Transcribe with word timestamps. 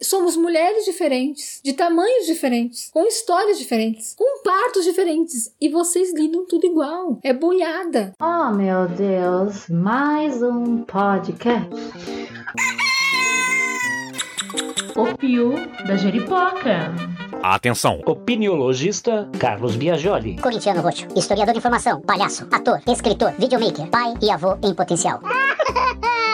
Somos 0.00 0.36
mulheres 0.36 0.84
diferentes, 0.84 1.60
de 1.64 1.72
tamanhos 1.72 2.26
diferentes, 2.26 2.90
com 2.92 3.06
histórias 3.06 3.58
diferentes, 3.58 4.14
com 4.14 4.42
partos 4.42 4.84
diferentes. 4.84 5.52
E 5.60 5.68
vocês 5.68 6.12
lidam 6.14 6.44
tudo 6.46 6.66
igual. 6.66 7.18
É 7.22 7.32
boiada. 7.32 8.12
Oh, 8.20 8.54
meu 8.54 8.86
Deus, 8.88 9.68
mais 9.68 10.42
um 10.42 10.78
podcast. 10.82 11.70
O 14.94 15.16
Pio 15.16 15.54
da 15.86 15.96
Jeripoca. 15.96 16.94
Atenção! 17.42 18.00
Opiniologista 18.06 19.30
Carlos 19.38 19.76
Biagioli. 19.76 20.36
Corintiano 20.40 20.80
Roxo, 20.80 21.06
historiador 21.14 21.52
de 21.52 21.58
informação, 21.58 22.00
palhaço, 22.00 22.46
ator, 22.50 22.80
escritor, 22.86 23.32
videomaker, 23.38 23.86
pai 23.88 24.14
e 24.20 24.30
avô 24.30 24.56
em 24.62 24.74
potencial. 24.74 25.20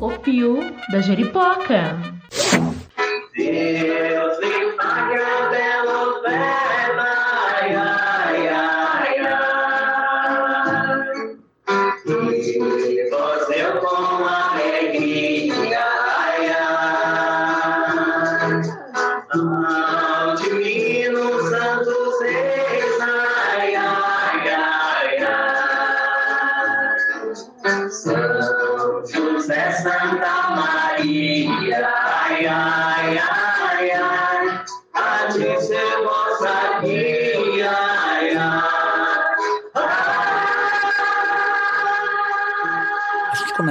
O 0.00 0.10
Pio 0.12 0.58
da 0.90 1.00
Jeripoca. 1.02 1.98
Deus 3.36 4.39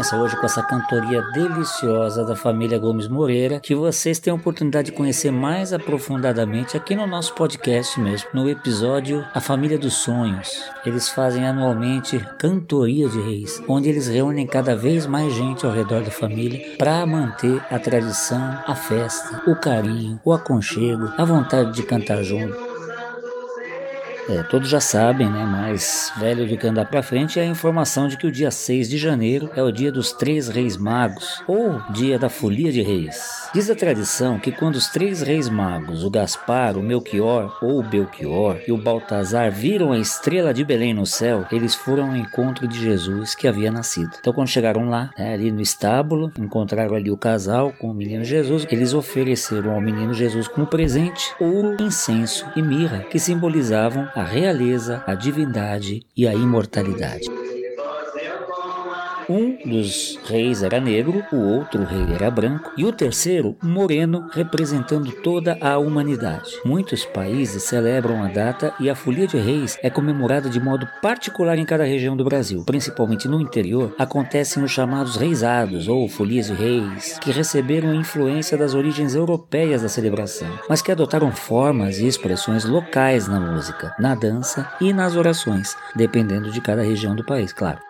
A 0.09 0.11
gente 0.11 0.17
começa 0.17 0.17
hoje 0.17 0.35
com 0.37 0.45
essa 0.45 0.63
cantoria 0.63 1.21
deliciosa 1.33 2.25
da 2.25 2.35
família 2.35 2.79
Gomes 2.79 3.07
Moreira, 3.07 3.59
que 3.59 3.75
vocês 3.75 4.17
têm 4.17 4.31
a 4.31 4.35
oportunidade 4.35 4.89
de 4.89 4.97
conhecer 4.97 5.31
mais 5.31 5.71
aprofundadamente 5.71 6.75
aqui 6.75 6.95
no 6.95 7.05
nosso 7.05 7.35
podcast 7.35 7.99
mesmo, 7.99 8.29
no 8.33 8.49
episódio 8.49 9.23
A 9.33 9.39
Família 9.39 9.77
dos 9.77 9.95
Sonhos. 9.95 10.49
Eles 10.85 11.09
fazem 11.09 11.45
anualmente 11.45 12.17
Cantoria 12.39 13.07
de 13.07 13.21
Reis, 13.21 13.61
onde 13.67 13.89
eles 13.89 14.07
reúnem 14.07 14.47
cada 14.47 14.75
vez 14.75 15.05
mais 15.05 15.31
gente 15.33 15.65
ao 15.65 15.71
redor 15.71 16.01
da 16.01 16.11
família 16.11 16.75
para 16.77 17.05
manter 17.05 17.61
a 17.69 17.77
tradição, 17.77 18.57
a 18.65 18.73
festa, 18.73 19.43
o 19.45 19.55
carinho, 19.55 20.19
o 20.25 20.33
aconchego, 20.33 21.13
a 21.17 21.25
vontade 21.25 21.73
de 21.73 21.83
cantar 21.83 22.23
junto. 22.23 22.68
É, 24.29 24.43
todos 24.43 24.69
já 24.69 24.79
sabem, 24.79 25.27
né? 25.27 25.43
Mas 25.43 26.13
velho 26.19 26.47
do 26.47 26.55
que 26.55 26.67
andar 26.67 26.85
pra 26.85 27.01
frente 27.01 27.39
é 27.39 27.41
a 27.41 27.47
informação 27.47 28.07
de 28.07 28.15
que 28.15 28.27
o 28.27 28.31
dia 28.31 28.51
6 28.51 28.87
de 28.87 28.95
janeiro 28.95 29.49
é 29.55 29.63
o 29.63 29.71
dia 29.71 29.91
dos 29.91 30.13
três 30.13 30.47
reis 30.47 30.77
magos, 30.77 31.41
ou 31.47 31.81
dia 31.89 32.19
da 32.19 32.29
folia 32.29 32.71
de 32.71 32.83
reis. 32.83 33.49
Diz 33.51 33.67
a 33.71 33.75
tradição 33.75 34.37
que 34.37 34.51
quando 34.51 34.75
os 34.75 34.87
três 34.89 35.23
reis 35.23 35.49
magos, 35.49 36.03
o 36.03 36.11
Gaspar, 36.11 36.77
o 36.77 36.83
Melchior 36.83 37.57
ou 37.59 37.79
o 37.79 37.83
Belchior 37.83 38.59
e 38.67 38.71
o 38.71 38.77
Baltazar 38.77 39.51
viram 39.51 39.91
a 39.91 39.97
estrela 39.97 40.53
de 40.53 40.63
Belém 40.63 40.93
no 40.93 41.07
céu, 41.07 41.47
eles 41.51 41.73
foram 41.73 42.11
ao 42.11 42.15
encontro 42.15 42.67
de 42.67 42.79
Jesus 42.79 43.33
que 43.33 43.47
havia 43.47 43.71
nascido. 43.71 44.11
Então 44.19 44.31
quando 44.31 44.47
chegaram 44.47 44.89
lá, 44.89 45.09
né, 45.17 45.33
ali 45.33 45.51
no 45.51 45.61
estábulo, 45.61 46.31
encontraram 46.37 46.93
ali 46.93 47.09
o 47.09 47.17
casal 47.17 47.73
com 47.79 47.89
o 47.89 47.95
menino 47.95 48.23
Jesus, 48.23 48.67
eles 48.69 48.93
ofereceram 48.93 49.71
ao 49.71 49.81
menino 49.81 50.13
Jesus 50.13 50.47
como 50.47 50.67
presente 50.67 51.33
ouro, 51.39 51.77
incenso 51.81 52.45
e 52.55 52.61
mirra, 52.61 52.99
que 53.09 53.17
simbolizavam 53.17 54.07
a 54.19 54.23
realeza, 54.25 55.01
a 55.07 55.15
divindade 55.15 56.05
e 56.15 56.27
a 56.27 56.33
imortalidade. 56.33 57.38
Um 59.29 59.59
dos 59.63 60.17
reis 60.25 60.63
era 60.63 60.81
negro, 60.81 61.23
o 61.31 61.35
outro 61.35 61.83
rei 61.83 62.15
era 62.15 62.31
branco 62.31 62.71
e 62.75 62.83
o 62.83 62.91
terceiro 62.91 63.55
moreno, 63.61 64.27
representando 64.31 65.11
toda 65.11 65.55
a 65.61 65.77
humanidade. 65.77 66.49
Muitos 66.65 67.05
países 67.05 67.61
celebram 67.61 68.23
a 68.23 68.27
data 68.27 68.73
e 68.79 68.89
a 68.89 68.95
Folia 68.95 69.27
de 69.27 69.37
Reis 69.37 69.77
é 69.83 69.89
comemorada 69.91 70.49
de 70.49 70.59
modo 70.59 70.87
particular 70.99 71.59
em 71.59 71.65
cada 71.65 71.83
região 71.83 72.17
do 72.17 72.23
Brasil. 72.23 72.63
Principalmente 72.65 73.27
no 73.27 73.39
interior, 73.39 73.93
acontecem 73.99 74.63
os 74.63 74.71
chamados 74.71 75.15
reisados 75.15 75.87
ou 75.87 76.09
folias 76.09 76.47
de 76.47 76.53
reis, 76.53 77.19
que 77.19 77.31
receberam 77.31 77.93
influência 77.93 78.57
das 78.57 78.73
origens 78.73 79.13
europeias 79.13 79.83
da 79.83 79.89
celebração, 79.89 80.49
mas 80.67 80.81
que 80.81 80.91
adotaram 80.91 81.31
formas 81.31 81.99
e 81.99 82.07
expressões 82.07 82.65
locais 82.65 83.27
na 83.27 83.39
música, 83.39 83.93
na 83.99 84.15
dança 84.15 84.67
e 84.81 84.91
nas 84.91 85.15
orações, 85.15 85.77
dependendo 85.95 86.51
de 86.51 86.59
cada 86.59 86.81
região 86.81 87.15
do 87.15 87.23
país, 87.23 87.53
claro 87.53 87.88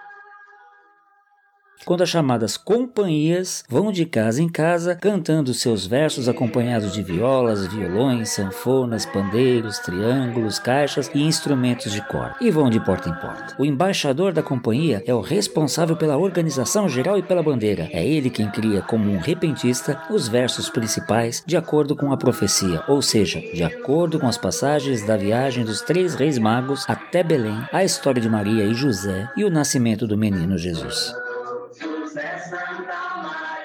quando 1.86 2.02
as 2.02 2.10
chamadas 2.10 2.58
companhias 2.58 3.64
vão 3.70 3.92
de 3.92 4.06
casa 4.06 4.42
em 4.42 4.50
casa 4.50 4.96
cantando 4.96 5.54
seus 5.54 5.86
versos 5.86 6.28
acompanhados 6.28 6.94
de 6.94 7.02
violas, 7.02 7.68
violões, 7.68 8.30
sanfonas, 8.30 9.06
pandeiros, 9.06 9.80
triângulos, 9.80 10.60
caixas 10.60 11.10
e 11.14 11.22
instrumentos 11.22 11.92
de 11.92 12.02
corda, 12.08 12.36
e 12.42 12.52
vão 12.52 12.70
de 12.70 12.80
porta 12.80 13.10
em 13.10 13.14
porta. 13.14 13.56
O 13.58 13.66
embaixador 13.66 14.34
da 14.34 14.44
companhia 14.44 15.04
é 15.06 15.14
o 15.14 15.22
responsável 15.22 15.96
pela 15.96 16.18
organização 16.18 16.88
geral 16.88 17.18
e 17.18 17.24
pela 17.24 17.44
bandeira. 17.44 17.90
É 17.92 18.06
ele 18.06 18.30
quem 18.30 18.50
cria, 18.50 18.82
como 18.82 19.12
um 19.12 19.18
repentista, 19.18 20.02
os 20.10 20.28
versos 20.28 20.70
principais 20.70 21.44
de 21.46 21.58
acordo 21.58 21.96
com 21.96 22.12
a 22.12 22.18
profecia, 22.18 22.84
ou 22.88 23.02
seja, 23.02 23.40
de 23.40 23.64
acordo 23.64 24.20
com 24.20 24.28
as 24.28 24.38
passagens 24.38 25.06
da 25.06 25.18
viagem 25.18 25.64
dos 25.64 25.82
três 25.82 26.16
reis 26.16 26.38
magos 26.38 26.86
até 26.88 27.24
Belém, 27.24 27.60
a 27.72 27.84
história 27.84 28.22
de 28.22 28.30
Maria 28.30 28.66
e 28.66 28.74
José 28.74 29.30
e 29.36 29.44
o 29.44 29.50
nascimento 29.50 30.08
do 30.08 30.18
menino 30.18 30.58
Jesus. 30.58 31.14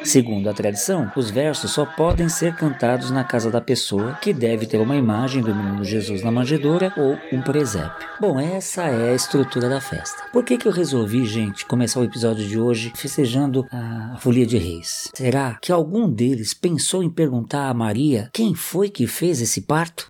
Segundo 0.05 0.51
a 0.51 0.53
tradição, 0.53 1.11
os 1.17 1.31
versos 1.31 1.71
só 1.71 1.87
podem 1.87 2.29
ser 2.29 2.55
cantados 2.55 3.11
na 3.11 3.25
casa 3.25 3.51
da 3.51 3.61
pessoa, 3.61 4.19
que 4.21 4.35
deve 4.35 4.67
ter 4.67 4.79
uma 4.79 4.97
imagem 4.97 5.43
do 5.43 5.55
menino 5.55 5.83
Jesus 5.83 6.23
na 6.23 6.31
manjedoura 6.31 6.93
ou 6.97 7.19
um 7.33 7.41
presépio. 7.41 8.07
Bom, 8.21 8.39
essa 8.39 8.83
é 8.83 9.13
a 9.13 9.15
estrutura 9.15 9.69
da 9.69 9.81
festa. 9.81 10.25
Por 10.31 10.45
que, 10.45 10.59
que 10.59 10.69
eu 10.69 10.73
resolvi, 10.73 11.25
gente, 11.25 11.65
começar 11.65 12.01
o 12.01 12.05
episódio 12.05 12.47
de 12.47 12.59
hoje 12.59 12.93
festejando 12.95 13.67
a 13.73 14.17
Folia 14.19 14.47
de 14.47 14.59
Reis? 14.59 15.09
Será 15.15 15.59
que 15.61 15.73
algum 15.73 16.09
deles 16.09 16.53
pensou 16.53 17.03
em 17.03 17.11
perguntar 17.11 17.69
a 17.69 17.75
Maria 17.75 18.29
quem 18.33 18.55
foi 18.55 18.91
que 18.91 19.07
fez 19.07 19.41
esse 19.41 19.63
parto? 19.63 20.07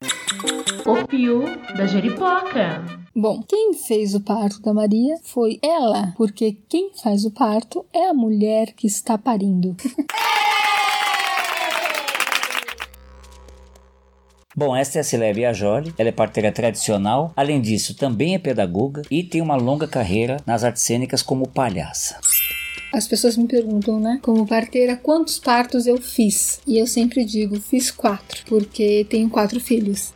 O 1.04 1.06
Pio 1.06 1.44
da 1.76 1.86
Jeripoca. 1.86 2.82
Bom, 3.14 3.42
quem 3.46 3.74
fez 3.74 4.14
o 4.14 4.20
parto 4.20 4.62
da 4.62 4.72
Maria 4.72 5.18
foi 5.22 5.58
ela, 5.62 6.14
porque 6.16 6.56
quem 6.66 6.92
faz 6.94 7.26
o 7.26 7.30
parto 7.30 7.84
é 7.92 8.08
a 8.08 8.14
mulher 8.14 8.72
que 8.72 8.86
está 8.86 9.18
parindo. 9.18 9.76
Bom, 14.56 14.74
essa 14.74 14.96
é 14.98 15.02
a 15.02 15.04
Cileia 15.04 15.34
Biagioli, 15.34 15.92
ela 15.98 16.08
é 16.08 16.12
parteira 16.12 16.50
tradicional, 16.50 17.34
além 17.36 17.60
disso 17.60 17.94
também 17.94 18.34
é 18.34 18.38
pedagoga 18.38 19.02
e 19.10 19.22
tem 19.22 19.42
uma 19.42 19.56
longa 19.56 19.86
carreira 19.86 20.38
nas 20.46 20.64
artes 20.64 20.84
cênicas 20.84 21.20
como 21.20 21.46
palhaça. 21.46 22.18
As 22.94 23.06
pessoas 23.06 23.36
me 23.36 23.46
perguntam, 23.46 24.00
né, 24.00 24.18
como 24.22 24.46
parteira, 24.46 24.96
quantos 24.96 25.38
partos 25.38 25.86
eu 25.86 26.00
fiz? 26.00 26.62
E 26.66 26.78
eu 26.78 26.86
sempre 26.86 27.26
digo, 27.26 27.60
fiz 27.60 27.90
quatro, 27.90 28.42
porque 28.46 29.06
tenho 29.10 29.28
quatro 29.28 29.60
filhos. 29.60 30.14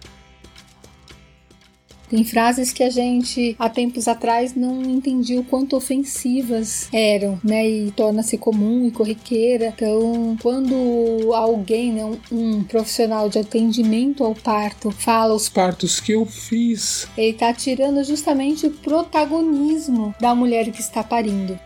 Tem 2.09 2.25
frases 2.25 2.73
que 2.73 2.83
a 2.83 2.91
gente, 2.91 3.55
há 3.59 3.69
tempos 3.69 4.09
atrás, 4.09 4.55
não 4.55 4.83
entendia 4.83 5.41
o 5.41 5.45
quanto 5.45 5.77
ofensivas 5.77 6.89
eram, 6.93 7.39
né? 7.45 7.69
E 7.69 7.91
torna-se 7.93 8.39
comum 8.39 8.87
e 8.87 8.91
corriqueira. 8.91 9.72
Então, 9.77 10.37
quando 10.43 11.33
alguém, 11.34 11.93
né, 11.93 12.05
um, 12.05 12.19
um 12.31 12.65
profissional 12.65 13.28
de 13.28 13.39
atendimento 13.39 14.25
ao 14.25 14.34
parto, 14.34 14.91
fala 14.91 15.34
os 15.34 15.49
partos 15.49 16.01
que 16.01 16.13
eu 16.13 16.25
fiz, 16.25 17.07
ele 17.16 17.31
está 17.31 17.53
tirando 17.53 18.03
justamente 18.05 18.66
o 18.66 18.71
protagonismo 18.71 20.15
da 20.21 20.34
mulher 20.34 20.71
que 20.71 20.81
está 20.81 21.03
parindo. 21.03 21.59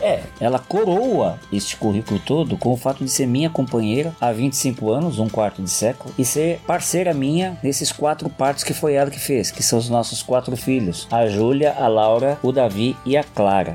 É, 0.00 0.22
ela 0.40 0.58
coroa 0.58 1.38
este 1.52 1.76
currículo 1.76 2.20
todo 2.20 2.56
com 2.56 2.72
o 2.72 2.76
fato 2.76 3.04
de 3.04 3.10
ser 3.10 3.26
minha 3.26 3.50
companheira 3.50 4.14
há 4.20 4.32
25 4.32 4.90
anos, 4.90 5.18
um 5.18 5.28
quarto 5.28 5.62
de 5.62 5.70
século, 5.70 6.14
e 6.18 6.24
ser 6.24 6.60
parceira 6.66 7.12
minha 7.12 7.58
nesses 7.62 7.90
quatro 7.90 8.28
partos 8.28 8.64
que 8.64 8.74
foi 8.74 8.94
ela 8.94 9.10
que 9.10 9.18
fez, 9.18 9.50
que 9.50 9.62
são 9.62 9.78
os 9.78 9.88
nossos 9.88 10.22
quatro 10.22 10.56
filhos: 10.56 11.06
a 11.10 11.26
Júlia, 11.26 11.74
a 11.78 11.88
Laura, 11.88 12.38
o 12.42 12.52
Davi 12.52 12.96
e 13.04 13.16
a 13.16 13.24
Clara. 13.24 13.74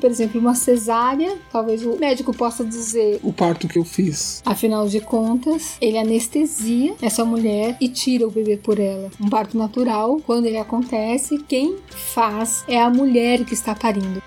Por 0.00 0.10
exemplo, 0.10 0.40
uma 0.40 0.54
cesárea, 0.54 1.36
talvez 1.50 1.84
o 1.84 1.96
médico 1.98 2.34
possa 2.34 2.64
dizer, 2.64 3.20
O 3.22 3.32
parto 3.32 3.66
que 3.68 3.78
eu 3.78 3.84
fiz. 3.84 4.42
afinal 4.44 4.86
de 4.88 5.00
contas, 5.00 5.76
ele 5.80 5.98
anestesia 5.98 6.94
essa 7.00 7.24
mulher 7.24 7.76
e 7.80 7.88
tira 7.88 8.26
o 8.26 8.30
bebê 8.30 8.56
por 8.56 8.78
ela. 8.78 9.10
Um 9.20 9.28
parto 9.28 9.56
natural, 9.56 10.20
quando 10.26 10.46
ele 10.46 10.58
acontece, 10.58 11.38
quem 11.48 11.76
faz 11.88 12.64
é 12.68 12.80
a 12.80 12.90
mulher 12.90 13.44
que 13.44 13.54
está 13.54 13.74
parindo. 13.74 14.22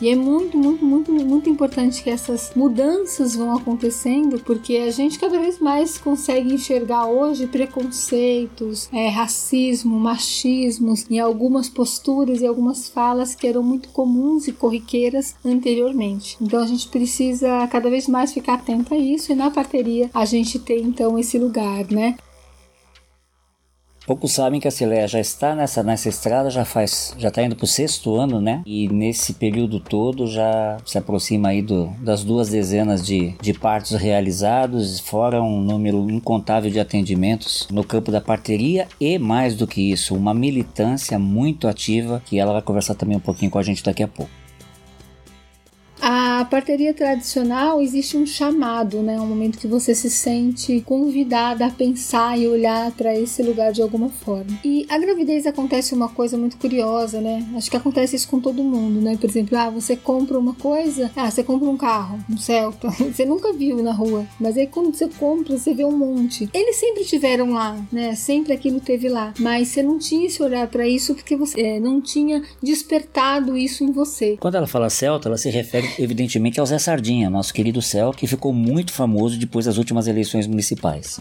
E 0.00 0.08
é 0.08 0.14
muito, 0.14 0.56
muito, 0.56 0.84
muito, 0.84 1.12
muito 1.12 1.50
importante 1.50 2.02
que 2.02 2.10
essas 2.10 2.52
mudanças 2.54 3.34
vão 3.34 3.56
acontecendo, 3.56 4.38
porque 4.40 4.76
a 4.76 4.90
gente 4.90 5.18
cada 5.18 5.38
vez 5.38 5.58
mais 5.58 5.98
consegue 5.98 6.54
enxergar 6.54 7.06
hoje 7.06 7.46
preconceitos, 7.46 8.88
é, 8.92 9.08
racismo, 9.08 9.98
machismos 9.98 11.04
em 11.10 11.18
algumas 11.18 11.68
posturas 11.68 12.40
e 12.40 12.46
algumas 12.46 12.88
falas 12.88 13.34
que 13.34 13.46
eram 13.46 13.62
muito 13.62 13.88
comuns 13.88 14.46
e 14.46 14.52
corriqueiras 14.52 15.34
anteriormente. 15.44 16.36
Então 16.40 16.62
a 16.62 16.66
gente 16.66 16.88
precisa 16.88 17.66
cada 17.66 17.90
vez 17.90 18.06
mais 18.06 18.32
ficar 18.32 18.54
atento 18.54 18.94
a 18.94 18.98
isso 18.98 19.32
e 19.32 19.34
na 19.34 19.50
parteria 19.50 20.10
a 20.14 20.24
gente 20.24 20.58
tem 20.58 20.82
então 20.82 21.18
esse 21.18 21.38
lugar, 21.38 21.90
né? 21.90 22.16
Poucos 24.08 24.32
sabem 24.32 24.58
que 24.58 24.66
a 24.66 24.70
Cileia 24.70 25.06
já 25.06 25.20
está 25.20 25.54
nessa, 25.54 25.82
nessa 25.82 26.08
estrada, 26.08 26.48
já 26.48 26.64
faz, 26.64 27.14
já 27.18 27.28
está 27.28 27.42
indo 27.42 27.54
para 27.54 27.66
o 27.66 27.68
sexto 27.68 28.16
ano, 28.16 28.40
né? 28.40 28.62
E 28.64 28.88
nesse 28.88 29.34
período 29.34 29.78
todo 29.78 30.26
já 30.26 30.78
se 30.82 30.96
aproxima 30.96 31.48
aí 31.50 31.60
do, 31.60 31.88
das 32.00 32.24
duas 32.24 32.48
dezenas 32.48 33.04
de, 33.04 33.34
de 33.38 33.52
partos 33.52 33.90
realizados, 33.92 34.98
fora 34.98 35.42
um 35.42 35.60
número 35.60 36.10
incontável 36.10 36.70
de 36.70 36.80
atendimentos 36.80 37.68
no 37.70 37.84
campo 37.84 38.10
da 38.10 38.18
parteria 38.18 38.88
e 38.98 39.18
mais 39.18 39.54
do 39.54 39.66
que 39.66 39.92
isso, 39.92 40.16
uma 40.16 40.32
militância 40.32 41.18
muito 41.18 41.68
ativa 41.68 42.22
que 42.24 42.38
ela 42.38 42.54
vai 42.54 42.62
conversar 42.62 42.94
também 42.94 43.18
um 43.18 43.20
pouquinho 43.20 43.50
com 43.50 43.58
a 43.58 43.62
gente 43.62 43.84
daqui 43.84 44.02
a 44.02 44.08
pouco. 44.08 44.32
A 46.00 46.44
parteria 46.44 46.94
tradicional 46.94 47.80
existe 47.80 48.16
um 48.16 48.24
chamado, 48.24 49.02
né? 49.02 49.20
Um 49.20 49.26
momento 49.26 49.58
que 49.58 49.66
você 49.66 49.94
se 49.94 50.08
sente 50.08 50.80
convidada 50.82 51.66
a 51.66 51.70
pensar 51.70 52.38
e 52.38 52.46
olhar 52.46 52.90
para 52.92 53.14
esse 53.18 53.42
lugar 53.42 53.72
de 53.72 53.82
alguma 53.82 54.08
forma. 54.08 54.58
E 54.64 54.86
a 54.88 54.98
gravidez 54.98 55.46
acontece 55.46 55.94
uma 55.94 56.08
coisa 56.08 56.38
muito 56.38 56.56
curiosa, 56.56 57.20
né? 57.20 57.46
Acho 57.56 57.70
que 57.70 57.76
acontece 57.76 58.16
isso 58.16 58.28
com 58.28 58.40
todo 58.40 58.62
mundo, 58.62 59.00
né? 59.00 59.16
Por 59.20 59.28
exemplo, 59.28 59.58
ah, 59.58 59.70
você 59.70 59.96
compra 59.96 60.38
uma 60.38 60.54
coisa, 60.54 61.10
ah, 61.16 61.30
você 61.30 61.42
compra 61.42 61.68
um 61.68 61.76
carro, 61.76 62.18
um 62.30 62.36
Celta, 62.36 62.88
você 63.12 63.24
nunca 63.24 63.52
viu 63.52 63.82
na 63.82 63.92
rua, 63.92 64.24
mas 64.38 64.56
aí 64.56 64.66
quando 64.66 64.94
você 64.94 65.08
compra, 65.08 65.58
você 65.58 65.74
vê 65.74 65.84
um 65.84 65.96
monte. 65.96 66.48
Eles 66.54 66.76
sempre 66.76 67.04
tiveram 67.04 67.50
lá, 67.52 67.76
né? 67.90 68.14
Sempre 68.14 68.52
aquilo 68.52 68.80
teve 68.80 69.08
lá, 69.08 69.34
mas 69.38 69.68
você 69.68 69.82
não 69.82 69.98
tinha 69.98 70.26
esse 70.26 70.42
olhar 70.42 70.68
para 70.68 70.86
isso 70.86 71.14
porque 71.14 71.36
você 71.36 71.60
é, 71.60 71.80
não 71.80 72.00
tinha 72.00 72.42
despertado 72.62 73.56
isso 73.56 73.82
em 73.82 73.90
você. 73.90 74.36
Quando 74.38 74.54
ela 74.54 74.66
fala 74.66 74.88
Celta, 74.88 75.28
ela 75.28 75.36
se 75.36 75.50
refere 75.50 75.87
evidentemente 75.98 76.58
ao 76.58 76.66
Zé 76.66 76.78
Sardinha, 76.78 77.30
nosso 77.30 77.52
querido 77.52 77.80
Cel, 77.80 78.12
que 78.12 78.26
ficou 78.26 78.52
muito 78.52 78.92
famoso 78.92 79.38
depois 79.38 79.66
das 79.66 79.78
últimas 79.78 80.06
eleições 80.06 80.46
municipais. 80.46 81.20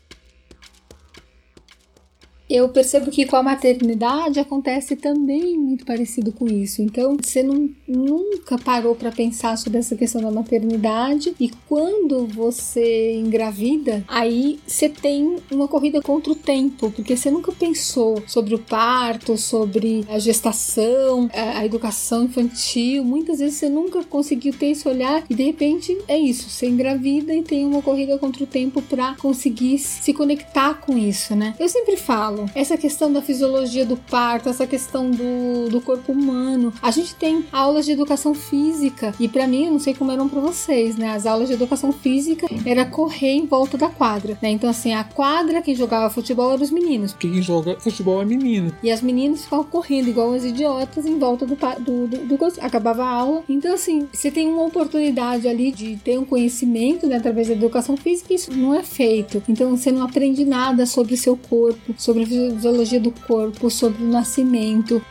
Eu 2.50 2.70
percebo 2.70 3.12
que 3.12 3.26
com 3.26 3.36
a 3.36 3.44
maternidade 3.44 4.40
acontece 4.40 4.96
também 4.96 5.58
muito 5.58 5.86
parecido 5.86 6.32
com 6.32 6.48
isso. 6.48 6.82
Então, 6.82 7.18
você 7.22 7.44
não, 7.44 7.70
nunca 7.88 8.58
parou 8.58 8.96
para 8.96 9.12
pensar 9.12 9.58
sobre 9.58 9.80
essa 9.80 9.96
questão 9.96 10.22
da 10.22 10.32
maternidade 10.32 11.36
e 11.40 11.52
quando 11.68 12.26
você 12.26 13.16
engravida, 13.16 14.04
aí 14.08 14.60
você 14.66 14.88
tem 14.88 15.38
uma 15.52 15.68
corrida 15.68 16.02
contra 16.02 16.32
o 16.32 16.36
tempo, 16.36 16.90
porque 16.92 17.18
você 17.18 17.30
nunca 17.30 17.52
pensou 17.52 18.24
sobre 18.26 18.56
o 18.56 18.60
parto, 18.60 19.38
sobre 19.38 20.06
a 20.08 20.18
gestação, 20.18 21.30
a, 21.34 21.66
educação 21.66 22.24
infantil. 22.24 23.04
Muitas 23.04 23.40
vezes 23.40 23.56
você 23.56 23.68
nunca 23.68 24.04
conseguiu 24.04 24.54
ter 24.54 24.68
esse 24.68 24.88
olhar 24.88 25.24
e 25.30 25.36
de 25.36 25.44
repente 25.44 25.98
é 26.08 26.18
isso, 26.18 26.50
você 26.50 26.68
engravida 26.68 27.34
e 27.34 27.44
tem 27.44 27.66
uma 27.66 27.82
corrida 27.82 28.18
contra 28.18 28.44
o 28.44 28.48
tempo 28.48 28.82
para 28.82 29.16
conseguir 29.16 29.80
se 29.80 30.14
conectar 30.14 30.76
com 30.76 30.98
isso, 30.98 31.36
né? 31.36 31.54
Eu 31.60 31.68
sempre 31.68 31.98
falo 31.98 32.37
essa 32.54 32.78
questão 32.78 33.12
da 33.12 33.22
fisiologia 33.22 33.86
do 33.86 33.98
parto, 33.98 34.50
essa 34.50 34.68
questão 34.68 35.10
do, 35.10 35.70
do 35.70 35.82
corpo 35.82 36.12
humano. 36.12 36.74
A 36.82 36.92
gente 36.92 37.16
tem 37.16 37.46
aulas 37.52 37.86
de 37.86 37.92
educação 37.92 38.34
física 38.34 39.14
e 39.20 39.28
para 39.28 39.48
mim, 39.48 39.66
eu 39.66 39.72
não 39.72 39.80
sei 39.80 39.94
como 39.94 40.12
eram 40.12 40.28
para 40.30 40.40
vocês, 40.40 40.96
né? 40.96 41.12
As 41.12 41.26
aulas 41.26 41.48
de 41.48 41.54
educação 41.54 41.92
física 41.92 42.48
era 42.66 42.86
correr 42.86 43.32
em 43.32 43.46
volta 43.46 43.78
da 43.78 43.90
quadra, 43.90 44.38
né? 44.42 44.50
Então 44.50 44.70
assim, 44.70 44.94
a 44.94 45.04
quadra 45.04 45.62
quem 45.62 45.76
jogava 45.76 46.10
futebol 46.10 46.52
eram 46.54 46.64
os 46.64 46.72
meninos 46.72 47.16
Quem 47.18 47.42
joga 47.42 47.80
futebol 47.80 48.22
é 48.22 48.26
menino. 48.26 48.74
e 48.82 48.92
as 48.92 49.02
meninas 49.02 49.44
ficavam 49.44 49.66
correndo 49.66 50.10
igual 50.10 50.34
as 50.34 50.44
idiotas 50.44 51.06
em 51.06 51.18
volta 51.18 51.46
do, 51.46 51.56
do, 51.56 52.08
do, 52.08 52.18
do 52.26 52.38
acabava 52.62 53.04
a 53.04 53.10
aula. 53.10 53.44
Então, 53.50 53.74
assim, 53.74 54.08
você 54.12 54.32
tem 54.32 54.48
uma 54.48 54.64
oportunidade 54.64 55.48
ali 55.48 55.72
de 55.72 55.98
ter 55.98 56.18
um 56.18 56.26
conhecimento 56.26 57.08
né, 57.08 57.18
através 57.18 57.48
da 57.48 57.54
educação 57.54 57.98
física, 57.98 58.32
e 58.32 58.36
isso 58.36 58.52
não 58.54 58.74
é 58.74 58.84
feito. 58.84 59.42
Então, 59.48 59.76
você 59.76 59.92
não 59.92 60.04
aprende 60.04 60.46
nada 60.46 60.86
sobre 60.86 61.18
seu 61.18 61.36
corpo, 61.36 61.94
sobre 61.98 62.24
fisiologia 62.28 63.00
do 63.00 63.12
corpo, 63.12 63.70
sobre 63.70 64.04
o 64.04 64.08
nascimento. 64.08 65.02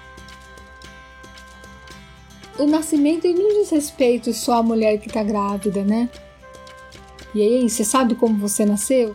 O 2.59 2.67
nascimento 2.67 3.27
não 3.29 3.61
diz 3.61 3.71
respeito 3.71 4.33
só 4.33 4.55
à 4.55 4.63
mulher 4.63 4.99
que 4.99 5.09
tá 5.09 5.23
grávida, 5.23 5.85
né? 5.85 6.09
E 7.35 7.43
aí, 7.43 7.69
você 7.69 7.85
sabe 7.85 8.15
como 8.15 8.39
você 8.39 8.65
nasceu? 8.65 9.15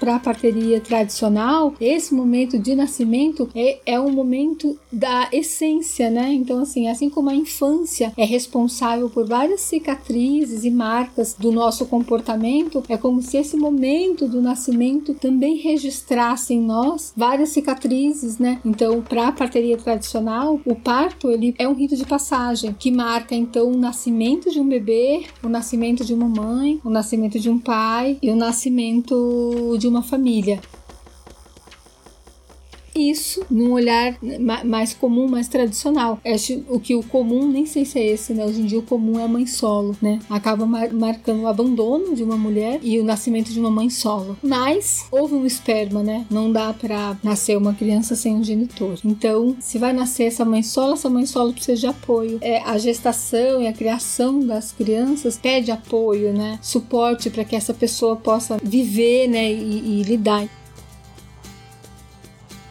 Para 0.00 0.16
a 0.16 0.18
parteria 0.18 0.80
tradicional, 0.80 1.74
esse 1.78 2.14
momento 2.14 2.58
de 2.58 2.74
nascimento 2.74 3.48
é, 3.54 3.78
é 3.84 4.00
um 4.00 4.10
momento 4.10 4.78
da 4.90 5.28
essência, 5.30 6.10
né? 6.10 6.32
Então, 6.32 6.60
assim, 6.60 6.88
assim 6.88 7.10
como 7.10 7.28
a 7.28 7.34
infância 7.34 8.12
é 8.16 8.24
responsável 8.24 9.10
por 9.10 9.28
várias 9.28 9.60
cicatrizes 9.60 10.64
e 10.64 10.70
marcas 10.70 11.36
do 11.38 11.52
nosso 11.52 11.84
comportamento, 11.84 12.82
é 12.88 12.96
como 12.96 13.20
se 13.20 13.36
esse 13.36 13.56
momento 13.56 14.26
do 14.26 14.40
nascimento 14.40 15.12
também 15.12 15.56
registrasse 15.56 16.54
em 16.54 16.60
nós 16.60 17.12
várias 17.14 17.50
cicatrizes, 17.50 18.38
né? 18.38 18.58
Então, 18.64 19.02
para 19.02 19.28
a 19.28 19.32
parteria 19.32 19.76
tradicional, 19.76 20.58
o 20.64 20.74
parto 20.74 21.30
ele 21.30 21.54
é 21.58 21.68
um 21.68 21.74
rito 21.74 21.94
de 21.94 22.06
passagem 22.06 22.74
que 22.78 22.90
marca 22.90 23.34
então 23.34 23.70
o 23.70 23.76
nascimento 23.76 24.50
de 24.50 24.60
um 24.60 24.68
bebê, 24.68 25.24
o 25.42 25.48
nascimento 25.48 26.04
de 26.04 26.14
uma 26.14 26.28
mãe, 26.28 26.80
o 26.82 26.88
nascimento 26.88 27.38
de 27.38 27.50
um 27.50 27.58
pai 27.58 28.16
e 28.22 28.30
o 28.30 28.36
nascimento 28.36 29.76
de 29.78 29.89
uma 29.90 30.02
família. 30.02 30.60
Isso 33.00 33.42
num 33.50 33.72
olhar 33.72 34.16
ma- 34.40 34.64
mais 34.64 34.92
comum, 34.92 35.26
mais 35.28 35.48
tradicional. 35.48 36.18
Acho 36.24 36.62
o 36.68 36.78
que 36.78 36.94
o 36.94 37.02
comum, 37.02 37.48
nem 37.48 37.64
sei 37.66 37.84
se 37.84 37.98
é 37.98 38.06
esse, 38.06 38.34
né? 38.34 38.44
Hoje 38.44 38.60
em 38.60 38.66
dia 38.66 38.78
o 38.78 38.82
comum 38.82 39.18
é 39.18 39.24
a 39.24 39.28
mãe 39.28 39.46
solo, 39.46 39.96
né? 40.02 40.18
Acaba 40.28 40.66
mar- 40.66 40.92
marcando 40.92 41.42
o 41.42 41.46
abandono 41.46 42.14
de 42.14 42.22
uma 42.22 42.36
mulher 42.36 42.78
e 42.82 42.98
o 42.98 43.04
nascimento 43.04 43.50
de 43.52 43.58
uma 43.60 43.70
mãe 43.70 43.88
solo. 43.88 44.36
Mas 44.42 45.06
houve 45.10 45.34
um 45.34 45.46
esperma, 45.46 46.02
né? 46.02 46.26
Não 46.30 46.52
dá 46.52 46.72
pra 46.72 47.16
nascer 47.22 47.56
uma 47.56 47.72
criança 47.74 48.14
sem 48.14 48.34
um 48.34 48.44
genitor. 48.44 48.98
Então, 49.04 49.56
se 49.60 49.78
vai 49.78 49.92
nascer 49.92 50.24
essa 50.24 50.44
mãe 50.44 50.62
solo, 50.62 50.92
essa 50.94 51.08
mãe 51.08 51.24
solo 51.26 51.52
precisa 51.52 51.80
de 51.80 51.86
apoio. 51.86 52.38
É, 52.40 52.58
a 52.62 52.76
gestação 52.78 53.62
e 53.62 53.66
a 53.66 53.72
criação 53.72 54.40
das 54.40 54.72
crianças 54.72 55.38
pede 55.38 55.70
apoio, 55.70 56.32
né? 56.32 56.58
Suporte 56.62 57.30
para 57.30 57.44
que 57.44 57.56
essa 57.56 57.72
pessoa 57.72 58.16
possa 58.16 58.58
viver, 58.62 59.28
né? 59.28 59.50
e, 59.52 60.00
e 60.00 60.02
lidar. 60.02 60.46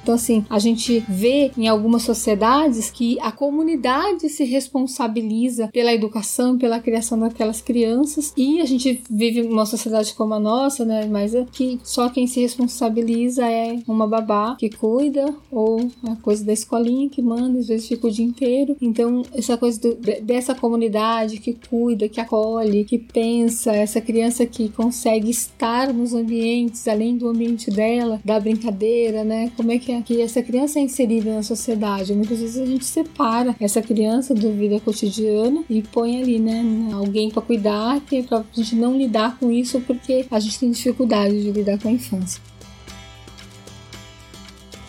Então, 0.01 0.15
assim, 0.15 0.45
a 0.49 0.57
gente 0.59 1.03
vê 1.07 1.51
em 1.57 1.67
algumas 1.67 2.03
sociedades 2.03 2.89
que 2.89 3.19
a 3.19 3.31
comunidade 3.31 4.27
se 4.29 4.43
responsabiliza 4.43 5.67
pela 5.71 5.93
educação, 5.93 6.57
pela 6.57 6.79
criação 6.79 7.19
daquelas 7.19 7.61
crianças, 7.61 8.33
e 8.35 8.59
a 8.61 8.65
gente 8.65 9.01
vive 9.09 9.41
uma 9.41 9.65
sociedade 9.65 10.13
como 10.13 10.33
a 10.33 10.39
nossa, 10.39 10.83
né? 10.85 11.07
Mas 11.09 11.35
é 11.35 11.45
que 11.51 11.79
só 11.83 12.09
quem 12.09 12.25
se 12.27 12.39
responsabiliza 12.41 13.45
é 13.45 13.79
uma 13.87 14.07
babá 14.07 14.55
que 14.57 14.69
cuida, 14.69 15.33
ou 15.51 15.87
a 16.07 16.15
coisa 16.17 16.43
da 16.43 16.53
escolinha 16.53 17.09
que 17.09 17.21
manda, 17.21 17.59
às 17.59 17.67
vezes 17.67 17.87
fica 17.87 18.07
o 18.07 18.11
dia 18.11 18.25
inteiro. 18.25 18.75
Então, 18.81 19.21
essa 19.33 19.57
coisa 19.57 19.79
do- 19.79 19.95
de- 19.95 20.21
dessa 20.21 20.55
comunidade 20.55 21.37
que 21.39 21.55
cuida, 21.69 22.09
que 22.09 22.19
acolhe, 22.19 22.83
que 22.85 22.97
pensa, 22.97 23.71
essa 23.75 24.01
criança 24.01 24.45
que 24.45 24.69
consegue 24.69 25.29
estar 25.29 25.93
nos 25.93 26.13
ambientes, 26.13 26.87
além 26.87 27.17
do 27.17 27.27
ambiente 27.27 27.69
dela, 27.69 28.19
da 28.23 28.39
brincadeira, 28.39 29.23
né? 29.23 29.51
Como 29.55 29.71
é 29.71 29.77
que, 29.77 29.88
que 30.01 30.21
essa 30.21 30.41
criança 30.41 30.79
é 30.79 30.83
inserida 30.83 31.33
na 31.33 31.43
sociedade? 31.43 32.13
Muitas 32.13 32.39
vezes 32.39 32.61
a 32.61 32.65
gente 32.65 32.85
separa 32.85 33.55
essa 33.59 33.81
criança 33.81 34.33
do 34.33 34.51
vida 34.53 34.79
cotidiana 34.79 35.63
e 35.69 35.81
põe 35.81 36.21
ali, 36.21 36.39
né? 36.39 36.89
Alguém 36.93 37.29
para 37.29 37.41
cuidar, 37.41 37.99
que 38.01 38.17
é 38.17 38.43
gente 38.53 38.75
não 38.75 38.97
lidar 38.97 39.37
com 39.39 39.51
isso 39.51 39.81
porque 39.81 40.25
a 40.29 40.39
gente 40.39 40.59
tem 40.59 40.71
dificuldade 40.71 41.41
de 41.41 41.51
lidar 41.51 41.79
com 41.79 41.87
a 41.87 41.91
infância. 41.91 42.48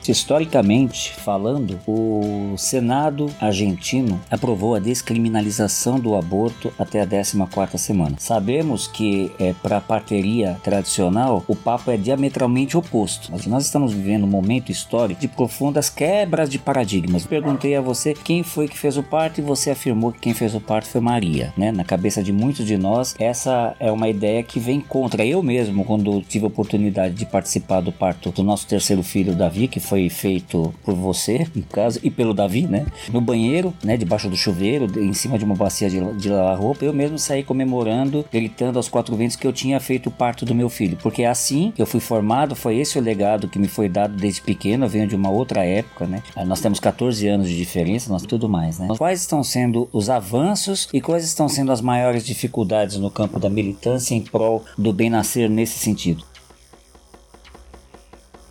Historicamente 0.08 1.12
falando, 1.14 1.78
o 1.86 2.54
Senado 2.56 3.30
argentino 3.40 4.20
aprovou 4.30 4.74
a 4.74 4.78
descriminalização 4.78 5.98
do 6.00 6.14
aborto 6.14 6.72
até 6.78 7.00
a 7.00 7.06
14ª 7.06 7.76
semana. 7.76 8.16
Sabemos 8.18 8.86
que 8.86 9.30
é, 9.38 9.52
para 9.52 9.76
a 9.76 9.80
parteria 9.80 10.58
tradicional, 10.62 11.44
o 11.46 11.54
papo 11.54 11.90
é 11.90 11.96
diametralmente 11.96 12.76
oposto. 12.76 13.30
Mas 13.30 13.46
nós 13.46 13.64
estamos 13.64 13.92
vivendo 13.92 14.24
um 14.24 14.28
momento 14.28 14.70
histórico 14.70 15.20
de 15.20 15.28
profundas 15.28 15.90
quebras 15.90 16.48
de 16.48 16.58
paradigmas. 16.58 17.26
Perguntei 17.26 17.76
a 17.76 17.80
você 17.80 18.14
quem 18.14 18.42
foi 18.42 18.68
que 18.68 18.78
fez 18.78 18.96
o 18.96 19.02
parto 19.02 19.38
e 19.38 19.42
você 19.42 19.70
afirmou 19.70 20.12
que 20.12 20.20
quem 20.20 20.34
fez 20.34 20.54
o 20.54 20.60
parto 20.60 20.88
foi 20.88 21.00
Maria. 21.00 21.52
Né? 21.56 21.72
Na 21.72 21.84
cabeça 21.84 22.22
de 22.22 22.32
muitos 22.32 22.66
de 22.66 22.76
nós, 22.76 23.14
essa 23.18 23.74
é 23.78 23.90
uma 23.90 24.08
ideia 24.08 24.42
que 24.42 24.58
vem 24.58 24.80
contra. 24.80 25.24
Eu 25.24 25.42
mesmo, 25.42 25.84
quando 25.84 26.20
tive 26.22 26.44
a 26.44 26.48
oportunidade 26.48 27.14
de 27.14 27.26
participar 27.26 27.80
do 27.80 27.92
parto 27.92 28.30
do 28.30 28.42
nosso 28.42 28.66
terceiro 28.66 29.02
filho, 29.02 29.34
Davi, 29.34 29.68
que 29.68 29.80
foi 29.90 30.08
feito 30.08 30.72
por 30.84 30.94
você, 30.94 31.48
no 31.52 31.64
caso, 31.64 31.98
e 32.00 32.10
pelo 32.10 32.32
Davi, 32.32 32.64
né? 32.64 32.86
No 33.12 33.20
banheiro, 33.20 33.74
né? 33.82 33.96
Debaixo 33.96 34.30
do 34.30 34.36
chuveiro, 34.36 34.86
em 35.00 35.12
cima 35.12 35.36
de 35.36 35.44
uma 35.44 35.56
bacia 35.56 35.90
de, 35.90 36.00
de 36.14 36.28
lavar 36.28 36.56
roupa, 36.56 36.84
eu 36.84 36.92
mesmo 36.92 37.18
saí 37.18 37.42
comemorando, 37.42 38.24
gritando 38.32 38.76
aos 38.76 38.88
quatro 38.88 39.16
ventos 39.16 39.34
que 39.34 39.44
eu 39.44 39.52
tinha 39.52 39.80
feito 39.80 40.08
o 40.08 40.12
parto 40.12 40.44
do 40.44 40.54
meu 40.54 40.68
filho. 40.68 40.96
Porque 41.02 41.22
é 41.22 41.26
assim 41.26 41.72
eu 41.76 41.86
fui 41.86 41.98
formado, 41.98 42.54
foi 42.54 42.78
esse 42.78 42.98
o 42.98 43.02
legado 43.02 43.48
que 43.48 43.58
me 43.58 43.66
foi 43.66 43.88
dado 43.88 44.14
desde 44.14 44.40
pequeno, 44.42 44.84
eu 44.84 44.88
venho 44.88 45.08
de 45.08 45.16
uma 45.16 45.30
outra 45.30 45.64
época, 45.64 46.06
né? 46.06 46.22
Nós 46.46 46.60
temos 46.60 46.78
14 46.78 47.26
anos 47.26 47.48
de 47.48 47.56
diferença, 47.56 48.12
nós 48.12 48.22
tudo 48.22 48.48
mais, 48.48 48.78
né? 48.78 48.88
Quais 48.96 49.20
estão 49.20 49.42
sendo 49.42 49.88
os 49.92 50.08
avanços 50.08 50.88
e 50.92 51.00
quais 51.00 51.24
estão 51.24 51.48
sendo 51.48 51.72
as 51.72 51.80
maiores 51.80 52.24
dificuldades 52.24 52.96
no 52.96 53.10
campo 53.10 53.40
da 53.40 53.50
militância 53.50 54.14
em 54.14 54.20
prol 54.20 54.64
do 54.78 54.92
bem 54.92 55.10
nascer 55.10 55.50
nesse 55.50 55.78
sentido? 55.80 56.29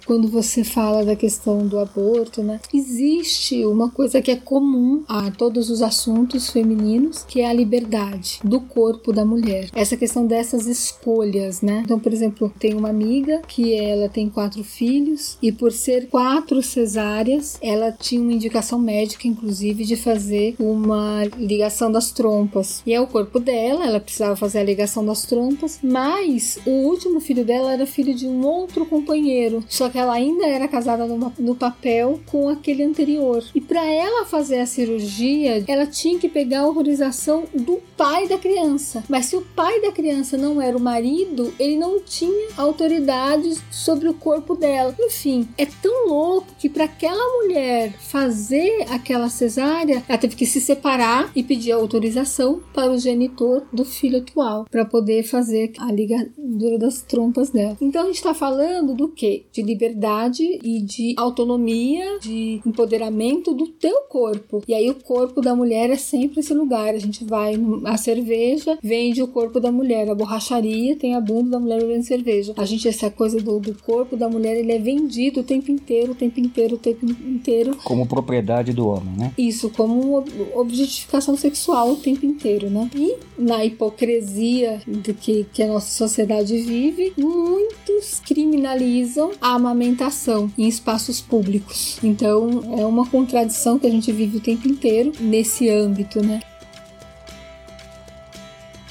Quando 0.09 0.27
você 0.27 0.63
fala 0.63 1.05
da 1.05 1.15
questão 1.15 1.67
do 1.67 1.77
aborto, 1.77 2.41
né? 2.41 2.59
Existe 2.73 3.63
uma 3.63 3.91
coisa 3.91 4.19
que 4.23 4.31
é 4.31 4.35
comum 4.35 5.03
a 5.07 5.29
todos 5.29 5.69
os 5.69 5.83
assuntos 5.83 6.49
femininos, 6.49 7.23
que 7.27 7.41
é 7.41 7.47
a 7.47 7.53
liberdade 7.53 8.39
do 8.43 8.59
corpo 8.59 9.13
da 9.13 9.23
mulher. 9.23 9.69
Essa 9.71 9.95
questão 9.95 10.25
dessas 10.25 10.65
escolhas, 10.65 11.61
né? 11.61 11.83
Então, 11.85 11.99
por 11.99 12.11
exemplo, 12.11 12.51
tem 12.57 12.73
uma 12.73 12.89
amiga 12.89 13.43
que 13.47 13.75
ela 13.75 14.09
tem 14.09 14.27
quatro 14.31 14.63
filhos 14.63 15.37
e 15.43 15.51
por 15.51 15.71
ser 15.71 16.07
quatro 16.07 16.63
cesáreas, 16.63 17.59
ela 17.61 17.91
tinha 17.91 18.19
uma 18.19 18.33
indicação 18.33 18.79
médica, 18.79 19.27
inclusive, 19.27 19.85
de 19.85 19.95
fazer 19.95 20.55
uma 20.57 21.23
ligação 21.37 21.91
das 21.91 22.11
trompas. 22.11 22.81
E 22.83 22.95
é 22.95 22.99
o 22.99 23.05
corpo 23.05 23.39
dela, 23.39 23.85
ela 23.85 23.99
precisava 23.99 24.35
fazer 24.35 24.57
a 24.57 24.63
ligação 24.63 25.05
das 25.05 25.21
trompas, 25.27 25.77
mas 25.83 26.57
o 26.65 26.71
último 26.71 27.19
filho 27.19 27.45
dela 27.45 27.73
era 27.73 27.85
filho 27.85 28.15
de 28.15 28.25
um 28.25 28.43
outro 28.43 28.87
companheiro, 28.87 29.63
só 29.69 29.87
que 29.87 29.98
ela 29.99 30.13
ainda 30.13 30.45
era 30.45 30.67
casada 30.67 31.05
no, 31.05 31.33
no 31.37 31.55
papel 31.55 32.19
com 32.25 32.49
aquele 32.49 32.83
anterior. 32.83 33.43
E 33.53 33.61
para 33.61 33.85
ela 33.85 34.25
fazer 34.25 34.59
a 34.59 34.65
cirurgia, 34.65 35.63
ela 35.67 35.85
tinha 35.85 36.19
que 36.19 36.29
pegar 36.29 36.59
a 36.59 36.63
autorização 36.63 37.43
do 37.53 37.79
pai 37.97 38.27
da 38.27 38.37
criança. 38.37 39.03
Mas 39.09 39.25
se 39.25 39.35
o 39.35 39.41
pai 39.41 39.81
da 39.81 39.91
criança 39.91 40.37
não 40.37 40.61
era 40.61 40.77
o 40.77 40.81
marido, 40.81 41.53
ele 41.59 41.77
não 41.77 41.99
tinha 41.99 42.49
autoridade 42.57 43.55
sobre 43.69 44.07
o 44.07 44.13
corpo 44.13 44.55
dela. 44.55 44.95
Enfim, 44.99 45.47
é 45.57 45.65
tão 45.65 46.07
louco 46.07 46.47
que 46.57 46.69
para 46.69 46.85
aquela 46.85 47.41
mulher 47.41 47.93
fazer 47.99 48.85
aquela 48.89 49.29
cesárea, 49.29 50.03
ela 50.07 50.17
teve 50.17 50.35
que 50.35 50.45
se 50.45 50.61
separar 50.61 51.31
e 51.35 51.43
pedir 51.43 51.71
autorização 51.71 52.61
para 52.73 52.91
o 52.91 52.97
genitor 52.97 53.63
do 53.71 53.83
filho 53.83 54.19
atual 54.19 54.65
para 54.69 54.85
poder 54.85 55.23
fazer 55.23 55.73
a 55.79 55.91
ligadura 55.91 56.77
das 56.77 57.01
trompas 57.01 57.49
dela. 57.49 57.77
Então 57.81 58.03
a 58.03 58.05
gente 58.05 58.15
está 58.15 58.33
falando 58.33 58.93
do 58.93 59.09
que? 59.09 59.45
De 59.51 59.61
liberdade 59.61 59.88
liberdade 59.89 60.43
e 60.63 60.81
de 60.81 61.13
autonomia, 61.17 62.19
de 62.19 62.61
empoderamento 62.65 63.53
do 63.53 63.67
teu 63.67 64.01
corpo. 64.01 64.63
E 64.67 64.73
aí 64.73 64.89
o 64.89 64.95
corpo 64.95 65.41
da 65.41 65.55
mulher 65.55 65.89
é 65.89 65.95
sempre 65.95 66.39
esse 66.39 66.53
lugar. 66.53 66.93
A 66.93 66.99
gente 66.99 67.23
vai 67.25 67.55
a 67.85 67.97
cerveja, 67.97 68.77
vende 68.81 69.21
o 69.21 69.27
corpo 69.27 69.59
da 69.59 69.71
mulher, 69.71 70.09
a 70.09 70.15
borracharia 70.15 70.95
tem 70.95 71.15
a 71.15 71.21
bunda 71.21 71.51
da 71.51 71.59
mulher 71.59 71.81
bebendo 71.81 72.03
cerveja. 72.03 72.53
A 72.57 72.65
gente 72.65 72.87
essa 72.87 73.09
coisa 73.09 73.39
do, 73.39 73.59
do 73.59 73.75
corpo 73.83 74.15
da 74.15 74.29
mulher, 74.29 74.57
ele 74.57 74.71
é 74.71 74.79
vendido 74.79 75.41
o 75.41 75.43
tempo 75.43 75.71
inteiro, 75.71 76.11
o 76.11 76.15
tempo 76.15 76.39
inteiro, 76.39 76.75
o 76.75 76.77
tempo 76.77 77.05
inteiro. 77.05 77.77
Como 77.83 78.05
propriedade 78.05 78.73
do 78.73 78.87
homem, 78.87 79.13
né? 79.17 79.33
Isso, 79.37 79.69
como 79.69 80.23
objetificação 80.53 81.35
sexual 81.35 81.91
o 81.91 81.95
tempo 81.95 82.25
inteiro, 82.25 82.69
né? 82.69 82.89
E 82.95 83.15
na 83.37 83.63
hipocrisia 83.65 84.81
do 84.87 85.13
que, 85.13 85.45
que 85.53 85.63
a 85.63 85.67
nossa 85.67 85.91
sociedade 85.91 86.57
vive, 86.59 87.13
muitos 87.17 88.19
criminalizam 88.25 89.31
a 89.41 89.57
amamentação 89.69 90.51
em 90.57 90.67
espaços 90.67 91.21
públicos. 91.21 91.99
Então 92.03 92.63
é 92.77 92.85
uma 92.85 93.05
contradição 93.05 93.77
que 93.77 93.87
a 93.87 93.91
gente 93.91 94.11
vive 94.11 94.37
o 94.37 94.41
tempo 94.41 94.67
inteiro 94.67 95.11
nesse 95.19 95.69
âmbito, 95.69 96.21
né? 96.25 96.41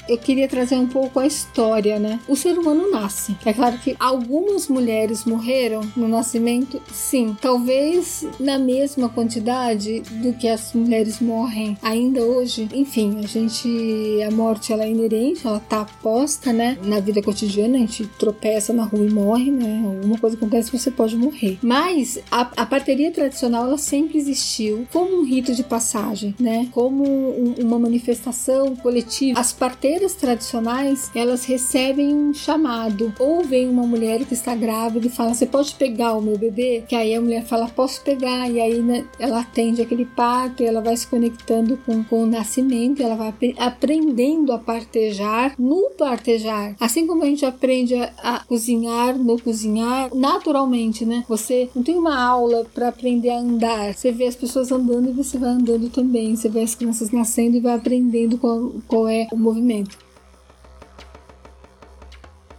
Eu 0.09 0.17
queria 0.17 0.47
trazer 0.47 0.75
um 0.75 0.87
pouco 0.87 1.19
a 1.19 1.27
história, 1.27 1.99
né? 1.99 2.19
O 2.27 2.35
ser 2.35 2.57
humano 2.57 2.89
nasce. 2.89 3.37
É 3.45 3.53
claro 3.53 3.77
que 3.77 3.95
algumas 3.99 4.67
mulheres 4.67 5.23
morreram 5.23 5.81
no 5.95 6.07
nascimento, 6.07 6.81
sim. 6.91 7.37
Talvez 7.39 8.25
na 8.39 8.57
mesma 8.57 9.07
quantidade 9.07 10.01
do 10.11 10.33
que 10.33 10.47
as 10.47 10.73
mulheres 10.73 11.19
morrem 11.19 11.77
ainda 11.81 12.21
hoje. 12.21 12.67
Enfim, 12.73 13.19
a 13.23 13.27
gente. 13.27 13.69
A 14.27 14.31
morte 14.31 14.73
ela 14.73 14.83
é 14.83 14.89
inerente, 14.89 15.45
ela 15.45 15.59
tá 15.59 15.85
posta, 16.01 16.51
né? 16.51 16.77
Na 16.83 16.99
vida 16.99 17.21
cotidiana, 17.21 17.77
a 17.77 17.79
gente 17.79 18.07
tropeça 18.17 18.73
na 18.73 18.83
rua 18.83 19.05
e 19.05 19.09
morre, 19.11 19.51
né? 19.51 19.83
Alguma 19.85 20.17
coisa 20.17 20.35
acontece, 20.35 20.71
você 20.71 20.89
pode 20.89 21.15
morrer. 21.15 21.59
Mas 21.61 22.19
a, 22.31 22.49
a 22.57 22.65
parteria 22.65 23.11
tradicional, 23.11 23.65
ela 23.65 23.77
sempre 23.77 24.17
existiu 24.17 24.87
como 24.91 25.19
um 25.19 25.23
rito 25.23 25.53
de 25.53 25.63
passagem, 25.63 26.33
né? 26.39 26.67
Como 26.71 27.03
um, 27.03 27.55
uma 27.59 27.77
manifestação 27.77 28.75
coletiva. 28.75 29.39
As 29.39 29.53
parteiras 29.53 29.98
tradicionais, 30.15 31.11
elas 31.13 31.45
recebem 31.45 32.13
um 32.13 32.33
chamado. 32.33 33.13
Ou 33.19 33.43
vem 33.43 33.67
uma 33.67 33.85
mulher 33.85 34.23
que 34.25 34.33
está 34.33 34.55
grávida 34.55 35.07
e 35.07 35.09
fala: 35.09 35.33
Você 35.33 35.45
pode 35.45 35.73
pegar 35.75 36.13
o 36.13 36.21
meu 36.21 36.37
bebê? 36.37 36.83
Que 36.87 36.95
aí 36.95 37.13
a 37.13 37.21
mulher 37.21 37.43
fala: 37.45 37.67
Posso 37.67 38.01
pegar. 38.01 38.49
E 38.49 38.61
aí 38.61 38.81
né, 38.81 39.05
ela 39.19 39.41
atende 39.41 39.81
aquele 39.81 40.05
parto 40.05 40.63
ela 40.69 40.81
vai 40.81 40.95
se 40.95 41.07
conectando 41.07 41.77
com, 41.85 42.03
com 42.03 42.23
o 42.23 42.25
nascimento, 42.25 43.01
ela 43.01 43.15
vai 43.15 43.33
aprendendo 43.57 44.51
a 44.51 44.57
partejar 44.57 45.53
no 45.57 45.89
partejar. 45.97 46.75
Assim 46.79 47.07
como 47.07 47.23
a 47.23 47.25
gente 47.25 47.45
aprende 47.45 47.95
a, 47.95 48.11
a 48.17 48.39
cozinhar 48.45 49.17
no 49.17 49.39
cozinhar, 49.39 50.13
naturalmente, 50.15 51.05
né? 51.05 51.23
Você 51.27 51.69
não 51.75 51.83
tem 51.83 51.97
uma 51.97 52.21
aula 52.21 52.65
para 52.73 52.89
aprender 52.89 53.29
a 53.29 53.39
andar. 53.39 53.93
Você 53.93 54.11
vê 54.11 54.25
as 54.25 54.35
pessoas 54.35 54.71
andando 54.71 55.09
e 55.09 55.13
você 55.13 55.37
vai 55.37 55.49
andando 55.49 55.89
também. 55.89 56.35
Você 56.35 56.49
vê 56.49 56.61
as 56.61 56.75
crianças 56.75 57.11
nascendo 57.11 57.57
e 57.57 57.59
vai 57.59 57.75
aprendendo 57.75 58.37
qual, 58.37 58.71
qual 58.87 59.07
é 59.07 59.27
o 59.31 59.37
movimento. 59.37 59.88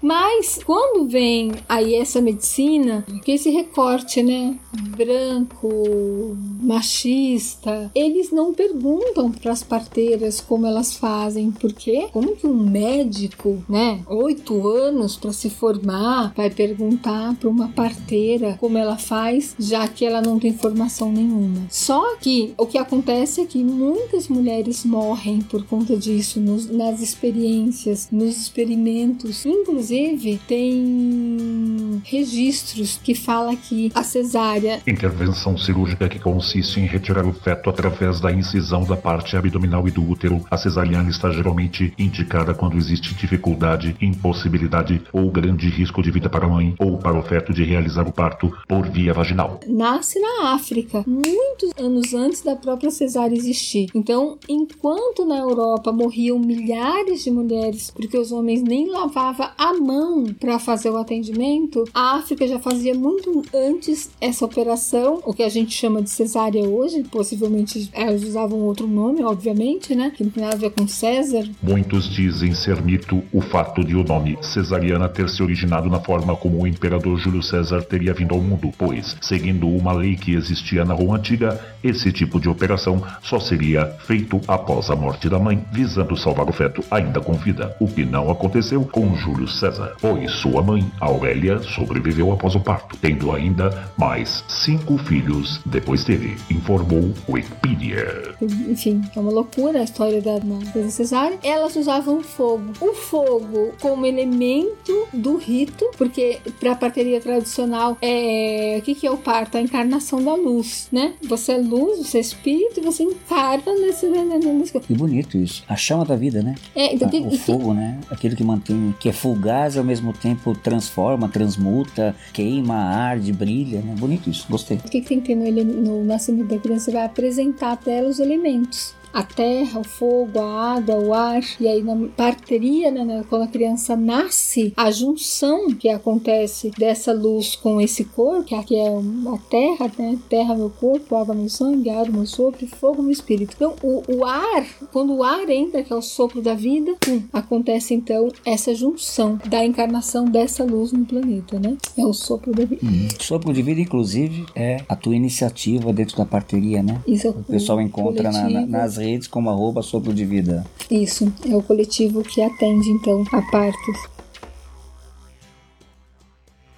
Mas 0.03 0.59
quando 0.65 1.09
vem 1.09 1.53
aí 1.69 1.95
essa 1.95 2.21
medicina, 2.21 3.05
que 3.23 3.33
esse 3.33 3.51
recorte, 3.51 4.23
né, 4.23 4.59
branco, 4.97 6.37
machista, 6.63 7.91
eles 7.95 8.31
não 8.31 8.55
perguntam 8.55 9.31
para 9.31 9.53
as 9.53 9.63
parteiras 9.63 10.41
como 10.41 10.67
elas 10.67 10.95
fazem, 10.95 11.51
porque 11.51 12.09
como 12.13 12.35
que 12.35 12.47
um 12.47 12.57
médico, 12.57 13.63
né, 13.69 14.01
oito 14.07 14.67
anos 14.67 15.17
para 15.17 15.33
se 15.33 15.51
formar, 15.51 16.33
vai 16.35 16.51
perguntar 16.51 17.35
para 17.37 17.49
uma 17.49 17.69
parteira 17.69 18.57
como 18.59 18.79
ela 18.79 18.97
faz, 18.97 19.55
já 19.59 19.87
que 19.87 20.05
ela 20.05 20.23
não 20.23 20.39
tem 20.39 20.55
formação 20.55 21.13
nenhuma. 21.13 21.67
Só 21.69 22.17
que 22.17 22.55
o 22.57 22.67
que 22.67 22.79
acontece 22.79 23.43
é 23.43 23.45
que 23.45 23.63
muitas 23.63 24.29
mulheres 24.29 24.85
morrem 24.85 25.41
por 25.43 25.65
conta 25.67 25.97
disso, 25.97 26.41
nos, 26.41 26.71
nas 26.71 27.01
experiências, 27.03 28.09
nos 28.11 28.37
experimentos, 28.37 29.45
inclusive 29.45 29.90
inclusive, 29.91 30.41
tem 30.47 32.03
registros 32.05 32.99
que 33.03 33.15
fala 33.15 33.57
que 33.57 33.91
a 33.95 34.03
cesárea. 34.03 34.81
Intervenção 34.87 35.57
cirúrgica 35.59 36.09
que 36.09 36.19
consiste 36.19 36.81
em 36.81 36.87
retirar 36.87 37.27
o 37.27 37.33
feto 37.33 37.69
através 37.69 38.21
da 38.21 38.33
incisão 38.33 38.85
da 38.85 38.97
parte 38.97 39.37
abdominal 39.37 39.87
e 39.89 39.91
do 39.91 40.09
útero. 40.09 40.45
A 40.51 40.57
cesariana 40.57 41.11
está 41.11 41.31
geralmente 41.31 41.93
indicada 41.99 42.55
quando 42.55 42.77
existe 42.77 43.15
dificuldade, 43.15 43.97
impossibilidade 44.01 45.03
ou 45.13 45.31
grande 45.31 45.69
risco 45.69 46.03
de 46.03 46.11
vida 46.11 46.29
para 46.29 46.47
a 46.47 46.49
mãe 46.49 46.75
ou 46.79 46.99
para 46.99 47.19
o 47.19 47.23
feto 47.23 47.53
de 47.53 47.65
realizar 47.65 48.07
o 48.07 48.13
parto 48.13 48.53
por 48.69 48.89
via 48.89 49.13
vaginal. 49.13 49.61
Nasce 49.67 50.21
na 50.21 50.55
África, 50.55 51.05
muitos 51.07 51.73
anos 51.79 52.15
antes 52.15 52.43
da 52.43 52.55
própria 52.55 52.91
cesárea 52.91 53.37
existir. 53.37 53.89
Então, 53.95 54.39
enquanto 54.49 55.25
na 55.25 55.39
Europa 55.39 55.93
morriam 55.93 56.39
milhares 56.39 57.25
de 57.25 57.31
mulheres 57.31 57.91
porque 57.91 58.17
os 58.17 58.33
homens 58.33 58.63
nem 58.63 58.89
lavavam 58.89 59.49
a 59.57 59.80
mão 59.81 60.27
para 60.39 60.59
fazer 60.59 60.91
o 60.91 60.97
atendimento, 60.97 61.85
A 61.95 62.17
África 62.17 62.47
já 62.47 62.59
fazia 62.59 62.95
muito 62.95 63.43
antes 63.55 64.11
essa 64.21 64.45
operação, 64.45 65.21
o 65.25 65.33
que 65.33 65.43
a 65.43 65.49
gente 65.49 65.73
chama 65.73 66.03
de 66.03 66.11
cesárea 66.11 66.63
hoje, 66.63 67.03
possivelmente 67.05 67.91
elas 67.93 68.23
usavam 68.23 68.61
outro 68.61 68.87
nome, 68.87 69.23
obviamente, 69.23 69.95
né? 69.95 70.13
Que 70.15 70.23
não 70.23 70.31
tem 70.31 70.43
nada 70.43 70.57
a 70.57 70.59
ver 70.59 70.71
com 70.71 70.87
César. 70.87 71.49
Muitos 71.63 72.09
dizem 72.09 72.55
ser 72.55 72.83
mito 72.83 73.23
o 73.33 73.41
fato 73.41 73.85
de 73.85 73.95
o 73.95 74.05
nome 74.05 74.37
cesariana 74.43 75.09
ter 75.09 75.29
se 75.29 75.43
originado 75.43 75.89
na 75.89 76.01
forma 76.01 76.37
como 76.37 76.63
o 76.63 76.67
imperador 76.67 77.19
Júlio 77.19 77.43
César 77.43 77.83
teria 77.83 78.13
vindo 78.13 78.35
ao 78.35 78.41
mundo, 78.41 78.71
pois, 78.77 79.17
seguindo 79.21 79.69
uma 79.69 79.93
lei 79.93 80.17
que 80.17 80.35
existia 80.35 80.85
na 80.85 80.95
Roma 80.95 81.17
Antiga, 81.17 81.61
esse 81.83 82.13
tipo 82.13 82.41
de 82.41 82.49
operação 82.49 83.03
só 83.23 83.41
seria 83.41 83.87
feito 84.07 84.41
após 84.47 84.91
a 84.91 84.97
morte 84.97 85.29
da 85.29 85.39
mãe, 85.39 85.65
visando 85.73 86.17
salvar 86.17 86.49
o 86.49 86.53
feto 86.53 86.85
ainda 86.91 87.21
com 87.21 87.33
vida, 87.35 87.77
o 87.81 87.87
que 87.87 88.05
não 88.05 88.31
aconteceu 88.31 88.83
com 88.85 89.15
Júlio 89.17 89.49
César, 89.49 89.70
pois 90.01 90.31
sua 90.33 90.63
mãe, 90.63 90.85
Aurélia, 91.01 91.61
sobreviveu 91.63 92.33
após 92.33 92.55
o 92.55 92.61
parto, 92.61 92.97
tendo 93.01 93.33
ainda 93.33 93.91
mais 93.99 94.45
cinco 94.49 94.97
filhos 94.99 95.61
depois 95.67 96.05
dele, 96.05 96.37
informou 96.51 97.13
Wikipedia. 97.29 98.35
Enfim, 98.41 99.03
é 99.15 99.21
uma 99.21 99.31
loucura 99.31 99.81
a 99.81 99.85
história 99.85 100.21
da 100.21 100.41
coisa 100.73 100.91
cesárea. 100.91 101.39
Elas 101.43 101.77
usavam 101.77 102.23
fogo. 102.23 102.73
O 102.81 102.93
fogo 102.95 103.73
como 103.81 104.07
elemento 104.07 105.07
do 105.13 105.37
rito, 105.37 105.91
porque 105.97 106.39
para 106.59 106.73
a 106.73 106.77
parteria 106.77 107.21
tradicional 107.21 107.97
é 108.01 108.77
o 108.79 108.83
que, 108.83 108.95
que 108.95 109.07
é 109.07 109.11
o 109.11 109.17
parto? 109.17 109.57
A 109.57 109.61
encarnação 109.63 110.23
da 110.23 110.35
luz, 110.35 110.89
né? 110.93 111.15
Você 111.23 111.53
é 111.53 111.59
luz, 111.59 111.99
você 112.07 112.19
é 112.19 112.21
espírito, 112.21 112.81
você 112.83 113.03
encarna 113.03 113.73
nesse, 113.81 114.07
né, 114.07 114.25
né, 114.25 114.39
nesse... 114.39 114.79
Que 114.81 114.95
bonito 114.95 115.37
isso. 115.37 115.63
A 115.69 115.77
chama 115.77 116.05
da 116.05 116.17
vida, 116.17 116.43
né? 116.43 116.55
É, 116.75 116.95
então, 116.95 117.09
Ah, 117.09 117.11
que- 117.11 117.19
o 117.21 117.31
que- 117.31 117.39
fogo, 117.39 117.75
né? 117.75 117.99
Aquele 118.11 118.37
que 118.37 118.45
mantém, 118.45 118.95
que 118.99 119.09
é 119.09 119.13
fugaz 119.13 119.60
e 119.69 119.79
ao 119.79 119.85
mesmo 119.85 120.13
tempo 120.13 120.55
transforma, 120.55 121.29
transmuta, 121.29 122.15
queima, 122.33 122.75
arde, 122.75 123.33
brilha, 123.33 123.81
né? 123.81 123.95
Bonito 123.99 124.31
isso, 124.31 124.47
gostei. 124.49 124.79
O 124.79 124.83
que, 124.83 125.01
que 125.01 125.09
tem 125.09 125.21
que 125.21 125.35
ter 125.35 125.35
no, 125.35 125.65
no 125.65 126.05
nascimento 126.05 126.49
da 126.49 126.59
criança? 126.59 126.87
Você 126.87 126.91
vai 126.93 127.05
apresentar 127.05 127.79
ela 127.87 128.09
os 128.09 128.19
elementos. 128.19 128.95
A 129.13 129.23
terra, 129.23 129.81
o 129.81 129.85
fogo, 129.85 130.39
a 130.39 130.75
água, 130.77 130.95
o 130.97 131.13
ar. 131.13 131.43
E 131.61 131.67
aí 131.67 131.83
na 131.83 131.97
parteria, 132.17 132.91
né, 132.91 133.05
né, 133.05 133.25
quando 133.29 133.43
a 133.43 133.47
criança 133.49 133.97
nasce, 133.97 134.73
a 134.77 134.91
junção 134.91 135.69
que 135.75 135.89
acontece 135.89 136.71
dessa 136.79 137.13
luz 137.13 137.57
com 137.57 137.81
esse 137.81 138.05
corpo, 138.05 138.45
que 138.45 138.55
aqui 138.55 138.77
é 138.77 138.89
a 138.89 139.39
terra, 139.51 139.91
né? 139.99 140.19
Terra, 140.29 140.55
meu 140.55 140.71
corpo, 140.71 141.17
água, 141.17 141.35
meu 141.35 141.49
sangue, 141.49 141.91
ar, 141.91 142.09
meu 142.11 142.27
sopro, 142.27 142.67
fogo, 142.67 143.03
meu 143.03 143.11
espírito. 143.13 143.55
Então, 143.57 143.75
o, 143.83 144.03
o 144.17 144.25
ar, 144.25 144.65
quando 144.93 145.15
o 145.15 145.23
ar 145.23 145.49
entra, 145.51 145.83
que 145.83 145.93
é 145.93 145.97
o 145.97 146.03
sopro 146.03 146.41
da 146.41 146.55
vida, 146.55 146.95
pum, 147.01 147.23
acontece 147.33 147.95
então 147.95 148.29
essa 148.45 148.75
junção 148.75 149.39
da 149.47 149.65
encarnação 149.65 150.25
dessa 150.25 150.65
luz 150.65 150.93
no 150.93 151.05
planeta, 151.05 151.59
né? 151.59 151.77
É 151.97 152.05
o 152.05 152.13
sopro 152.13 152.53
da 152.53 152.65
vida. 152.65 152.81
Sopro 153.21 153.53
de 153.53 153.63
vida, 153.63 153.81
inclusive, 153.81 154.47
é 154.55 154.79
a 154.89 154.95
tua 154.97 155.17
iniciativa 155.17 155.93
dentro 155.93 156.17
da 156.17 156.25
parteria, 156.25 156.83
né? 156.83 157.01
Isso 157.07 157.27
é 157.27 157.31
O 157.31 157.43
pessoal 157.43 157.81
encontra 157.81 158.31
na- 158.31 158.49
na- 158.49 158.67
nas 158.67 159.00
redes 159.01 159.27
como 159.27 159.51
arroba 159.51 159.83
sopro 159.83 160.13
de 160.13 160.25
vida. 160.25 160.65
Isso, 160.91 161.33
é 161.49 161.57
o 161.57 161.63
coletivo 161.63 162.23
que 162.23 162.41
atende 162.41 162.91
então 162.91 163.25
a 163.33 163.43
partos. 163.51 164.21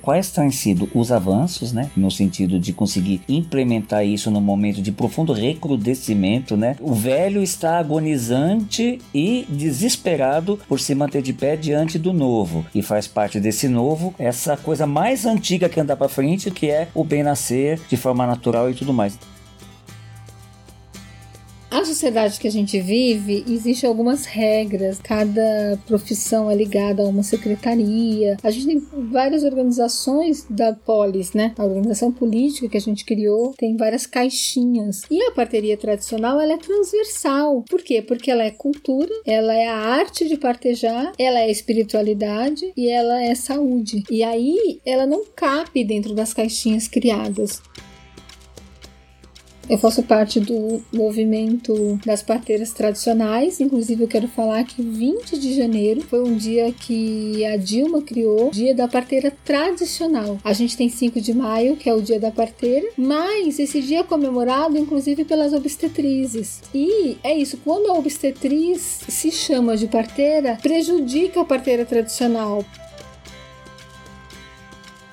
Quais 0.02 0.33
têm 0.33 0.50
sido 0.50 0.91
os 0.93 1.12
avanços, 1.12 1.73
né? 1.73 1.88
No 1.97 2.11
sentido 2.11 2.59
de 2.59 2.73
conseguir 2.73 3.23
implementar 3.29 4.05
isso 4.05 4.33
num 4.33 4.41
momento 4.41 4.83
de 4.83 4.91
profundo 4.91 5.33
recrudescimento, 5.33 6.57
né? 6.57 6.75
O 6.81 6.93
velho 6.93 7.41
está 7.41 7.79
agonizante 7.79 8.99
e 9.14 9.47
desesperado 9.49 10.59
por 10.69 10.81
se 10.81 10.93
manter 10.93 11.23
de 11.23 11.33
pé 11.33 11.55
diante 11.55 12.00
do 12.00 12.12
novo. 12.12 12.67
E 12.75 12.83
faz 12.83 13.07
parte 13.07 13.38
desse 13.38 13.69
novo 13.69 14.12
essa 14.19 14.57
coisa 14.57 14.88
mais 14.88 15.25
antiga 15.25 15.69
que 15.69 15.79
anda 15.79 15.97
para 15.97 16.09
frente, 16.09 16.50
que 16.50 16.67
é 16.67 16.88
o 16.93 17.05
bem 17.05 17.23
nascer 17.23 17.81
de 17.88 17.97
forma 17.97 18.26
natural 18.26 18.69
e 18.69 18.75
tudo 18.75 18.93
mais. 18.93 19.17
Sociedade 21.93 22.41
que 22.41 22.49
a 22.49 22.51
gente 22.51 22.81
vive, 22.81 23.45
existem 23.47 23.87
algumas 23.87 24.25
regras, 24.25 24.99
cada 24.99 25.79
profissão 25.87 26.51
é 26.51 26.55
ligada 26.55 27.03
a 27.03 27.07
uma 27.07 27.23
secretaria. 27.23 28.39
A 28.43 28.51
gente 28.51 28.67
tem 28.67 28.83
várias 29.11 29.45
organizações 29.45 30.47
da 30.49 30.73
polis, 30.73 31.35
né? 31.35 31.53
A 31.59 31.63
organização 31.63 32.11
política 32.11 32.67
que 32.67 32.79
a 32.79 32.81
gente 32.81 33.05
criou 33.05 33.53
tem 33.59 33.77
várias 33.77 34.07
caixinhas. 34.07 35.03
E 35.11 35.23
a 35.23 35.33
parteria 35.33 35.77
tradicional, 35.77 36.41
ela 36.41 36.55
é 36.55 36.57
transversal. 36.57 37.63
Por 37.69 37.83
quê? 37.83 38.01
Porque 38.01 38.31
ela 38.31 38.43
é 38.43 38.51
cultura, 38.51 39.13
ela 39.27 39.55
é 39.55 39.69
a 39.69 39.77
arte 39.77 40.27
de 40.27 40.39
partejar, 40.39 41.13
ela 41.19 41.41
é 41.41 41.51
espiritualidade 41.51 42.73
e 42.75 42.89
ela 42.89 43.23
é 43.23 43.35
saúde. 43.35 44.03
E 44.11 44.25
aí, 44.25 44.81
ela 44.87 45.05
não 45.05 45.27
cabe 45.37 45.85
dentro 45.85 46.15
das 46.15 46.33
caixinhas 46.33 46.89
criadas. 46.89 47.61
Eu 49.73 49.79
faço 49.79 50.02
parte 50.02 50.38
do 50.38 50.83
movimento 50.93 51.99
das 52.05 52.23
parteiras 52.23 52.73
tradicionais, 52.73 53.59
inclusive 53.59 54.02
eu 54.02 54.07
quero 54.07 54.29
falar 54.29 54.64
que 54.64 54.83
20 54.83 55.38
de 55.38 55.55
janeiro 55.55 56.02
foi 56.02 56.23
um 56.23 56.37
dia 56.37 56.71
que 56.71 57.43
a 57.47 57.57
Dilma 57.57 58.02
criou, 58.02 58.50
Dia 58.50 58.75
da 58.75 58.87
Parteira 58.87 59.33
Tradicional. 59.43 60.38
A 60.45 60.52
gente 60.52 60.76
tem 60.76 60.91
5 60.91 61.19
de 61.23 61.33
maio, 61.33 61.75
que 61.75 61.88
é 61.88 61.95
o 61.95 62.02
Dia 62.02 62.21
da 62.21 62.31
Parteira, 62.31 62.87
mas 62.99 63.59
esse 63.59 63.81
dia 63.81 64.00
é 64.00 64.02
comemorado 64.02 64.76
inclusive 64.76 65.25
pelas 65.25 65.55
obstetrizes. 65.55 66.61
E 66.75 67.17
é 67.25 67.35
isso, 67.35 67.57
quando 67.64 67.91
a 67.91 67.95
obstetriz 67.95 69.00
se 69.08 69.30
chama 69.30 69.75
de 69.75 69.87
parteira, 69.87 70.58
prejudica 70.61 71.41
a 71.41 71.47
parteira 71.47 71.87
tradicional. 71.87 72.63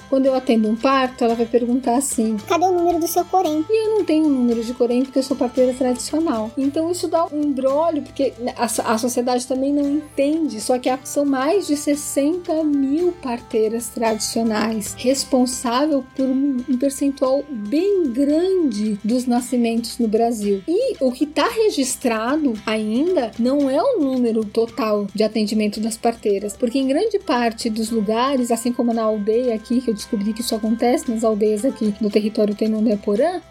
Quando 0.10 0.26
eu 0.26 0.34
atendo 0.34 0.67
um 0.67 0.76
parto, 0.76 1.24
ela 1.24 1.36
vai 1.36 1.45
perguntar 1.45 1.98
assim: 1.98 2.38
Cadê 2.48 2.65
o 2.65 2.72
número 2.72 3.00
do 3.00 3.08
seu 3.08 3.24
corém? 3.26 3.65
e 3.69 3.86
eu 3.86 3.98
não 3.98 4.06
tenho 4.06 4.26
um 4.26 4.30
número 4.30 4.63
de 4.63 4.74
corém 4.74 5.04
porque 5.04 5.19
eu 5.19 5.24
sou 5.24 5.38
parteira 5.38 5.74
tradicional. 5.74 6.52
Então 6.58 6.89
isso 6.91 7.08
dá 7.08 7.26
um 7.26 7.41
embrólio, 7.41 8.02
porque 8.02 8.34
a, 8.56 8.93
a 8.93 8.98
sociedade 8.98 9.45
também 9.48 9.74
não 9.74 9.88
entende. 9.88 10.60
Só 10.62 10.78
que 10.78 10.89
são 11.04 11.26
mais 11.26 11.67
de 11.67 11.78
60 11.78 12.63
mil 12.63 13.12
parteiras 13.12 13.89
tradicionais, 13.89 14.95
responsável 14.98 16.04
por 16.15 16.26
um, 16.26 16.58
um 16.67 16.78
percentual 16.78 17.43
bem 17.50 18.12
grande 18.12 19.00
dos 19.04 19.26
nascimentos 19.26 19.98
no 20.00 20.08
Brasil. 20.08 20.63
E 20.67 20.95
o 21.00 21.12
que 21.12 21.24
está 21.24 21.48
registrado 21.48 22.54
ainda 22.65 23.32
não 23.38 23.69
é 23.69 23.82
o 23.82 24.00
número 24.00 24.43
total 24.45 25.08
de 25.13 25.24
atendimento 25.24 25.80
das 25.80 25.98
parteiras, 25.98 26.56
porque 26.58 26.80
em 26.80 26.88
grande 26.88 27.19
parte 27.19 27.69
dos 27.69 27.89
lugares, 27.91 28.52
assim 28.52 28.72
como 28.72 28.93
na 28.93 29.04
aldeia 29.04 29.56
aqui, 29.56 29.82
que 29.82 29.91
eu 29.91 29.93
descobri 30.00 30.34
que 30.34 30.42
isso 30.42 30.56
acontece 30.56 31.12
nas 31.12 31.24
aldeias 31.24 31.64
aqui 31.66 31.94
do 32.02 32.10
território 32.10 32.56
Tenondeporã, 32.56 33.42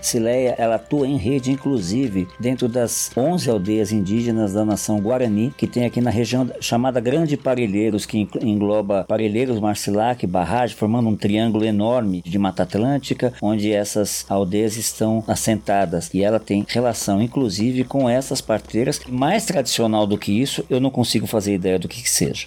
Cileia, 0.00 0.54
ela 0.58 0.76
atua 0.76 1.08
em 1.08 1.16
rede, 1.16 1.50
inclusive, 1.50 2.28
dentro 2.38 2.68
das 2.68 3.10
11 3.16 3.50
aldeias 3.50 3.90
indígenas 3.90 4.52
da 4.52 4.64
nação 4.64 5.00
Guarani, 5.00 5.52
que 5.58 5.66
tem 5.66 5.84
aqui 5.84 6.00
na 6.00 6.08
região 6.08 6.48
chamada 6.60 7.00
Grande 7.00 7.36
Parelheiros, 7.36 8.06
que 8.06 8.16
engl- 8.18 8.38
engloba 8.40 9.04
Parelheiros, 9.08 9.58
Marcilac, 9.58 10.24
Barragem, 10.24 10.76
formando 10.76 11.08
um 11.08 11.16
triângulo 11.16 11.64
enorme 11.64 12.22
de 12.24 12.38
Mata 12.38 12.62
Atlântica, 12.62 13.32
onde 13.42 13.72
essas 13.72 14.24
aldeias 14.28 14.76
estão 14.76 15.24
assentadas. 15.26 16.10
E 16.14 16.22
ela 16.22 16.38
tem 16.38 16.64
relação, 16.68 17.20
inclusive, 17.20 17.82
com 17.82 18.08
essas 18.08 18.40
parteiras. 18.40 19.00
Mais 19.08 19.46
tradicional 19.46 20.06
do 20.06 20.16
que 20.16 20.30
isso, 20.30 20.64
eu 20.70 20.78
não 20.78 20.90
consigo 20.92 21.26
fazer 21.26 21.54
ideia 21.54 21.76
do 21.76 21.88
que, 21.88 22.00
que 22.04 22.10
seja. 22.10 22.46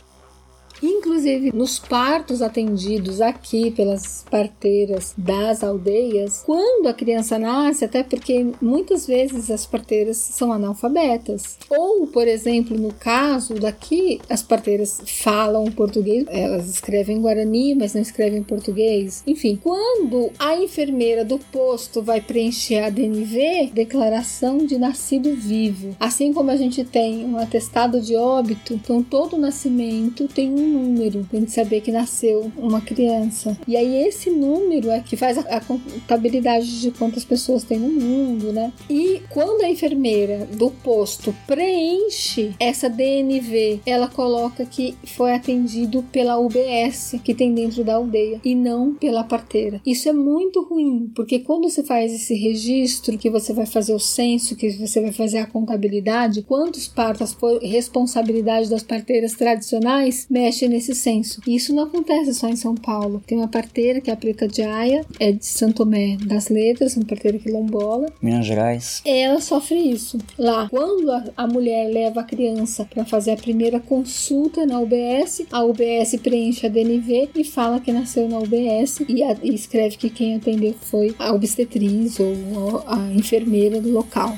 Inclusive, 1.21 1.55
nos 1.55 1.77
partos 1.77 2.41
atendidos 2.41 3.21
aqui 3.21 3.69
pelas 3.69 4.25
parteiras 4.29 5.13
das 5.15 5.63
aldeias, 5.63 6.41
quando 6.43 6.87
a 6.87 6.93
criança 6.95 7.37
nasce, 7.37 7.85
até 7.85 8.01
porque 8.01 8.47
muitas 8.59 9.05
vezes 9.05 9.51
as 9.51 9.63
parteiras 9.67 10.17
são 10.17 10.51
analfabetas. 10.51 11.59
Ou, 11.69 12.07
por 12.07 12.27
exemplo, 12.27 12.75
no 12.75 12.91
caso 12.91 13.53
daqui, 13.53 14.19
as 14.27 14.41
parteiras 14.41 14.99
falam 15.05 15.65
português, 15.65 16.25
elas 16.27 16.67
escrevem 16.67 17.21
guarani, 17.21 17.75
mas 17.75 17.93
não 17.93 18.01
escrevem 18.01 18.41
português. 18.41 19.21
Enfim, 19.27 19.59
quando 19.61 20.31
a 20.39 20.55
enfermeira 20.55 21.23
do 21.23 21.37
posto 21.37 22.01
vai 22.01 22.19
preencher 22.19 22.79
a 22.79 22.89
DNV, 22.89 23.69
declaração 23.73 24.65
de 24.65 24.75
nascido 24.79 25.35
vivo. 25.35 25.95
Assim 25.99 26.33
como 26.33 26.49
a 26.49 26.55
gente 26.55 26.83
tem 26.83 27.23
um 27.25 27.37
atestado 27.37 28.01
de 28.01 28.15
óbito, 28.15 28.73
então 28.73 29.03
todo 29.03 29.37
nascimento 29.37 30.27
tem 30.27 30.49
um 30.49 30.71
número, 30.71 31.10
tem 31.29 31.45
que 31.45 31.51
saber 31.51 31.81
que 31.81 31.91
nasceu 31.91 32.51
uma 32.57 32.81
criança. 32.81 33.57
E 33.67 33.75
aí 33.75 34.07
esse 34.07 34.29
número 34.29 34.89
é 34.89 34.99
que 34.99 35.15
faz 35.15 35.37
a, 35.37 35.41
a 35.41 35.61
contabilidade 35.61 36.81
de 36.81 36.91
quantas 36.91 37.23
pessoas 37.23 37.63
tem 37.63 37.79
no 37.79 37.89
mundo, 37.89 38.51
né? 38.51 38.71
E 38.89 39.21
quando 39.29 39.61
a 39.61 39.69
enfermeira 39.69 40.47
do 40.53 40.69
posto 40.69 41.33
preenche 41.47 42.53
essa 42.59 42.89
DNV, 42.89 43.81
ela 43.85 44.07
coloca 44.07 44.65
que 44.65 44.95
foi 45.05 45.33
atendido 45.33 46.03
pela 46.11 46.37
UBS 46.37 47.15
que 47.23 47.33
tem 47.33 47.53
dentro 47.53 47.83
da 47.83 47.95
aldeia 47.95 48.39
e 48.43 48.55
não 48.55 48.93
pela 48.93 49.23
parteira. 49.23 49.81
Isso 49.85 50.09
é 50.09 50.13
muito 50.13 50.63
ruim, 50.63 51.11
porque 51.15 51.39
quando 51.39 51.69
você 51.69 51.83
faz 51.83 52.13
esse 52.13 52.33
registro, 52.33 53.17
que 53.17 53.29
você 53.29 53.53
vai 53.53 53.65
fazer 53.65 53.93
o 53.93 53.99
censo, 53.99 54.55
que 54.55 54.69
você 54.71 55.01
vai 55.01 55.11
fazer 55.11 55.39
a 55.39 55.45
contabilidade, 55.45 56.41
quantos 56.41 56.87
partos 56.87 57.33
foi 57.33 57.59
responsabilidade 57.59 58.69
das 58.69 58.83
parteiras 58.83 59.33
tradicionais, 59.33 60.27
mexe 60.29 60.67
nesses 60.67 60.97
censo. 61.01 61.41
E 61.47 61.55
isso 61.55 61.73
não 61.73 61.83
acontece 61.83 62.33
só 62.33 62.47
em 62.47 62.55
São 62.55 62.75
Paulo. 62.75 63.21
Tem 63.25 63.37
uma 63.37 63.47
parteira 63.47 63.99
que 64.01 64.09
é 64.09 64.13
a 64.13 64.17
Preta 64.17 64.47
de 64.47 64.61
Aia, 64.61 65.05
é 65.19 65.31
de 65.31 65.45
Santo 65.45 65.77
Tomé 65.81 66.17
das 66.25 66.49
Letras, 66.49 66.95
uma 66.95 67.05
parteira 67.05 67.39
quilombola. 67.39 68.07
Minas 68.21 68.45
Gerais. 68.45 69.01
Ela 69.05 69.39
sofre 69.41 69.75
isso. 69.79 70.17
Lá, 70.37 70.67
quando 70.69 71.09
a, 71.11 71.23
a 71.37 71.47
mulher 71.47 71.89
leva 71.91 72.21
a 72.21 72.23
criança 72.23 72.85
para 72.85 73.03
fazer 73.05 73.31
a 73.31 73.37
primeira 73.37 73.79
consulta 73.79 74.65
na 74.65 74.79
UBS, 74.79 75.43
a 75.51 75.63
UBS 75.63 76.15
preenche 76.21 76.65
a 76.65 76.69
DNV 76.69 77.29
e 77.35 77.43
fala 77.43 77.79
que 77.79 77.91
nasceu 77.91 78.27
na 78.29 78.37
UBS 78.39 78.99
e, 79.07 79.23
a- 79.23 79.37
e 79.41 79.53
escreve 79.55 79.97
que 79.97 80.09
quem 80.09 80.35
atendeu 80.35 80.75
foi 80.81 81.15
a 81.17 81.31
obstetriz 81.33 82.19
ou 82.19 82.83
a, 82.85 82.95
a 83.07 83.13
enfermeira 83.13 83.79
do 83.81 83.89
local. 83.91 84.37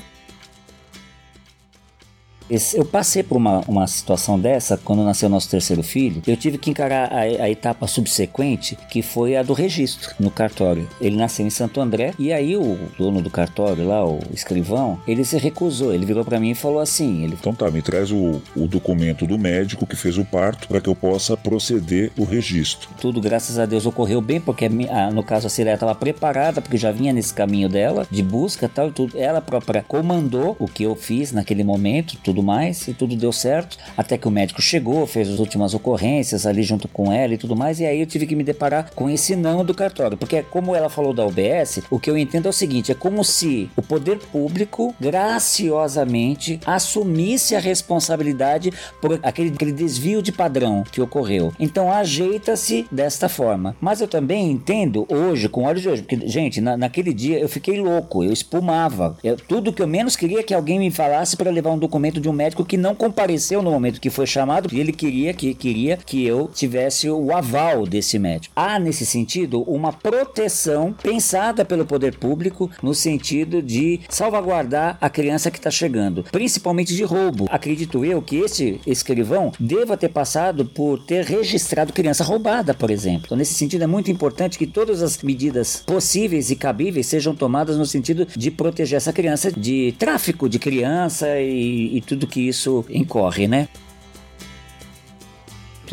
Eu 2.49 2.86
passei 2.86 3.23
por 3.23 3.38
uma, 3.38 3.62
uma 3.67 3.88
situação 3.88 4.39
dessa 4.39 4.77
quando 4.77 5.03
nasceu 5.03 5.29
nosso 5.29 5.49
terceiro 5.49 5.84
filho. 5.84 6.21
Eu 6.27 6.38
tive 6.38 6.58
que 6.58 6.69
encarar 6.69 7.12
a, 7.12 7.21
a 7.21 7.49
etapa 7.49 7.88
subsequente, 7.88 8.77
que 8.89 9.01
foi 9.01 9.36
a 9.36 9.43
do 9.43 9.53
registro 9.53 10.13
no 10.19 10.32
cartório. 10.32 10.88
Ele 10.99 11.15
nasceu 11.15 11.45
em 11.45 11.49
Santo 11.49 11.82
André 11.82 12.13
e 12.17 12.32
aí 12.32 12.56
o 12.56 12.77
dono 12.97 13.21
do 13.21 13.29
cartório 13.29 13.88
lá, 13.88 14.06
o 14.06 14.19
escrivão, 14.34 14.99
ele 15.08 15.23
se 15.25 15.38
recusou. 15.38 15.93
Ele 15.93 16.06
virou 16.06 16.23
pra 16.23 16.39
mim 16.39 16.51
e 16.51 16.56
falou 16.56 16.79
assim: 16.79 17.23
ele 17.23 17.38
Então 17.39 17.53
tá, 17.53 17.69
me 17.69 17.82
traz 17.82 18.12
o, 18.12 18.41
o 18.56 18.67
documento 18.67 19.25
do 19.25 19.38
médico 19.38 19.86
que 19.86 19.95
fez 19.95 20.17
o 20.17 20.25
parto 20.25 20.67
para 20.67 20.82
que 20.82 20.89
eu 20.89 20.95
possa 20.95 21.36
proceder 21.36 22.12
o 22.17 22.23
registro. 22.23 22.89
tudo, 22.99 23.21
graças 23.21 23.60
a 23.60 23.65
Deus, 23.65 23.86
ocorreu 23.86 24.21
bem, 24.21 24.39
porque 24.39 24.65
a 24.65 25.12
no 25.12 25.23
caso 25.23 25.47
a 25.47 25.49
Cileia 25.49 25.75
estava 25.75 25.95
preparada, 25.95 26.62
porque 26.62 26.77
já 26.77 26.91
vinha 26.91 27.13
nesse 27.13 27.34
caminho 27.34 27.69
dela, 27.69 28.08
de 28.10 28.23
busca 28.23 28.67
tal, 28.67 28.89
e 28.89 28.91
tudo. 28.91 29.17
Ela 29.17 29.41
própria 29.41 29.84
comandou 29.84 30.56
o 30.60 30.67
que 30.67 30.84
eu 30.84 30.95
fiz 30.95 31.32
naquele 31.32 31.63
momento, 31.63 32.17
tudo 32.23 32.33
mais, 32.41 32.88
e 32.88 32.93
tudo 32.93 33.15
deu 33.15 33.32
certo, 33.32 33.78
até 33.98 34.17
que 34.17 34.28
o 34.28 34.32
médico 34.32 34.62
chegou, 34.62 35.06
fez 35.06 35.30
as 35.30 35.39
últimas 35.39 35.74
ocorrências 35.74 36.46
ali 36.46 36.63
junto 36.63 36.88
com 36.88 37.12
ela 37.12 37.34
e 37.34 37.38
tudo 37.38 37.56
mais, 37.56 37.80
e 37.80 37.86
aí 37.86 38.00
eu 38.00 38.06
tive 38.08 38.26
que 38.26 38.36
me 38.36 38.43
deparar 38.43 38.91
com 38.96 39.10
esse 39.10 39.36
não 39.36 39.63
do 39.65 39.74
cartório, 39.74 40.17
porque 40.17 40.41
como 40.41 40.74
ela 40.76 40.89
falou 40.89 41.13
da 41.13 41.26
UBS, 41.26 41.82
o 41.91 42.00
que 42.00 42.10
eu 42.10 42.17
entendo 42.17 42.46
é 42.48 42.50
o 42.50 42.54
seguinte, 42.54 42.91
é 42.91 42.96
como 42.96 43.24
se 43.24 43.69
o 43.76 43.82
poder 43.82 44.17
público 44.17 44.96
graciosamente 45.00 46.60
assumisse 46.65 47.56
a 47.56 47.60
responsabilidade 47.60 48.72
por 49.02 49.19
aquele, 49.24 49.50
aquele 49.50 49.72
desvio 49.72 50.22
de 50.22 50.32
padrão 50.32 50.84
que 50.91 51.02
ocorreu. 51.02 51.52
Então 51.60 51.91
ajeita-se 51.91 52.86
desta 52.91 53.28
forma. 53.28 53.76
Mas 53.82 54.02
eu 54.02 54.08
também 54.08 54.52
entendo 54.52 55.06
hoje, 55.10 55.50
com 55.50 55.63
olhos 55.63 55.82
de 55.82 55.89
hoje, 55.89 56.02
porque, 56.02 56.28
gente, 56.28 56.62
na- 56.62 56.78
naquele 56.78 57.13
dia 57.13 57.39
eu 57.39 57.50
fiquei 57.50 57.80
louco, 57.80 58.24
eu 58.24 58.32
espumava. 58.32 59.17
Eu- 59.24 59.36
tudo 59.38 59.74
que 59.74 59.82
eu 59.82 59.88
menos 59.88 60.15
queria 60.15 60.39
é 60.39 60.43
que 60.43 60.54
alguém 60.54 60.80
me 60.80 60.91
falasse 60.91 61.36
para 61.36 61.52
levar 61.52 61.72
um 61.72 61.78
documento 61.78 62.19
de 62.23 62.29
um 62.29 62.33
médico 62.33 62.65
que 62.65 62.77
não 62.77 62.95
compareceu 62.95 63.62
no 63.62 63.69
momento 63.69 64.01
que 64.01 64.09
foi 64.09 64.25
chamado, 64.25 64.69
e 64.71 64.79
ele 64.79 64.91
queria 64.91 65.33
que, 65.33 65.53
queria 65.53 65.97
que 65.97 66.25
eu 66.25 66.49
tivesse 66.51 67.09
o 67.09 67.31
aval 67.31 67.86
desse 67.86 68.17
médico. 68.17 68.53
Há, 68.55 68.79
nesse 68.79 69.05
sentido, 69.05 69.62
uma 69.63 69.93
proteção 69.93 70.93
pensada 70.93 71.65
pelo 71.65 71.86
poder 71.86 72.17
público 72.17 72.71
no 72.81 72.95
sentido 72.95 73.62
de 73.62 73.99
salvaguardar 74.09 74.97
a 74.99 75.09
criança 75.09 75.51
que 75.51 75.57
está 75.57 75.69
chegando, 75.69 76.23
principalmente 76.31 76.95
de 76.95 77.03
roubo. 77.03 77.47
Acredito 77.49 78.05
eu 78.05 78.21
que 78.21 78.38
esse 78.38 78.79
escrivão 78.88 79.51
deva 79.59 79.97
ter 79.97 80.09
passado 80.09 80.65
por 80.65 80.99
ter 81.03 81.25
registrado 81.25 81.91
criança 81.91 82.23
roubada, 82.23 82.73
por 82.73 82.89
exemplo. 82.89 83.23
Então, 83.25 83.38
nesse 83.38 83.53
sentido, 83.53 83.83
é 83.83 83.88
muito 83.88 84.09
importante 84.09 84.57
que 84.57 84.65
todas 84.65 85.01
as 85.01 85.21
medidas 85.21 85.83
possíveis 85.86 86.49
e 86.49 86.55
cabíveis 86.55 87.07
sejam 87.07 87.36
tomadas 87.36 87.77
no 87.77 87.86
sentido 87.86 88.25
de 88.25 88.49
proteger 88.49 88.97
essa 88.97 89.12
criança 89.12 89.51
de 89.51 89.93
tráfico 89.99 90.47
de 90.47 90.59
criança 90.59 91.27
e, 91.39 91.97
e 91.97 92.01
tudo 92.13 92.28
que 92.28 92.41
isso 92.41 92.86
incorre, 92.89 93.47
né? 93.47 93.67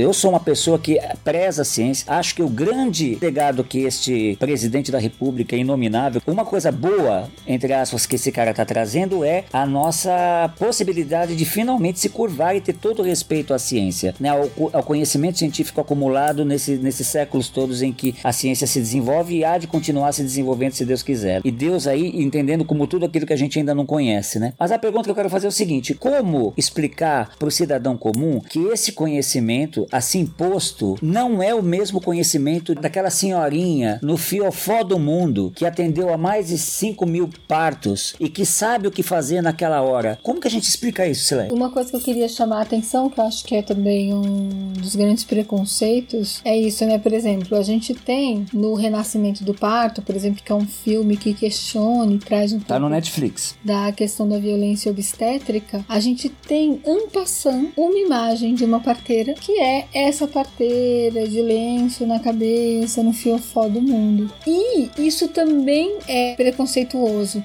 Eu 0.00 0.14
sou 0.14 0.30
uma 0.30 0.40
pessoa 0.40 0.78
que 0.78 0.98
preza 1.22 1.60
a 1.60 1.64
ciência. 1.64 2.10
Acho 2.10 2.34
que 2.34 2.42
o 2.42 2.48
grande 2.48 3.18
legado 3.20 3.62
que 3.62 3.80
este 3.80 4.34
presidente 4.40 4.90
da 4.90 4.98
República 4.98 5.54
inominável, 5.54 6.22
uma 6.26 6.44
coisa 6.44 6.72
boa, 6.72 7.28
entre 7.46 7.74
aspas, 7.74 8.06
que 8.06 8.16
esse 8.16 8.32
cara 8.32 8.54
tá 8.54 8.64
trazendo 8.64 9.22
é 9.22 9.44
a 9.52 9.66
nossa 9.66 10.52
possibilidade 10.58 11.36
de 11.36 11.44
finalmente 11.44 12.00
se 12.00 12.08
curvar 12.08 12.56
e 12.56 12.62
ter 12.62 12.72
todo 12.72 13.00
o 13.00 13.02
respeito 13.02 13.52
à 13.52 13.58
ciência, 13.58 14.14
né? 14.18 14.30
Ao, 14.30 14.48
ao 14.72 14.82
conhecimento 14.82 15.38
científico 15.38 15.80
acumulado 15.80 16.46
nesse, 16.46 16.76
nesses 16.76 17.06
séculos 17.06 17.50
todos 17.50 17.82
em 17.82 17.92
que 17.92 18.14
a 18.24 18.32
ciência 18.32 18.66
se 18.66 18.80
desenvolve 18.80 19.36
e 19.36 19.44
há 19.44 19.58
de 19.58 19.66
continuar 19.66 20.12
se 20.12 20.22
desenvolvendo 20.22 20.72
se 20.72 20.84
Deus 20.86 21.02
quiser. 21.02 21.42
E 21.44 21.50
Deus 21.50 21.86
aí 21.86 22.22
entendendo 22.22 22.64
como 22.64 22.86
tudo 22.86 23.04
aquilo 23.04 23.26
que 23.26 23.32
a 23.34 23.36
gente 23.36 23.58
ainda 23.58 23.74
não 23.74 23.84
conhece, 23.84 24.38
né? 24.38 24.54
Mas 24.58 24.72
a 24.72 24.78
pergunta 24.78 25.04
que 25.04 25.10
eu 25.10 25.14
quero 25.14 25.28
fazer 25.28 25.46
é 25.46 25.50
o 25.50 25.52
seguinte: 25.52 25.94
como 25.94 26.54
explicar 26.56 27.36
para 27.38 27.48
o 27.48 27.50
cidadão 27.50 27.98
comum 27.98 28.40
que 28.40 28.58
esse 28.68 28.92
conhecimento, 28.92 29.86
assim 29.92 30.24
posto, 30.26 30.96
não 31.02 31.42
é 31.42 31.54
o 31.54 31.62
mesmo 31.62 32.00
conhecimento 32.00 32.74
daquela 32.74 33.10
senhorinha 33.10 33.98
no 34.02 34.16
fiofó 34.16 34.82
do 34.82 34.98
mundo 34.98 35.52
que 35.54 35.64
atendeu 35.66 36.12
a 36.12 36.18
mais 36.18 36.48
de 36.48 36.58
5 36.58 37.06
mil 37.06 37.28
partos 37.48 38.14
e 38.20 38.28
que 38.28 38.44
sabe 38.44 38.86
o 38.86 38.90
que 38.90 39.02
fazer 39.02 39.40
naquela 39.42 39.82
hora? 39.82 40.18
Como 40.22 40.40
que 40.40 40.48
a 40.48 40.50
gente 40.50 40.64
explica 40.68 41.06
isso, 41.06 41.24
Silene? 41.24 41.52
Uma 41.52 41.70
coisa 41.70 41.90
que 41.90 41.96
eu 41.96 42.00
queria 42.00 42.28
chamar 42.28 42.58
a 42.58 42.62
atenção, 42.62 43.08
que 43.10 43.18
eu 43.20 43.24
acho 43.24 43.44
que 43.44 43.54
é 43.54 43.62
também 43.62 44.14
um 44.14 44.72
dos 44.78 44.94
grandes 44.96 45.24
preconceitos, 45.24 46.40
é 46.44 46.56
isso, 46.56 46.84
né? 46.84 46.98
Por 46.98 47.12
exemplo, 47.12 47.56
a 47.56 47.62
gente 47.62 47.94
tem 47.94 48.46
no 48.52 48.74
Renascimento 48.74 49.44
do 49.44 49.54
Parto, 49.54 50.02
por 50.02 50.14
exemplo, 50.14 50.42
que 50.44 50.50
é 50.52 50.54
um 50.54 50.66
filme 50.66 51.16
que 51.16 51.34
questiona 51.34 52.12
e 52.12 52.18
traz 52.18 52.52
um 52.52 52.60
Tá 52.60 52.78
no 52.78 52.88
Netflix. 52.88 53.56
da 53.64 53.90
questão 53.92 54.28
da 54.28 54.38
violência 54.38 54.90
obstétrica, 54.90 55.84
a 55.88 56.00
gente 56.00 56.28
tem 56.28 56.80
en 56.86 57.08
passant 57.08 57.68
uma 57.76 57.98
imagem 57.98 58.54
de 58.54 58.64
uma 58.64 58.80
parteira 58.80 59.34
que 59.34 59.52
é 59.60 59.69
essa 59.92 60.26
parteira 60.26 61.26
de 61.26 61.40
lenço 61.40 62.06
na 62.06 62.18
cabeça, 62.20 63.02
no 63.02 63.12
fiofó 63.12 63.68
do 63.68 63.80
mundo. 63.80 64.32
E 64.46 64.90
isso 64.98 65.28
também 65.28 65.98
é 66.06 66.34
preconceituoso. 66.34 67.44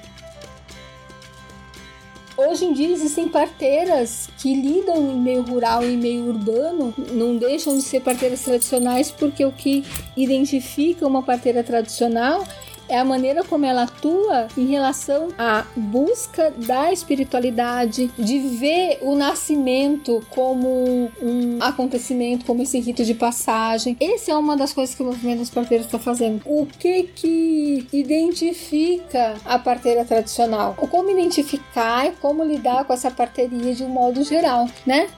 Hoje 2.36 2.66
em 2.66 2.74
dia 2.74 2.90
existem 2.90 3.28
parteiras 3.28 4.28
que 4.36 4.54
lidam 4.54 5.10
em 5.10 5.18
meio 5.18 5.40
rural 5.40 5.82
e 5.82 5.96
meio 5.96 6.26
urbano, 6.26 6.92
não 7.12 7.38
deixam 7.38 7.74
de 7.74 7.82
ser 7.82 8.00
parteiras 8.00 8.42
tradicionais 8.42 9.10
porque 9.10 9.42
o 9.42 9.50
que 9.50 9.82
identifica 10.14 11.06
uma 11.06 11.22
parteira 11.22 11.64
tradicional 11.64 12.46
é 12.88 12.98
a 12.98 13.04
maneira 13.04 13.44
como 13.44 13.64
ela 13.64 13.84
atua 13.84 14.48
em 14.56 14.66
relação 14.66 15.28
à 15.38 15.64
busca 15.76 16.52
da 16.56 16.92
espiritualidade, 16.92 18.10
de 18.18 18.38
ver 18.38 18.98
o 19.02 19.14
nascimento 19.14 20.24
como 20.30 21.10
um 21.20 21.58
acontecimento, 21.60 22.44
como 22.44 22.62
esse 22.62 22.78
rito 22.80 23.04
de 23.04 23.14
passagem. 23.14 23.96
Essa 24.00 24.32
é 24.32 24.36
uma 24.36 24.56
das 24.56 24.72
coisas 24.72 24.94
que 24.94 25.02
o 25.02 25.06
movimento 25.06 25.40
das 25.40 25.50
parteiras 25.50 25.86
está 25.86 25.98
fazendo. 25.98 26.42
O 26.44 26.66
que 26.66 27.04
que 27.04 27.86
identifica 27.92 29.34
a 29.44 29.58
parteira 29.58 30.04
tradicional? 30.04 30.74
Como 30.74 31.10
identificar 31.10 32.06
e 32.06 32.12
como 32.12 32.44
lidar 32.44 32.84
com 32.84 32.92
essa 32.92 33.10
parteria 33.10 33.74
de 33.74 33.82
um 33.82 33.88
modo 33.88 34.22
geral, 34.22 34.68
né? 34.86 35.08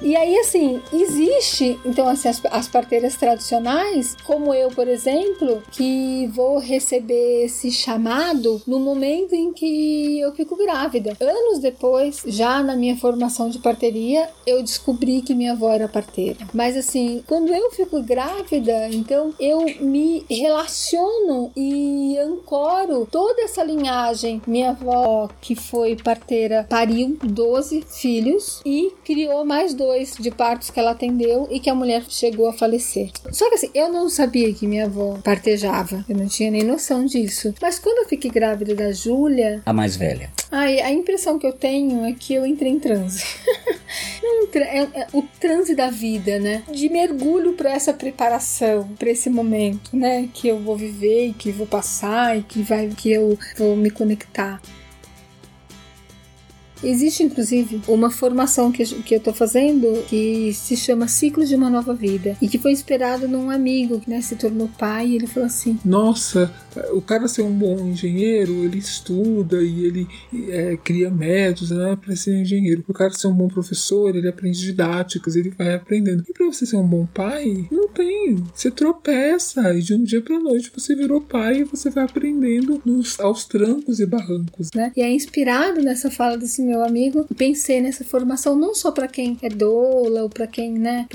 E 0.00 0.14
aí, 0.14 0.38
assim, 0.38 0.82
existe, 0.92 1.78
então, 1.84 2.06
assim, 2.06 2.28
as, 2.28 2.42
as 2.50 2.68
parteiras 2.68 3.16
tradicionais, 3.16 4.14
como 4.24 4.52
eu, 4.52 4.68
por 4.70 4.86
exemplo, 4.88 5.62
que 5.70 6.26
vou 6.34 6.58
receber 6.58 7.44
esse 7.44 7.70
chamado 7.70 8.60
no 8.66 8.78
momento 8.78 9.34
em 9.34 9.52
que 9.52 10.20
eu 10.20 10.34
fico 10.34 10.56
grávida. 10.56 11.16
Anos 11.20 11.58
depois, 11.60 12.22
já 12.26 12.62
na 12.62 12.76
minha 12.76 12.96
formação 12.96 13.48
de 13.48 13.58
parteria, 13.58 14.28
eu 14.46 14.62
descobri 14.62 15.22
que 15.22 15.34
minha 15.34 15.52
avó 15.52 15.72
era 15.72 15.88
parteira. 15.88 16.46
Mas, 16.52 16.76
assim, 16.76 17.22
quando 17.26 17.52
eu 17.52 17.70
fico 17.70 18.02
grávida, 18.02 18.88
então 18.88 19.32
eu 19.40 19.64
me 19.80 20.24
relaciono 20.28 21.50
e 21.56 22.18
ancoro 22.18 23.06
toda 23.10 23.42
essa 23.42 23.62
linhagem. 23.62 24.42
Minha 24.46 24.70
avó, 24.70 25.28
que 25.40 25.54
foi 25.54 25.96
parteira, 25.96 26.66
pariu 26.68 27.16
12 27.22 27.82
filhos 27.88 28.60
e 28.64 28.92
criou 29.04 29.44
mais 29.44 29.74
dois 29.86 30.14
de 30.18 30.30
partos 30.32 30.68
que 30.70 30.80
ela 30.80 30.90
atendeu 30.90 31.46
e 31.50 31.60
que 31.60 31.70
a 31.70 31.74
mulher 31.74 32.02
chegou 32.08 32.48
a 32.48 32.52
falecer. 32.52 33.10
Só 33.30 33.48
que 33.48 33.54
assim, 33.54 33.70
eu 33.72 33.88
não 33.88 34.08
sabia 34.08 34.52
que 34.52 34.66
minha 34.66 34.86
avó 34.86 35.18
partejava, 35.22 36.04
eu 36.08 36.16
não 36.16 36.26
tinha 36.26 36.50
nem 36.50 36.64
noção 36.64 37.04
disso. 37.04 37.54
Mas 37.62 37.78
quando 37.78 37.98
eu 37.98 38.08
fiquei 38.08 38.30
grávida 38.30 38.74
da 38.74 38.90
Júlia, 38.92 39.62
A 39.64 39.72
mais 39.72 39.96
velha. 39.96 40.30
ai, 40.50 40.80
a 40.80 40.90
impressão 40.90 41.38
que 41.38 41.46
eu 41.46 41.52
tenho 41.52 42.04
é 42.04 42.12
que 42.12 42.34
eu 42.34 42.44
entrei 42.44 42.72
em 42.72 42.78
transe. 42.80 43.24
É, 44.54 44.78
é 44.78 45.06
o 45.12 45.22
transe 45.40 45.74
da 45.74 45.88
vida, 45.90 46.38
né? 46.38 46.62
De 46.72 46.88
mergulho 46.88 47.52
para 47.52 47.72
essa 47.72 47.92
preparação, 47.92 48.88
para 48.98 49.10
esse 49.10 49.28
momento, 49.28 49.94
né? 49.96 50.28
Que 50.32 50.48
eu 50.48 50.58
vou 50.58 50.76
viver 50.76 51.28
e 51.28 51.32
que 51.32 51.50
vou 51.52 51.66
passar 51.66 52.36
e 52.38 52.42
que 52.42 52.62
vai 52.62 52.88
que 52.88 53.10
eu 53.12 53.38
vou 53.56 53.76
me 53.76 53.90
conectar. 53.90 54.60
Existe, 56.82 57.22
inclusive, 57.22 57.80
uma 57.88 58.10
formação 58.10 58.70
que, 58.70 58.84
que 58.84 59.14
eu 59.14 59.20
tô 59.20 59.32
fazendo 59.32 60.04
que 60.08 60.52
se 60.52 60.76
chama 60.76 61.08
Ciclo 61.08 61.44
de 61.44 61.54
uma 61.54 61.70
Nova 61.70 61.94
Vida 61.94 62.36
e 62.40 62.48
que 62.48 62.58
foi 62.58 62.72
inspirado 62.72 63.26
num 63.28 63.50
amigo 63.50 64.00
que 64.00 64.10
né, 64.10 64.20
se 64.20 64.36
tornou 64.36 64.68
pai 64.78 65.08
e 65.08 65.16
ele 65.16 65.26
falou 65.26 65.46
assim: 65.46 65.78
Nossa, 65.84 66.52
o 66.92 67.00
cara 67.00 67.28
ser 67.28 67.42
um 67.42 67.52
bom 67.52 67.78
engenheiro, 67.86 68.64
ele 68.64 68.78
estuda 68.78 69.62
e 69.62 69.84
ele 69.84 70.08
é, 70.48 70.76
cria 70.76 71.10
métodos 71.10 71.70
né, 71.70 71.96
para 71.96 72.14
ser 72.16 72.40
engenheiro. 72.40 72.84
O 72.86 72.92
cara 72.92 73.12
ser 73.12 73.28
um 73.28 73.34
bom 73.34 73.48
professor, 73.48 74.14
ele 74.14 74.28
aprende 74.28 74.58
didáticas, 74.58 75.36
ele 75.36 75.50
vai 75.50 75.74
aprendendo. 75.74 76.24
E 76.28 76.32
para 76.32 76.46
você 76.46 76.66
ser 76.66 76.76
um 76.76 76.86
bom 76.86 77.06
pai, 77.06 77.66
não 77.70 77.88
tem. 77.88 78.36
Você 78.54 78.70
tropeça 78.70 79.74
e 79.74 79.80
de 79.80 79.94
um 79.94 80.02
dia 80.02 80.20
para 80.20 80.38
noite 80.38 80.72
você 80.74 80.94
virou 80.94 81.20
pai 81.20 81.60
e 81.60 81.64
você 81.64 81.90
vai 81.90 82.04
aprendendo 82.04 82.80
nos, 82.84 83.18
aos 83.20 83.44
trancos 83.44 84.00
e 84.00 84.06
barrancos. 84.06 84.70
Né? 84.74 84.92
E 84.96 85.02
é 85.02 85.10
inspirado 85.10 85.80
nessa 85.80 86.10
fala 86.10 86.36
desse 86.36 86.62
meu 86.66 86.84
amigo. 86.84 87.26
Pensei 87.36 87.80
nessa 87.80 88.04
formação 88.04 88.56
não 88.56 88.74
só 88.74 88.90
para 88.90 89.08
quem 89.08 89.38
é 89.42 89.48
doula 89.48 90.22
ou 90.22 90.28
para 90.28 90.46
quem, 90.46 90.72
né, 90.72 91.06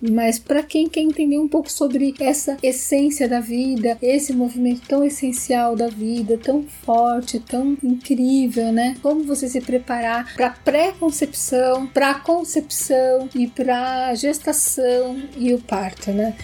mas 0.00 0.38
para 0.38 0.62
quem 0.62 0.88
quer 0.88 1.00
entender 1.00 1.38
um 1.38 1.48
pouco 1.48 1.70
sobre 1.70 2.14
essa 2.20 2.56
essência 2.62 3.28
da 3.28 3.40
vida, 3.40 3.96
esse 4.02 4.32
movimento 4.32 4.82
tão 4.86 5.04
essencial 5.04 5.74
da 5.74 5.88
vida, 5.88 6.38
tão 6.38 6.62
forte, 6.62 7.40
tão 7.40 7.76
incrível, 7.82 8.72
né? 8.72 8.96
Como 9.02 9.24
você 9.24 9.48
se 9.48 9.60
preparar 9.60 10.34
para 10.34 10.50
pré-concepção, 10.50 11.86
para 11.86 12.14
concepção 12.14 13.28
e 13.34 13.46
para 13.46 14.14
gestação 14.14 15.16
e 15.36 15.52
o 15.52 15.58
parto, 15.58 16.10
né? 16.10 16.36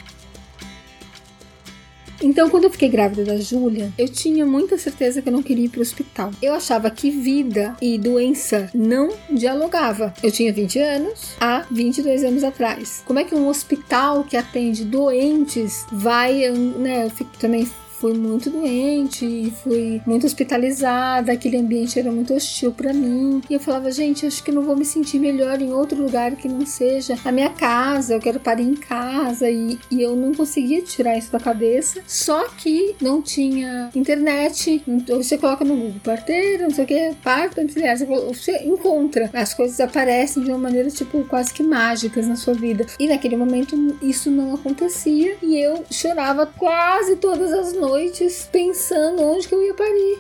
Então, 2.25 2.49
quando 2.49 2.65
eu 2.65 2.71
fiquei 2.71 2.89
grávida 2.89 3.23
da 3.23 3.37
Júlia, 3.37 3.93
eu 3.99 4.09
tinha 4.09 4.47
muita 4.47 4.79
certeza 4.79 5.21
que 5.21 5.29
eu 5.29 5.33
não 5.33 5.43
queria 5.43 5.67
ir 5.67 5.69
pro 5.69 5.83
hospital. 5.83 6.31
Eu 6.41 6.55
achava 6.55 6.91
que 6.91 7.11
vida 7.11 7.77
e 7.83 7.99
doença 7.99 8.71
não 8.75 9.11
dialogava. 9.31 10.15
Eu 10.23 10.33
tinha 10.33 10.51
20 10.51 10.79
anos 10.79 11.37
há 11.39 11.67
22 11.71 12.25
anos 12.25 12.43
atrás. 12.43 13.03
Como 13.05 13.19
é 13.19 13.25
que 13.25 13.35
um 13.35 13.47
hospital 13.47 14.25
que 14.25 14.39
atende 14.39 14.87
doentes 14.87 15.85
vai, 15.93 16.51
né, 16.51 17.05
eu 17.05 17.11
fico 17.11 17.37
também 17.39 17.69
fui 18.05 18.13
muito 18.13 18.51
doente, 18.51 19.51
fui 19.63 20.03
muito 20.05 20.27
hospitalizada, 20.27 21.33
aquele 21.33 21.57
ambiente 21.57 21.99
era 21.99 22.13
muito 22.13 22.35
hostil 22.35 22.71
para 22.71 22.93
mim. 22.93 23.41
E 23.49 23.55
eu 23.55 23.61
falava, 23.61 23.91
gente, 23.91 24.27
acho 24.27 24.45
que 24.45 24.53
não 24.53 24.61
vou 24.61 24.77
me 24.77 24.85
sentir 24.85 25.19
melhor 25.19 25.63
em 25.63 25.73
outro 25.73 26.03
lugar 26.03 26.37
que 26.37 26.47
não 26.47 26.67
seja 26.67 27.17
a 27.25 27.33
minha 27.33 27.49
casa, 27.49 28.13
eu 28.13 28.21
quero 28.21 28.39
parar 28.39 28.61
em 28.61 28.75
casa. 28.75 29.49
E, 29.49 29.79
e 29.91 30.03
eu 30.03 30.15
não 30.15 30.35
conseguia 30.35 30.83
tirar 30.83 31.17
isso 31.17 31.33
da 31.33 31.41
cabeça. 31.41 32.03
Só 32.07 32.47
que 32.49 32.95
não 33.01 33.23
tinha 33.23 33.89
internet. 33.95 34.83
Então 34.87 35.23
você 35.23 35.39
coloca 35.39 35.65
no 35.65 35.75
Google 35.75 36.01
parteira, 36.05 36.65
não 36.65 36.75
sei 36.75 36.85
o 36.85 36.87
que, 36.87 37.17
parto 37.23 37.59
auxiliar. 37.63 37.97
Você 37.97 38.65
encontra, 38.67 39.31
as 39.33 39.55
coisas 39.55 39.81
aparecem 39.81 40.43
de 40.43 40.51
uma 40.51 40.59
maneira 40.59 40.91
tipo 40.91 41.25
quase 41.25 41.55
que 41.55 41.63
mágicas 41.63 42.27
na 42.27 42.37
sua 42.37 42.53
vida. 42.53 42.85
E 43.01 43.09
naquele 43.09 43.35
momento 43.35 43.97
isso 44.03 44.31
não 44.31 44.55
acontecia 44.55 45.39
e 45.43 45.57
eu 45.57 45.83
chorava 45.91 46.45
quase 46.45 47.17
todas 47.17 47.51
as 47.51 47.73
noites 47.73 47.94
noites 47.95 48.49
pensando 48.51 49.23
onde 49.23 49.47
que 49.47 49.55
eu 49.55 49.63
ia 49.63 49.73
parir. 49.73 50.19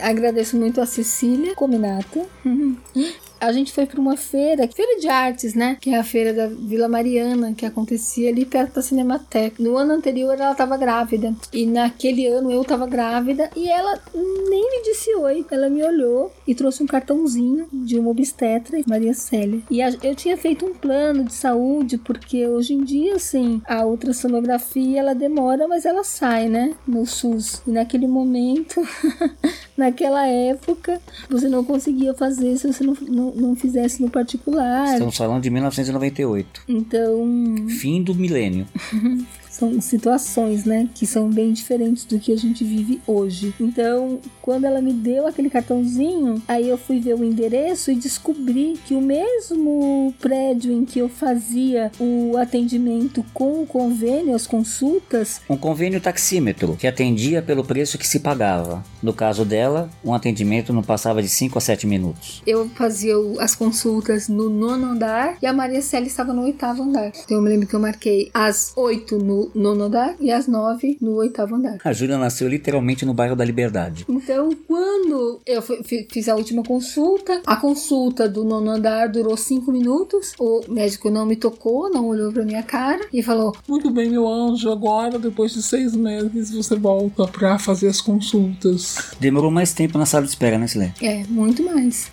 Agradeço 0.00 0.56
muito 0.56 0.80
a 0.80 0.86
Cecília 0.86 1.54
Cominato 1.54 2.26
a 3.44 3.52
gente 3.52 3.72
foi 3.72 3.86
para 3.86 4.00
uma 4.00 4.16
feira, 4.16 4.68
feira 4.68 4.98
de 4.98 5.08
artes, 5.08 5.54
né? 5.54 5.76
Que 5.80 5.90
é 5.90 5.98
a 5.98 6.04
feira 6.04 6.32
da 6.32 6.46
Vila 6.46 6.88
Mariana, 6.88 7.52
que 7.54 7.66
acontecia 7.66 8.30
ali 8.30 8.44
perto 8.44 8.74
da 8.74 8.82
Cinemateca. 8.82 9.62
No 9.62 9.76
ano 9.76 9.92
anterior 9.92 10.34
ela 10.34 10.52
estava 10.52 10.76
grávida. 10.76 11.34
E 11.52 11.66
naquele 11.66 12.26
ano 12.26 12.50
eu 12.50 12.62
estava 12.62 12.86
grávida 12.86 13.50
e 13.54 13.68
ela 13.68 14.00
nem 14.14 14.70
me 14.70 14.82
disse 14.82 15.14
oi. 15.14 15.44
Ela 15.50 15.68
me 15.68 15.82
olhou 15.82 16.32
e 16.46 16.54
trouxe 16.54 16.82
um 16.82 16.86
cartãozinho 16.86 17.66
de 17.72 17.98
uma 17.98 18.10
obstetra, 18.10 18.80
Maria 18.86 19.14
Célia. 19.14 19.60
E 19.70 19.82
a, 19.82 19.90
eu 20.02 20.14
tinha 20.14 20.36
feito 20.36 20.64
um 20.64 20.74
plano 20.74 21.24
de 21.24 21.34
saúde, 21.34 21.98
porque 21.98 22.46
hoje 22.46 22.74
em 22.74 22.82
dia, 22.82 23.16
assim, 23.16 23.60
a 23.66 23.84
ultrassonografia 23.84 25.00
ela 25.00 25.14
demora, 25.14 25.68
mas 25.68 25.84
ela 25.84 26.04
sai, 26.04 26.48
né? 26.48 26.74
No 26.86 27.04
SUS. 27.06 27.62
E 27.66 27.70
naquele 27.70 28.06
momento, 28.06 28.80
naquela 29.76 30.26
época, 30.26 31.00
você 31.28 31.48
não 31.48 31.64
conseguia 31.64 32.14
fazer 32.14 32.56
se 32.56 32.72
você 32.72 32.84
não, 32.84 32.94
não 32.94 33.33
não 33.34 33.54
fizesse 33.54 34.00
no 34.00 34.10
particular. 34.10 34.92
Estamos 34.92 35.16
falando 35.16 35.42
de 35.42 35.50
1998. 35.50 36.62
Então. 36.68 37.66
Fim 37.68 38.02
do 38.02 38.14
milênio. 38.14 38.66
são 39.54 39.80
situações, 39.80 40.64
né, 40.64 40.88
que 40.94 41.06
são 41.06 41.30
bem 41.30 41.52
diferentes 41.52 42.04
do 42.04 42.18
que 42.18 42.32
a 42.32 42.36
gente 42.36 42.64
vive 42.64 43.00
hoje. 43.06 43.54
Então, 43.60 44.18
quando 44.42 44.64
ela 44.64 44.80
me 44.80 44.92
deu 44.92 45.26
aquele 45.26 45.48
cartãozinho, 45.48 46.42
aí 46.48 46.68
eu 46.68 46.76
fui 46.76 46.98
ver 46.98 47.14
o 47.14 47.24
endereço 47.24 47.90
e 47.92 47.94
descobri 47.94 48.74
que 48.84 48.94
o 48.94 49.00
mesmo 49.00 50.12
prédio 50.20 50.72
em 50.72 50.84
que 50.84 50.98
eu 50.98 51.08
fazia 51.08 51.92
o 52.00 52.36
atendimento 52.36 53.24
com 53.32 53.62
o 53.62 53.66
convênio, 53.66 54.34
as 54.34 54.46
consultas, 54.46 55.40
um 55.48 55.56
convênio 55.56 56.00
taxímetro 56.00 56.76
que 56.76 56.86
atendia 56.86 57.40
pelo 57.40 57.64
preço 57.64 57.96
que 57.96 58.06
se 58.06 58.18
pagava. 58.18 58.82
No 59.00 59.12
caso 59.12 59.44
dela, 59.44 59.88
um 60.04 60.12
atendimento 60.12 60.72
não 60.72 60.82
passava 60.82 61.22
de 61.22 61.28
5 61.28 61.56
a 61.56 61.60
7 61.60 61.86
minutos. 61.86 62.42
Eu 62.44 62.68
fazia 62.70 63.14
as 63.38 63.54
consultas 63.54 64.28
no 64.28 64.50
nono 64.50 64.86
andar 64.86 65.36
e 65.40 65.46
a 65.46 65.52
Maria 65.52 65.80
Célia 65.80 66.08
estava 66.08 66.32
no 66.32 66.42
oitavo 66.42 66.82
andar. 66.82 67.12
Então 67.24 67.36
eu 67.36 67.42
me 67.42 67.48
lembro 67.48 67.68
que 67.68 67.74
eu 67.74 67.80
marquei 67.80 68.30
às 68.34 68.72
8 68.76 69.18
no 69.18 69.43
nono 69.54 69.84
andar 69.84 70.14
e 70.20 70.30
às 70.30 70.46
nove 70.46 70.96
no 71.00 71.14
oitavo 71.16 71.54
andar. 71.54 71.78
A 71.84 71.92
Júlia 71.92 72.18
nasceu 72.18 72.48
literalmente 72.48 73.04
no 73.04 73.14
bairro 73.14 73.36
da 73.36 73.44
Liberdade. 73.44 74.04
Então, 74.08 74.50
quando 74.66 75.40
eu 75.46 75.62
fiz 75.62 76.28
a 76.28 76.34
última 76.34 76.62
consulta, 76.62 77.42
a 77.46 77.56
consulta 77.56 78.28
do 78.28 78.44
nono 78.44 78.70
andar 78.70 79.08
durou 79.08 79.36
cinco 79.36 79.72
minutos. 79.72 80.32
O 80.38 80.62
médico 80.68 81.10
não 81.10 81.26
me 81.26 81.36
tocou, 81.36 81.90
não 81.90 82.06
olhou 82.06 82.32
pra 82.32 82.44
minha 82.44 82.62
cara 82.62 83.06
e 83.12 83.22
falou: 83.22 83.54
Muito 83.68 83.90
bem, 83.90 84.10
meu 84.10 84.26
anjo, 84.26 84.70
agora, 84.70 85.18
depois 85.18 85.52
de 85.52 85.62
seis 85.62 85.94
meses, 85.94 86.50
você 86.50 86.76
volta 86.76 87.26
pra 87.26 87.58
fazer 87.58 87.88
as 87.88 88.00
consultas. 88.00 88.96
Demorou 89.18 89.50
mais 89.50 89.72
tempo 89.72 89.98
na 89.98 90.06
sala 90.06 90.24
de 90.24 90.30
espera, 90.30 90.58
né, 90.58 90.66
Silê? 90.66 90.90
É, 91.02 91.24
muito 91.28 91.62
mais. 91.62 92.10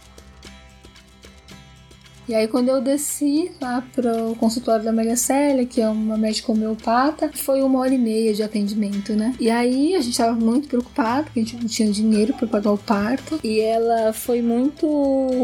E 2.32 2.34
aí, 2.34 2.48
quando 2.48 2.70
eu 2.70 2.80
desci 2.80 3.52
lá 3.60 3.84
pro 3.94 4.34
consultório 4.39 4.86
da 4.86 4.94
Maria 4.94 5.17
Célia, 5.17 5.65
que 5.65 5.82
é 5.82 5.89
uma 5.89 6.15
médica 6.15 6.54
homeopata, 6.54 7.30
foi 7.34 7.62
uma 7.62 7.80
hora 7.80 7.94
e 7.94 7.98
meia 7.98 8.34
de 8.34 8.41
atendimento, 8.41 9.12
né? 9.12 9.36
E 9.38 9.52
aí, 9.52 9.98
a 9.98 10.00
gente 10.00 10.17
tava 10.17 10.32
muito 10.32 10.70
preocupado, 10.70 11.26
porque 11.26 11.41
a 11.41 11.44
gente 11.44 11.58
não 11.58 11.67
tinha 11.67 11.91
dinheiro 11.91 12.34
para 12.34 12.48
pagar 12.48 12.72
o 12.72 12.78
parto. 12.78 13.38
E 13.44 13.60
ela 13.60 14.13
foi 14.13 14.41
muito 14.41 14.88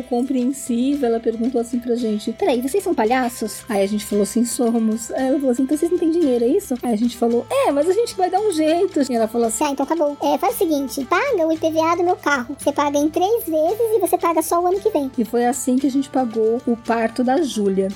compreensiva, 0.08 1.08
ela 1.08 1.20
perguntou 1.20 1.60
assim 1.60 1.78
pra 1.78 1.94
gente: 1.98 2.32
Peraí, 2.32 2.62
vocês 2.62 2.82
são 2.82 2.96
palhaços? 2.96 3.66
Aí 3.68 3.84
a 3.84 3.86
gente 3.86 4.06
falou 4.06 4.24
assim: 4.24 4.46
somos. 4.46 5.12
Aí 5.12 5.28
ela 5.28 5.40
falou 5.40 5.52
assim: 5.52 5.64
então 5.64 5.78
vocês 5.78 5.92
não 5.92 6.00
têm 6.00 6.12
dinheiro, 6.12 6.46
é 6.46 6.48
isso? 6.48 6.74
Aí 6.82 6.94
a 6.94 6.98
gente 6.98 7.18
falou: 7.18 7.46
é, 7.50 7.70
mas 7.70 7.90
a 7.90 7.92
gente 7.92 8.16
vai 8.16 8.30
dar 8.30 8.40
um 8.40 8.54
jeito. 8.54 9.02
E 9.12 9.14
ela 9.14 9.28
falou 9.28 9.48
assim: 9.48 9.66
tá, 9.66 9.72
então 9.72 9.86
tá 9.86 9.94
bom. 9.94 10.16
É, 10.24 10.38
faz 10.38 10.56
o 10.56 10.58
seguinte: 10.60 11.04
paga 11.04 11.46
o 11.46 11.52
IPVA 11.52 11.98
do 11.98 12.06
meu 12.06 12.16
carro. 12.16 12.56
Você 12.58 12.72
paga 12.72 12.98
em 12.98 13.10
três 13.10 13.44
vezes 13.44 13.78
e 13.94 14.00
você 14.00 14.18
paga 14.18 14.42
só 14.42 14.64
o 14.64 14.68
ano 14.68 14.80
que 14.80 14.90
vem. 14.90 15.12
E 15.18 15.26
foi 15.26 15.46
assim 15.46 15.76
que 15.76 15.88
a 15.88 15.92
gente 15.92 16.10
pagou 16.10 16.62
o 16.66 16.77
parto 16.86 17.24
da 17.24 17.42
Júlia. 17.42 17.90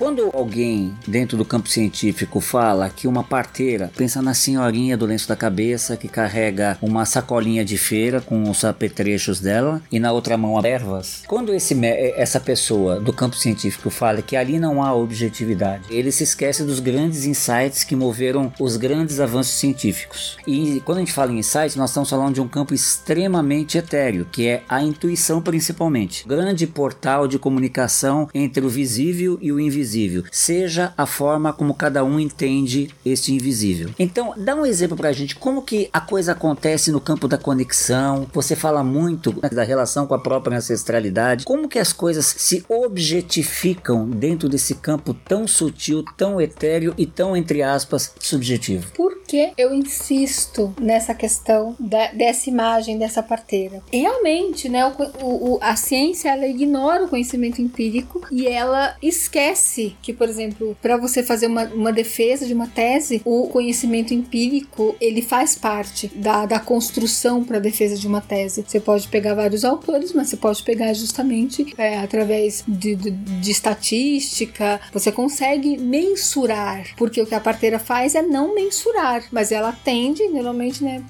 Quando 0.00 0.30
alguém 0.32 0.94
dentro 1.06 1.36
do 1.36 1.44
campo 1.44 1.68
científico 1.68 2.40
fala 2.40 2.88
que 2.88 3.06
uma 3.06 3.22
parteira, 3.22 3.92
pensa 3.94 4.22
na 4.22 4.32
senhorinha 4.32 4.96
do 4.96 5.04
lenço 5.04 5.28
da 5.28 5.36
cabeça 5.36 5.94
que 5.94 6.08
carrega 6.08 6.78
uma 6.80 7.04
sacolinha 7.04 7.62
de 7.62 7.76
feira 7.76 8.18
com 8.18 8.48
os 8.48 8.64
apetrechos 8.64 9.40
dela 9.40 9.82
e 9.92 10.00
na 10.00 10.10
outra 10.10 10.38
mão 10.38 10.58
ervas. 10.64 11.22
Quando 11.26 11.52
esse, 11.52 11.78
essa 12.16 12.40
pessoa 12.40 12.98
do 12.98 13.12
campo 13.12 13.36
científico 13.36 13.90
fala 13.90 14.22
que 14.22 14.36
ali 14.36 14.58
não 14.58 14.82
há 14.82 14.94
objetividade, 14.94 15.84
ele 15.90 16.10
se 16.10 16.24
esquece 16.24 16.64
dos 16.64 16.80
grandes 16.80 17.26
insights 17.26 17.84
que 17.84 17.94
moveram 17.94 18.50
os 18.58 18.78
grandes 18.78 19.20
avanços 19.20 19.52
científicos. 19.52 20.38
E 20.46 20.80
quando 20.80 20.96
a 20.96 21.00
gente 21.00 21.12
fala 21.12 21.30
em 21.30 21.40
insights, 21.40 21.76
nós 21.76 21.90
estamos 21.90 22.08
falando 22.08 22.36
de 22.36 22.40
um 22.40 22.48
campo 22.48 22.72
extremamente 22.72 23.76
etéreo, 23.76 24.26
que 24.32 24.48
é 24.48 24.62
a 24.66 24.82
intuição 24.82 25.42
principalmente. 25.42 26.26
Grande 26.26 26.66
portal 26.66 27.28
de 27.28 27.38
comunicação 27.38 28.30
entre 28.32 28.64
o 28.64 28.68
visível 28.70 29.38
e 29.42 29.52
o 29.52 29.60
invisível 29.60 29.89
invisível, 29.90 30.24
seja 30.30 30.92
a 30.96 31.04
forma 31.06 31.52
como 31.52 31.74
cada 31.74 32.04
um 32.04 32.18
entende 32.20 32.90
este 33.04 33.32
invisível. 33.34 33.90
Então, 33.98 34.32
dá 34.36 34.54
um 34.54 34.64
exemplo 34.64 34.96
pra 34.96 35.12
gente 35.12 35.34
como 35.36 35.62
que 35.62 35.88
a 35.92 36.00
coisa 36.00 36.32
acontece 36.32 36.90
no 36.92 37.00
campo 37.00 37.26
da 37.26 37.36
conexão. 37.36 38.26
Você 38.32 38.54
fala 38.54 38.82
muito 38.84 39.32
né, 39.42 39.48
da 39.50 39.62
relação 39.64 40.06
com 40.06 40.14
a 40.14 40.18
própria 40.18 40.58
ancestralidade. 40.58 41.44
Como 41.44 41.68
que 41.68 41.78
as 41.78 41.92
coisas 41.92 42.26
se 42.26 42.64
objetificam 42.68 44.08
dentro 44.08 44.48
desse 44.48 44.74
campo 44.74 45.12
tão 45.14 45.46
sutil, 45.46 46.04
tão 46.16 46.40
etéreo 46.40 46.94
e 46.96 47.06
tão 47.06 47.36
entre 47.36 47.62
aspas 47.62 48.12
subjetivo? 48.20 48.90
Por 48.94 49.20
que 49.26 49.52
eu 49.56 49.72
insisto 49.74 50.74
nessa 50.80 51.14
questão 51.14 51.76
da- 51.78 52.10
dessa 52.12 52.48
imagem 52.50 52.98
dessa 52.98 53.22
parteira? 53.22 53.82
Realmente, 53.92 54.68
né, 54.68 54.84
o- 54.86 55.54
o- 55.54 55.58
a 55.60 55.76
ciência 55.76 56.30
ela 56.30 56.46
ignora 56.46 57.04
o 57.04 57.08
conhecimento 57.08 57.60
empírico 57.62 58.20
e 58.30 58.46
ela 58.46 58.96
esquece 59.02 59.79
que, 60.02 60.12
por 60.12 60.28
exemplo, 60.28 60.76
para 60.80 60.96
você 60.96 61.22
fazer 61.22 61.46
uma, 61.46 61.64
uma 61.66 61.92
defesa 61.92 62.46
de 62.46 62.54
uma 62.54 62.66
tese, 62.66 63.20
o 63.24 63.48
conhecimento 63.48 64.12
empírico 64.14 64.94
ele 65.00 65.22
faz 65.22 65.54
parte 65.54 66.08
da, 66.14 66.46
da 66.46 66.58
construção 66.60 67.42
para 67.44 67.56
a 67.58 67.60
defesa 67.60 67.96
de 67.96 68.06
uma 68.06 68.20
tese. 68.20 68.64
Você 68.66 68.80
pode 68.80 69.08
pegar 69.08 69.34
vários 69.34 69.64
autores, 69.64 70.12
mas 70.12 70.28
você 70.28 70.36
pode 70.36 70.62
pegar 70.62 70.92
justamente 70.94 71.74
é, 71.78 71.98
através 71.98 72.64
de, 72.66 72.94
de, 72.94 73.10
de 73.10 73.50
estatística, 73.50 74.80
você 74.92 75.10
consegue 75.12 75.76
mensurar, 75.78 76.84
porque 76.96 77.20
o 77.20 77.26
que 77.26 77.34
a 77.34 77.40
parteira 77.40 77.78
faz 77.78 78.14
é 78.14 78.22
não 78.22 78.54
mensurar, 78.54 79.24
mas 79.30 79.52
ela 79.52 79.70
atende, 79.70 80.26
normalmente, 80.28 80.82
né, 80.82 81.02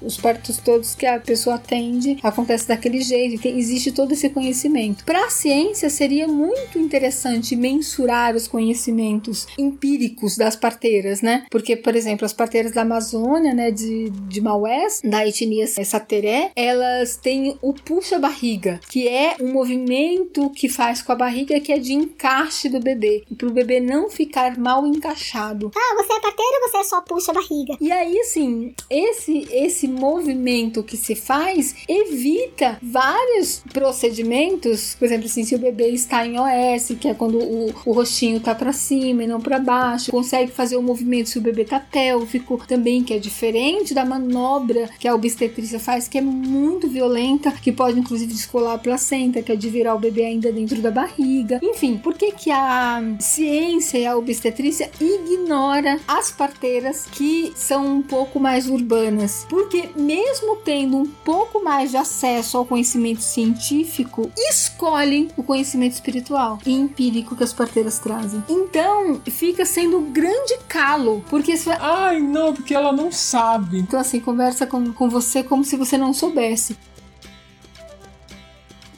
os 0.00 0.16
partos 0.16 0.56
todos 0.58 0.94
que 0.94 1.06
a 1.06 1.18
pessoa 1.18 1.56
atende 1.56 2.18
acontece 2.22 2.68
daquele 2.68 3.00
jeito, 3.00 3.40
tem- 3.42 3.58
existe 3.58 3.92
todo 3.92 4.12
esse 4.12 4.28
conhecimento. 4.28 5.04
Para 5.04 5.26
a 5.26 5.30
ciência 5.30 5.88
seria 5.90 6.26
muito 6.28 6.78
interessante 6.78 7.54
mensurar 7.56 8.11
os 8.34 8.46
conhecimentos 8.46 9.46
empíricos 9.58 10.36
das 10.36 10.56
parteiras, 10.56 11.22
né? 11.22 11.46
Porque, 11.50 11.76
por 11.76 11.94
exemplo, 11.96 12.24
as 12.24 12.32
parteiras 12.32 12.72
da 12.72 12.82
Amazônia, 12.82 13.54
né, 13.54 13.70
de, 13.70 14.10
de 14.10 14.40
Maués, 14.40 15.00
da 15.02 15.26
etnia 15.26 15.66
Sateré, 15.66 16.52
elas 16.54 17.16
têm 17.16 17.56
o 17.60 17.72
puxa-barriga, 17.72 18.80
que 18.88 19.08
é 19.08 19.36
um 19.40 19.52
movimento 19.52 20.50
que 20.50 20.68
faz 20.68 21.02
com 21.02 21.12
a 21.12 21.16
barriga 21.16 21.58
que 21.60 21.72
é 21.72 21.78
de 21.78 21.92
encaixe 21.92 22.68
do 22.68 22.80
bebê, 22.80 23.24
para 23.36 23.48
o 23.48 23.52
bebê 23.52 23.80
não 23.80 24.10
ficar 24.10 24.58
mal 24.58 24.86
encaixado. 24.86 25.70
Ah, 25.74 25.94
você 25.96 26.12
é 26.12 26.20
parteira 26.20 26.60
ou 26.62 26.70
você 26.70 26.84
só 26.88 27.00
puxa 27.00 27.30
a 27.30 27.34
barriga? 27.34 27.76
E 27.80 27.90
aí, 27.90 28.18
assim, 28.20 28.74
esse, 28.88 29.46
esse 29.50 29.88
movimento 29.88 30.82
que 30.82 30.96
se 30.96 31.14
faz 31.14 31.74
evita 31.88 32.78
vários 32.82 33.62
procedimentos. 33.72 34.94
Por 34.94 35.04
exemplo, 35.04 35.26
assim, 35.26 35.44
se 35.44 35.54
o 35.54 35.58
bebê 35.58 35.88
está 35.88 36.26
em 36.26 36.38
OS, 36.38 36.92
que 37.00 37.08
é 37.08 37.14
quando 37.14 37.38
o, 37.38 37.72
o 37.86 37.91
rostinho 37.92 38.40
tá 38.40 38.54
para 38.54 38.72
cima 38.72 39.24
e 39.24 39.26
não 39.26 39.40
para 39.40 39.58
baixo, 39.58 40.10
consegue 40.10 40.50
fazer 40.50 40.76
o 40.76 40.82
movimento 40.82 41.28
se 41.28 41.38
o 41.38 41.42
bebê 41.42 41.64
tá 41.64 41.80
pélvico, 41.80 42.62
também 42.66 43.02
que 43.02 43.14
é 43.14 43.18
diferente 43.18 43.94
da 43.94 44.04
manobra 44.04 44.88
que 44.98 45.08
a 45.08 45.14
obstetrícia 45.14 45.78
faz, 45.78 46.08
que 46.08 46.18
é 46.18 46.20
muito 46.20 46.88
violenta, 46.88 47.50
que 47.50 47.72
pode 47.72 47.98
inclusive 47.98 48.32
descolar 48.32 48.74
a 48.74 48.78
placenta, 48.78 49.42
que 49.42 49.52
é 49.52 49.56
de 49.56 49.68
virar 49.68 49.94
o 49.94 49.98
bebê 49.98 50.24
ainda 50.24 50.52
dentro 50.52 50.80
da 50.80 50.90
barriga. 50.90 51.60
Enfim, 51.62 51.96
por 51.96 52.14
que 52.14 52.32
que 52.32 52.50
a 52.50 53.02
ciência 53.20 53.98
e 53.98 54.06
a 54.06 54.16
obstetrícia 54.16 54.90
ignora 55.00 55.98
as 56.06 56.30
parteiras 56.30 57.06
que 57.06 57.52
são 57.54 57.86
um 57.86 58.02
pouco 58.02 58.38
mais 58.38 58.68
urbanas? 58.68 59.46
Porque 59.48 59.90
mesmo 59.96 60.56
tendo 60.56 60.96
um 60.96 61.06
pouco 61.06 61.62
mais 61.62 61.90
de 61.90 61.96
acesso 61.96 62.56
ao 62.56 62.64
conhecimento 62.64 63.22
científico, 63.22 64.30
escolhem 64.36 65.28
o 65.36 65.42
conhecimento 65.42 65.92
espiritual 65.92 66.58
e 66.64 66.72
empírico 66.72 67.36
que 67.36 67.44
as 67.44 67.52
parteiras 67.52 67.81
trazem. 67.98 68.42
Então, 68.48 69.20
fica 69.26 69.64
sendo 69.64 69.98
um 69.98 70.12
grande 70.12 70.58
calo, 70.68 71.24
porque 71.28 71.52
isso 71.52 71.70
é 71.70 71.78
Ai, 71.80 72.20
não, 72.20 72.54
porque 72.54 72.74
ela 72.74 72.92
não 72.92 73.10
sabe. 73.10 73.78
então, 73.78 73.98
assim, 73.98 74.20
conversa 74.20 74.66
com, 74.66 74.92
com 74.92 75.08
você 75.08 75.42
como 75.42 75.64
se 75.64 75.76
você 75.76 75.96
não 75.96 76.12
soubesse. 76.12 76.76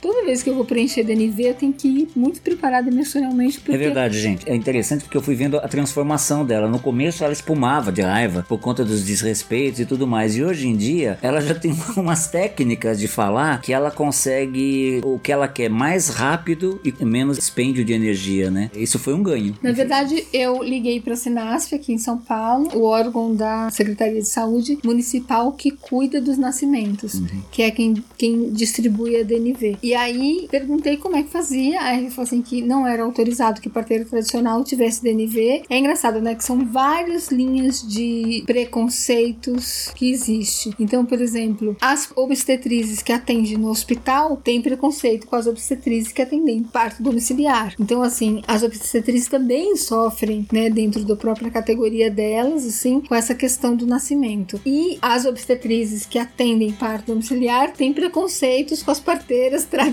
Toda 0.05 0.23
vez 0.23 0.43
que 0.43 0.51
eu 0.51 0.55
vou 0.55 0.67
preencher 0.67 1.03
DNV, 1.03 1.49
eu 1.49 1.55
tenho 1.55 1.73
que 1.73 1.89
ir 1.89 2.09
muito 2.15 2.39
preparada 2.43 2.91
emocionalmente. 2.91 3.59
Porque 3.59 3.75
É 3.75 3.79
verdade, 3.79 4.21
gente. 4.21 4.47
É 4.47 4.55
interessante 4.55 5.03
porque 5.03 5.17
eu 5.17 5.23
fui 5.23 5.35
vendo 5.35 5.57
a 5.57 5.67
transformação 5.67 6.45
dela. 6.45 6.69
No 6.69 6.79
começo 6.79 7.25
ela 7.25 7.33
espumava 7.33 7.91
de 7.91 8.03
raiva 8.03 8.45
por 8.47 8.61
conta 8.61 8.85
dos 8.85 9.03
desrespeitos 9.03 9.81
e 9.81 9.87
tudo 9.87 10.07
mais. 10.07 10.37
E 10.37 10.45
hoje 10.45 10.69
em 10.69 10.77
dia 10.77 11.19
ela 11.23 11.41
já 11.41 11.55
tem 11.57 11.75
umas 11.97 12.27
técnicas 12.27 13.01
de 13.01 13.09
falar 13.09 13.63
que 13.63 13.73
ela 13.73 13.91
consegue 13.91 15.01
o 15.03 15.19
que 15.19 15.33
ela 15.33 15.49
quer 15.49 15.71
mais 15.71 16.11
rápido 16.11 16.79
e 16.85 16.93
com 16.93 17.07
menos 17.07 17.39
expêndio 17.39 17.83
de 17.83 17.95
energia, 17.95 18.51
né? 18.51 18.71
Isso 18.77 18.99
foi 18.99 19.15
um 19.15 19.23
ganho. 19.23 19.57
Na 19.63 19.73
verdade, 19.73 20.23
eu 20.35 20.63
liguei 20.63 21.01
para 21.01 21.15
a 21.15 21.17
Sinasf 21.17 21.75
aqui 21.75 21.95
em 21.95 21.99
São 21.99 22.19
Paulo, 22.19 22.69
o 22.75 22.83
órgão 22.83 23.35
da 23.35 23.71
Secretaria 23.71 24.21
de 24.21 24.29
Saúde 24.29 24.79
Municipal 24.85 25.51
que 25.53 25.71
cuida 25.71 26.21
dos 26.21 26.37
nascimentos, 26.37 27.23
que 27.51 27.63
é 27.63 27.71
quem, 27.71 28.05
quem 28.19 28.53
distribui 28.53 29.19
a 29.19 29.23
DNV. 29.23 29.79
E 29.83 29.94
aí 29.95 30.49
perguntei 30.51 30.97
como 30.97 31.17
é 31.17 31.23
que 31.23 31.31
fazia, 31.31 31.81
aí 31.81 32.01
ele 32.01 32.11
falou 32.11 32.27
assim 32.27 32.43
que 32.43 32.63
não 32.63 32.87
era 32.87 33.03
autorizado 33.03 33.61
que 33.61 33.69
parteira 33.69 34.05
tradicional 34.05 34.63
tivesse 34.65 35.03
DNV. 35.03 35.65
É 35.69 35.79
engraçado, 35.79 36.21
né, 36.21 36.35
que 36.35 36.45
são 36.45 36.65
várias 36.65 37.29
linhas 37.29 37.83
de 37.87 38.43
preconceitos 38.47 39.91
que 39.95 40.11
existe. 40.11 40.71
Então, 40.79 41.05
por 41.05 41.21
exemplo, 41.21 41.77
as 41.81 42.11
obstetrizes 42.17 43.03
que 43.03 43.13
atendem 43.13 43.57
no 43.57 43.69
hospital 43.69 44.37
têm 44.37 44.61
preconceito 44.61 45.27
com 45.27 45.37
as 45.37 45.47
obstetrizes 45.47 46.13
que 46.13 46.23
atendem 46.23 46.59
em 46.59 46.63
parto 46.63 47.03
domiciliar. 47.03 47.75
Então, 47.79 48.03
assim, 48.03 48.43
as 48.47 48.63
obstetrizes 48.63 49.29
também 49.29 49.77
sofrem, 49.77 50.47
né, 50.53 50.71
dentro 50.71 51.05
da 51.05 51.17
própria 51.17 51.51
categoria 51.51 52.11
delas, 52.11 52.67
assim, 52.67 53.01
com 53.01 53.15
essa 53.15 53.35
questão 53.35 53.77
do 53.77 53.87
nascimento. 53.87 54.61
E 54.65 54.99
as 55.01 55.25
obstetrizes 55.25 56.07
que 56.07 56.19
atendem 56.19 56.73
parto 56.73 57.07
domiciliar 57.07 57.73
têm 57.73 57.93
preconceitos 57.93 58.83
com 58.83 58.91
as 58.91 59.01
parteiras 59.01 59.65
tradicionais. 59.65 59.84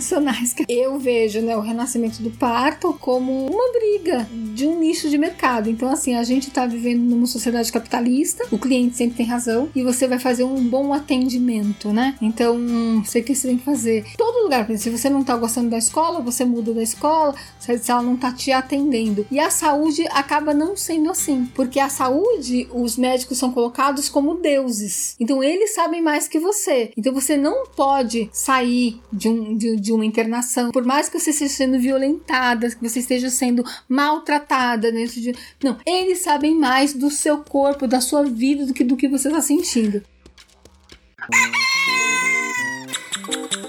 Eu 0.68 1.00
vejo, 1.00 1.42
né, 1.42 1.56
o 1.56 1.62
renascimento 1.62 2.22
do 2.22 2.32
parto 2.32 2.94
como 3.00 3.48
uma 3.48 3.72
briga 3.74 4.28
de 4.54 4.66
um 4.66 4.80
nicho 4.80 5.10
de 5.10 5.18
mercado. 5.18 5.70
Então, 5.70 5.90
assim, 5.90 6.16
a 6.16 6.24
gente 6.24 6.52
tá 6.52 6.66
vivendo 6.66 7.02
numa 7.02 7.26
sociedade 7.26 7.72
capitalista, 7.72 8.46
o 8.52 8.58
cliente 8.58 8.96
sempre 8.96 9.18
tem 9.18 9.26
razão 9.26 9.70
e 9.76 9.84
você 9.84 10.08
vai 10.08 10.20
fazer 10.20 10.44
um 10.44 10.64
bom 10.64 10.94
atendimento, 10.94 11.92
né? 11.92 12.16
Então, 12.22 12.58
sei 13.06 13.22
o 13.22 13.26
que 13.26 13.36
você 13.36 13.48
tem 13.48 13.58
que 13.58 13.66
fazer. 13.66 14.06
Todo 14.18 14.44
lugar, 14.44 14.68
se 14.78 14.90
você 14.90 15.10
não 15.10 15.24
tá 15.24 15.36
gostando 15.36 15.70
da 15.70 15.78
escola, 15.78 16.22
você 16.22 16.46
muda 16.46 16.74
da 16.74 16.84
escola, 16.84 17.36
se 17.60 17.92
ela 17.92 18.02
não 18.02 18.18
tá 18.18 18.32
te 18.32 18.52
atendendo. 18.52 19.26
E 19.32 19.40
a 19.40 19.50
saúde 19.50 20.06
acaba 20.12 20.54
não 20.54 20.76
sendo 20.76 21.10
assim, 21.10 21.46
porque 21.56 21.80
a 21.80 21.90
saúde, 21.90 22.68
os 22.74 22.98
médicos 22.98 23.38
são 23.38 23.52
colocados 23.52 24.10
como 24.10 24.36
deuses. 24.36 25.16
Então, 25.20 25.44
eles 25.44 25.74
sabem 25.74 26.02
mais 26.02 26.28
que 26.28 26.40
você. 26.40 26.92
Então, 26.98 27.14
você 27.14 27.38
não 27.38 27.66
pode 27.68 28.30
sair 28.32 29.00
de, 29.12 29.30
um, 29.30 29.56
de, 29.56 29.76
de 29.82 29.92
uma 29.92 30.06
internação, 30.06 30.72
por 30.72 30.86
mais 30.86 31.10
que 31.10 31.20
você 31.20 31.32
esteja 31.32 31.54
sendo 31.54 31.80
violentada, 31.80 32.70
que 32.70 32.88
você 32.88 33.00
esteja 33.00 33.30
sendo 33.30 33.64
maltratada 33.90 34.92
dentro 34.92 35.20
de. 35.20 35.34
Não, 35.64 35.78
eles 35.86 36.20
sabem 36.20 36.56
mais 36.58 36.94
do 36.94 37.10
seu 37.10 37.40
corpo, 37.40 37.88
da 37.88 38.00
sua 38.00 38.24
vida, 38.24 38.66
do 38.66 38.74
que 38.74 38.84
do 38.84 38.96
que 38.96 39.08
você 39.08 39.28
está 39.28 39.42
sentindo. 39.42 40.02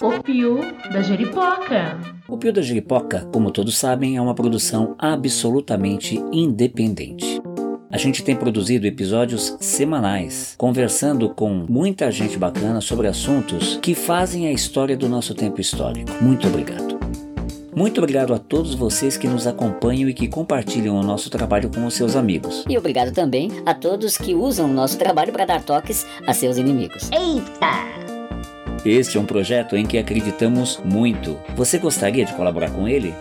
O 0.00 0.22
Pio 0.22 0.60
da 0.92 1.00
Jeripoca. 1.00 2.00
O 2.28 2.36
Pio 2.36 2.52
da 2.52 2.60
Jiripoca, 2.60 3.28
como 3.32 3.50
todos 3.50 3.76
sabem, 3.76 4.16
é 4.16 4.20
uma 4.20 4.34
produção 4.34 4.96
absolutamente 4.98 6.16
independente. 6.32 7.40
A 7.92 7.98
gente 7.98 8.24
tem 8.24 8.34
produzido 8.34 8.86
episódios 8.86 9.54
semanais, 9.60 10.54
conversando 10.56 11.28
com 11.28 11.66
muita 11.68 12.10
gente 12.10 12.38
bacana 12.38 12.80
sobre 12.80 13.06
assuntos 13.06 13.78
que 13.82 13.94
fazem 13.94 14.46
a 14.46 14.52
história 14.52 14.96
do 14.96 15.10
nosso 15.10 15.34
tempo 15.34 15.60
histórico. 15.60 16.10
Muito 16.22 16.48
obrigado. 16.48 16.98
Muito 17.76 17.98
obrigado 17.98 18.32
a 18.32 18.38
todos 18.38 18.74
vocês 18.74 19.18
que 19.18 19.28
nos 19.28 19.46
acompanham 19.46 20.08
e 20.08 20.14
que 20.14 20.26
compartilham 20.26 20.96
o 20.96 21.02
nosso 21.02 21.28
trabalho 21.28 21.68
com 21.68 21.84
os 21.84 21.92
seus 21.92 22.16
amigos. 22.16 22.64
E 22.66 22.78
obrigado 22.78 23.12
também 23.12 23.50
a 23.66 23.74
todos 23.74 24.16
que 24.16 24.34
usam 24.34 24.70
o 24.70 24.72
nosso 24.72 24.96
trabalho 24.96 25.30
para 25.30 25.44
dar 25.44 25.62
toques 25.62 26.06
a 26.26 26.32
seus 26.32 26.56
inimigos. 26.56 27.10
Eita! 27.12 27.92
Este 28.86 29.18
é 29.18 29.20
um 29.20 29.26
projeto 29.26 29.76
em 29.76 29.84
que 29.84 29.98
acreditamos 29.98 30.80
muito. 30.82 31.38
Você 31.54 31.76
gostaria 31.76 32.24
de 32.24 32.32
colaborar 32.32 32.70
com 32.70 32.88
ele? 32.88 33.14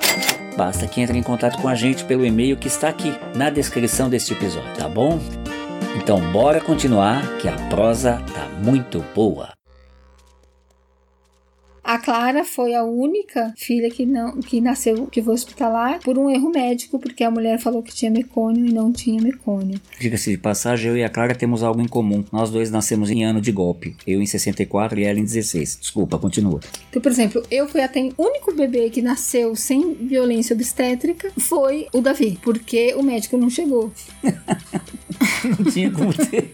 Basta 0.58 0.88
que 0.88 1.02
entre 1.02 1.18
em 1.18 1.24
contato 1.24 1.62
com 1.62 1.68
a 1.68 1.76
gente 1.76 2.04
pelo 2.06 2.26
e-mail 2.26 2.58
que 2.58 2.68
está 2.68 2.90
aqui 2.90 3.14
na 3.36 3.50
descrição 3.50 4.10
deste 4.10 4.34
episódio, 4.34 4.74
tá 4.76 4.88
bom? 4.88 5.20
Então 5.96 6.20
bora 6.32 6.60
continuar 6.60 7.38
que 7.38 7.48
a 7.48 7.56
prosa 7.70 8.22
tá 8.34 8.48
muito 8.64 9.04
boa. 9.16 9.61
A 11.92 11.98
Clara 11.98 12.46
foi 12.46 12.74
a 12.74 12.86
única 12.86 13.54
filha 13.58 13.90
que 13.92 14.06
não 14.06 14.40
que 14.40 14.62
nasceu 14.62 15.08
que 15.08 15.22
foi 15.22 15.34
hospitalar 15.34 16.00
por 16.00 16.18
um 16.18 16.30
erro 16.30 16.50
médico, 16.50 16.98
porque 16.98 17.22
a 17.22 17.30
mulher 17.30 17.60
falou 17.60 17.84
que 17.84 17.94
tinha 17.94 18.10
mecônio 18.10 18.66
e 18.66 18.72
não 18.72 18.94
tinha 18.94 19.22
mecônio. 19.22 19.78
Diga-se 20.00 20.32
de 20.32 20.38
passagem, 20.38 20.90
eu 20.90 20.96
e 20.96 21.04
a 21.04 21.10
Clara 21.10 21.36
temos 21.36 21.64
algo 21.64 21.82
em 21.82 21.88
comum. 21.90 22.24
Nós 22.32 22.50
dois 22.50 22.72
nascemos 22.72 23.12
em 23.12 23.26
ano 23.26 23.42
de 23.42 23.52
golpe. 23.52 23.94
Eu 24.08 24.22
em 24.22 24.26
64 24.26 24.98
e 25.02 25.04
ela 25.04 25.20
em 25.20 25.26
16. 25.26 25.80
Desculpa, 25.82 26.18
continua. 26.18 26.62
Então, 26.90 27.02
por 27.02 27.12
exemplo, 27.12 27.44
eu 27.52 27.68
fui 27.68 27.82
até 27.82 28.00
o 28.00 28.24
único 28.24 28.56
bebê 28.56 28.90
que 28.90 29.02
nasceu 29.02 29.54
sem 29.54 29.94
violência 29.94 30.54
obstétrica 30.54 31.30
foi 31.38 31.90
o 31.92 32.00
Davi, 32.00 32.40
porque 32.42 32.94
o 32.96 33.04
médico 33.04 33.36
não 33.36 33.50
chegou. 33.50 33.92
Não 35.44 35.72
tinha 35.72 35.92
como 35.92 36.14
ter. 36.14 36.54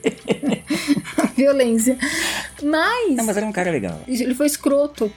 Violência. 1.35 1.97
Mas 2.63 3.15
Não, 3.15 3.25
mas 3.25 3.37
era 3.37 3.45
um 3.45 3.51
cara 3.51 3.71
legal. 3.71 4.01
ele 4.07 4.33
foi 4.33 4.45
escroto. 4.47 5.11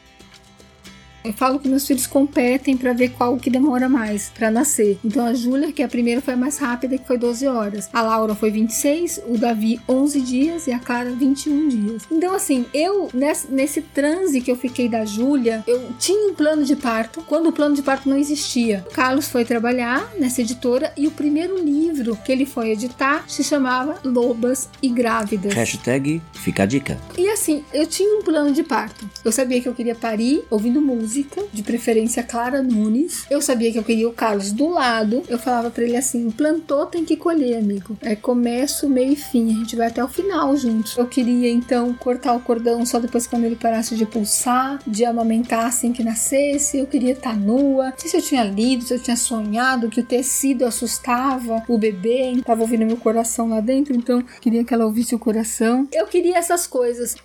Eu 1.25 1.33
falo 1.33 1.59
que 1.59 1.69
meus 1.69 1.87
filhos 1.87 2.07
competem 2.07 2.77
para 2.77 2.93
ver 2.93 3.11
qual 3.11 3.37
que 3.37 3.51
demora 3.51 3.89
mais 3.89 4.31
para 4.35 4.51
nascer. 4.51 4.99
Então 5.05 5.27
a 5.27 5.35
Júlia, 5.35 5.73
que 5.73 5.83
é 5.83 5.85
a 5.85 5.89
primeira, 5.89 6.21
foi 6.21 6.35
a 6.35 6.37
mais 6.37 6.59
rápida, 6.59 6.97
que 6.97 7.07
foi 7.07 7.19
12 7.19 7.47
horas. 7.47 7.89
A 7.93 8.03
Laura 8.03 8.35
foi 8.35 8.51
26, 8.51 9.21
o 9.29 9.37
Davi 9.37 9.81
11 9.89 10.21
dias 10.21 10.67
e 10.67 10.73
a 10.73 10.79
Clara 10.79 11.11
21 11.11 11.69
dias. 11.69 12.03
Então 12.11 12.35
assim, 12.35 12.65
eu 12.73 13.09
nesse, 13.13 13.53
nesse 13.53 13.83
transe 13.83 14.41
que 14.41 14.51
eu 14.51 14.57
fiquei 14.57 14.89
da 14.89 15.05
Júlia, 15.05 15.63
eu 15.67 15.91
tinha 15.99 16.31
um 16.31 16.35
plano 16.35 16.65
de 16.65 16.75
parto, 16.75 17.23
quando 17.27 17.49
o 17.49 17.53
plano 17.53 17.75
de 17.75 17.83
parto 17.83 18.09
não 18.09 18.17
existia. 18.17 18.85
O 18.91 18.95
Carlos 18.95 19.29
foi 19.29 19.45
trabalhar 19.45 20.11
nessa 20.19 20.41
editora 20.41 20.93
e 20.97 21.07
o 21.07 21.11
primeiro 21.11 21.63
livro 21.63 22.17
que 22.25 22.33
ele 22.33 22.47
foi 22.47 22.71
editar 22.71 23.25
se 23.29 23.45
chamava 23.45 23.99
Lobas 24.05 24.69
e 24.83 24.89
Grávidas. 24.89 25.53
Hashtag 25.53 26.23
fica 26.33 26.63
a 26.63 26.67
dica. 26.67 26.99
E 27.19 27.29
assim, 27.29 27.65
eu 27.73 27.87
tinha 27.87 28.19
um 28.19 28.23
plano 28.23 28.53
de 28.53 28.63
parto. 28.63 29.09
Eu 29.25 29.33
sabia 29.33 29.61
que 29.61 29.69
eu 29.69 29.75
queria 29.75 29.95
parir 29.95 30.45
ouvindo 30.51 30.81
música, 31.11 31.43
de 31.53 31.65
preferência 31.65 32.23
Clara 32.23 32.63
Nunes. 32.63 33.27
Eu 33.29 33.43
sabia 33.43 33.73
que 33.73 33.79
eu 33.79 33.83
queria 33.83 34.09
o 34.09 34.13
Carlos 34.13 34.53
do 34.53 34.69
lado. 34.69 35.25
Eu 35.29 35.39
falava 35.39 35.69
para 35.69 35.83
ele 35.83 35.97
assim: 35.97 36.31
plantou, 36.31 36.87
tem 36.87 37.05
que 37.05 37.17
colher, 37.17 37.59
amigo. 37.59 37.99
É 38.01 38.15
começo, 38.15 38.89
meio 38.89 39.13
e 39.13 39.17
fim. 39.17 39.51
A 39.51 39.59
gente 39.59 39.75
vai 39.75 39.89
até 39.89 40.03
o 40.05 40.07
final 40.07 40.57
juntos. 40.57 40.97
Eu 40.97 41.09
queria 41.09 41.51
então 41.51 41.93
cortar 41.95 42.35
o 42.35 42.41
cordão 42.41 42.87
só 42.87 43.01
depois 43.01 43.27
quando 43.27 43.45
ele 43.45 43.57
parasse 43.57 43.97
de 43.97 44.07
pulsar, 44.07 44.79
de 44.87 45.05
amamentar 45.05 45.67
assim 45.67 45.93
que 45.93 46.05
nascesse. 46.05 46.79
Eu 46.79 46.87
queria 46.87 47.13
estar 47.13 47.37
nua. 47.37 47.87
Não 47.87 47.99
sei 47.99 48.11
se 48.11 48.17
eu 48.17 48.23
tinha 48.23 48.45
lido, 48.45 48.85
se 48.85 48.95
eu 48.95 49.03
tinha 49.03 49.17
sonhado 49.17 49.89
que 49.89 50.01
o 50.01 50.05
tecido 50.05 50.65
assustava 50.65 51.65
o 51.67 51.77
bebê. 51.77 52.41
Tava 52.45 52.63
ouvindo 52.63 52.87
meu 52.87 52.97
coração 52.97 53.49
lá 53.49 53.61
dentro, 53.61 53.97
então 53.97 54.23
queria 54.41 54.63
que 54.63 54.73
ela 54.73 54.85
ouvisse 54.85 55.13
o 55.13 55.19
coração. 55.19 55.89
Eu 55.93 56.07
queria 56.07 56.39
essas 56.39 56.69
coisas 56.69 57.17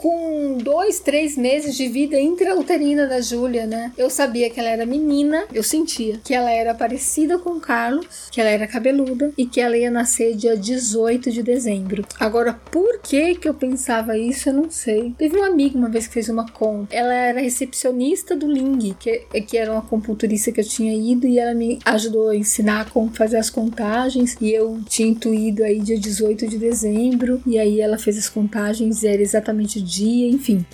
com 0.00 0.56
dois, 0.56 0.98
três 0.98 1.36
meses 1.36 1.76
de 1.76 1.86
vida 1.86 2.18
intrauterina 2.18 3.06
da 3.06 3.20
Júlia, 3.20 3.66
né? 3.66 3.92
Eu 3.98 4.08
sabia 4.08 4.48
que 4.48 4.58
ela 4.58 4.70
era 4.70 4.86
menina, 4.86 5.44
eu 5.52 5.62
sentia 5.62 6.18
que 6.24 6.32
ela 6.32 6.50
era 6.50 6.74
parecida 6.74 7.38
com 7.38 7.50
o 7.50 7.60
Carlos, 7.60 8.06
que 8.30 8.40
ela 8.40 8.48
era 8.48 8.66
cabeluda 8.66 9.30
e 9.36 9.44
que 9.44 9.60
ela 9.60 9.76
ia 9.76 9.90
nascer 9.90 10.34
dia 10.34 10.56
18 10.56 11.30
de 11.30 11.42
dezembro. 11.42 12.02
Agora, 12.18 12.54
por 12.54 13.00
que 13.02 13.34
que 13.34 13.46
eu 13.46 13.52
pensava 13.52 14.16
isso, 14.16 14.48
eu 14.48 14.54
não 14.54 14.70
sei. 14.70 15.14
Teve 15.18 15.36
uma 15.36 15.48
amiga 15.48 15.76
uma 15.76 15.90
vez 15.90 16.06
que 16.06 16.14
fez 16.14 16.30
uma 16.30 16.48
conta. 16.48 16.96
Ela 16.96 17.12
era 17.12 17.40
recepcionista 17.40 18.34
do 18.34 18.46
Ling, 18.46 18.96
que, 18.98 19.18
que 19.46 19.58
era 19.58 19.70
uma 19.70 19.82
compulturista 19.82 20.50
que 20.50 20.62
eu 20.62 20.64
tinha 20.64 20.94
ido 20.94 21.26
e 21.26 21.38
ela 21.38 21.52
me 21.52 21.78
ajudou 21.84 22.30
a 22.30 22.36
ensinar 22.36 22.88
como 22.90 23.10
fazer 23.14 23.36
as 23.36 23.50
contagens 23.50 24.34
e 24.40 24.50
eu 24.50 24.80
tinha 24.88 25.08
intuído 25.08 25.62
aí 25.62 25.78
dia 25.78 25.98
18 25.98 26.46
de 26.46 26.56
dezembro 26.56 27.42
e 27.46 27.58
aí 27.58 27.82
ela 27.82 27.98
fez 27.98 28.16
as 28.16 28.30
contagens 28.30 29.02
e 29.02 29.08
era 29.08 29.20
exatamente 29.20 29.89
dia, 29.90 30.28
enfim. 30.28 30.64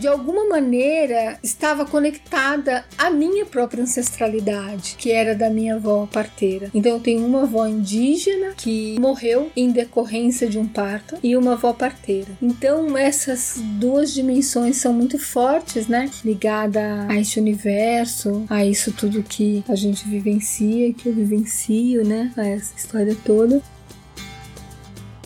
De 0.00 0.08
alguma 0.08 0.46
maneira 0.48 1.38
estava 1.42 1.84
conectada 1.84 2.86
à 2.96 3.10
minha 3.10 3.44
própria 3.44 3.82
ancestralidade, 3.82 4.94
que 4.96 5.10
era 5.10 5.34
da 5.34 5.50
minha 5.50 5.74
avó 5.74 6.08
parteira. 6.10 6.70
Então 6.72 6.92
eu 6.92 7.00
tenho 7.00 7.26
uma 7.26 7.42
avó 7.42 7.66
indígena 7.66 8.54
que 8.56 8.98
morreu 8.98 9.50
em 9.54 9.70
decorrência 9.70 10.48
de 10.48 10.58
um 10.58 10.66
parto 10.66 11.18
e 11.22 11.36
uma 11.36 11.52
avó 11.52 11.74
parteira. 11.74 12.28
Então 12.40 12.96
essas 12.96 13.60
duas 13.78 14.14
dimensões 14.14 14.78
são 14.78 14.94
muito 14.94 15.18
fortes, 15.18 15.86
né? 15.86 16.10
Ligada 16.24 17.06
a 17.06 17.18
este 17.18 17.38
universo, 17.38 18.46
a 18.48 18.64
isso 18.64 18.92
tudo 18.92 19.22
que 19.22 19.62
a 19.68 19.74
gente 19.74 20.08
vivencia, 20.08 20.94
que 20.94 21.10
eu 21.10 21.12
vivencio, 21.12 22.06
né? 22.06 22.32
A 22.38 22.46
essa 22.46 22.72
história 22.74 23.14
toda. 23.22 23.60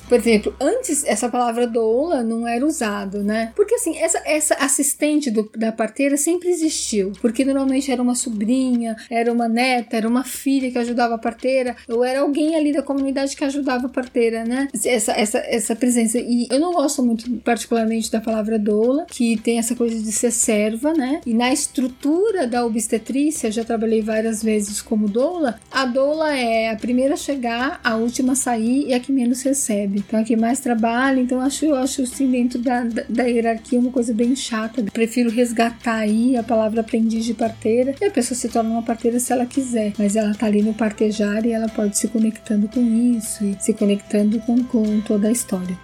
Por 0.08 0.18
exemplo, 0.18 0.54
antes 0.60 1.04
essa 1.04 1.28
palavra 1.28 1.66
doula 1.66 2.22
não 2.22 2.46
era 2.46 2.64
usado, 2.64 3.22
né? 3.22 3.52
Porque 3.56 3.74
assim, 3.74 3.96
essa, 3.98 4.20
essa 4.24 4.54
assistente 4.54 5.30
do, 5.30 5.50
da 5.56 5.72
parteira 5.72 6.16
sempre 6.16 6.48
existiu. 6.48 7.12
Porque 7.20 7.44
normalmente 7.44 7.90
era 7.90 8.02
uma 8.02 8.14
sobrinha, 8.14 8.96
era 9.10 9.32
uma 9.32 9.48
neta, 9.48 9.96
era 9.96 10.08
uma 10.08 10.24
filha 10.24 10.70
que 10.70 10.78
ajudava 10.78 11.14
a 11.14 11.18
parteira, 11.18 11.76
ou 11.88 12.04
era 12.04 12.20
alguém 12.20 12.54
ali 12.54 12.72
da 12.72 12.82
comunidade 12.82 13.36
que 13.36 13.44
ajudava 13.44 13.86
a 13.86 13.88
parteira, 13.88 14.44
né? 14.44 14.68
Essa, 14.84 15.12
essa, 15.12 15.38
essa 15.38 15.76
presença. 15.76 16.18
E 16.18 16.46
eu 16.50 16.60
não 16.60 16.72
gosto 16.72 17.02
muito, 17.02 17.30
particularmente, 17.38 18.10
da 18.10 18.20
palavra 18.20 18.58
doula, 18.58 19.06
que 19.08 19.36
tem 19.38 19.58
essa 19.58 19.74
coisa 19.74 19.98
de 20.00 20.12
ser 20.12 20.30
serva, 20.30 20.92
né? 20.92 21.20
E 21.24 21.34
na 21.34 21.52
estrutura 21.52 22.46
da 22.46 22.64
obstetrícia, 22.64 23.50
já 23.50 23.64
trabalhei 23.64 24.02
várias 24.02 24.42
vezes 24.42 24.82
como 24.82 25.08
doula, 25.08 25.58
a 25.70 25.84
doula 25.84 26.36
é 26.36 26.70
a 26.70 26.76
primeira 26.76 27.14
a 27.14 27.16
chegar, 27.16 27.80
a 27.82 27.96
última 27.96 28.32
a 28.32 28.36
sair 28.36 28.88
e 28.88 28.94
a 28.94 29.00
que 29.00 29.12
menos 29.12 29.42
recebe. 29.42 29.93
Então, 29.98 30.20
a 30.20 30.24
que 30.24 30.36
mais 30.36 30.60
trabalha. 30.60 31.20
Então, 31.20 31.38
eu 31.38 31.44
acho, 31.44 31.64
eu 31.64 31.76
acho 31.76 32.02
assim, 32.02 32.30
dentro 32.30 32.58
da, 32.58 32.84
da, 33.08 33.24
hierarquia, 33.24 33.78
uma 33.78 33.90
coisa 33.90 34.12
bem 34.12 34.34
chata. 34.34 34.82
Prefiro 34.92 35.30
resgatar 35.30 35.96
aí 35.96 36.36
a 36.36 36.42
palavra 36.42 36.80
aprendiz 36.80 37.24
de 37.24 37.34
parteira. 37.34 37.94
E 38.00 38.04
a 38.04 38.10
pessoa 38.10 38.36
se 38.36 38.48
torna 38.48 38.70
uma 38.70 38.82
parteira 38.82 39.18
se 39.18 39.32
ela 39.32 39.46
quiser. 39.46 39.92
Mas 39.98 40.16
ela 40.16 40.34
tá 40.34 40.46
ali 40.46 40.62
no 40.62 40.74
partejar 40.74 41.44
e 41.46 41.52
ela 41.52 41.68
pode 41.68 41.96
se 41.96 42.08
conectando 42.08 42.68
com 42.68 42.80
isso 43.16 43.44
e 43.44 43.56
se 43.60 43.72
conectando 43.72 44.38
com, 44.40 44.62
com 44.64 45.00
toda 45.00 45.28
a 45.28 45.32
história. 45.32 45.78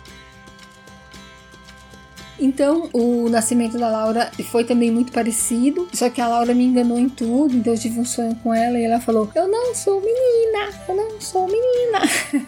Então, 2.41 2.89
o 2.95 3.29
nascimento 3.29 3.79
da 3.79 3.91
Laura 3.91 4.31
foi 4.51 4.65
também 4.65 4.91
muito 4.91 5.13
parecido, 5.13 5.87
só 5.93 6.09
que 6.09 6.23
a 6.23 6.27
Laura 6.27 6.55
me 6.55 6.65
enganou 6.65 6.99
em 6.99 7.09
tudo, 7.09 7.55
então 7.55 7.75
eu 7.75 7.79
tive 7.79 8.01
um 8.01 8.05
sonho 8.05 8.35
com 8.43 8.55
ela 8.55 8.79
e 8.79 8.85
ela 8.85 8.99
falou: 8.99 9.31
Eu 9.35 9.47
não 9.47 9.75
sou 9.75 10.01
menina, 10.01 10.75
eu 10.89 10.97
não 10.97 11.21
sou 11.21 11.47
menina. 11.47 12.01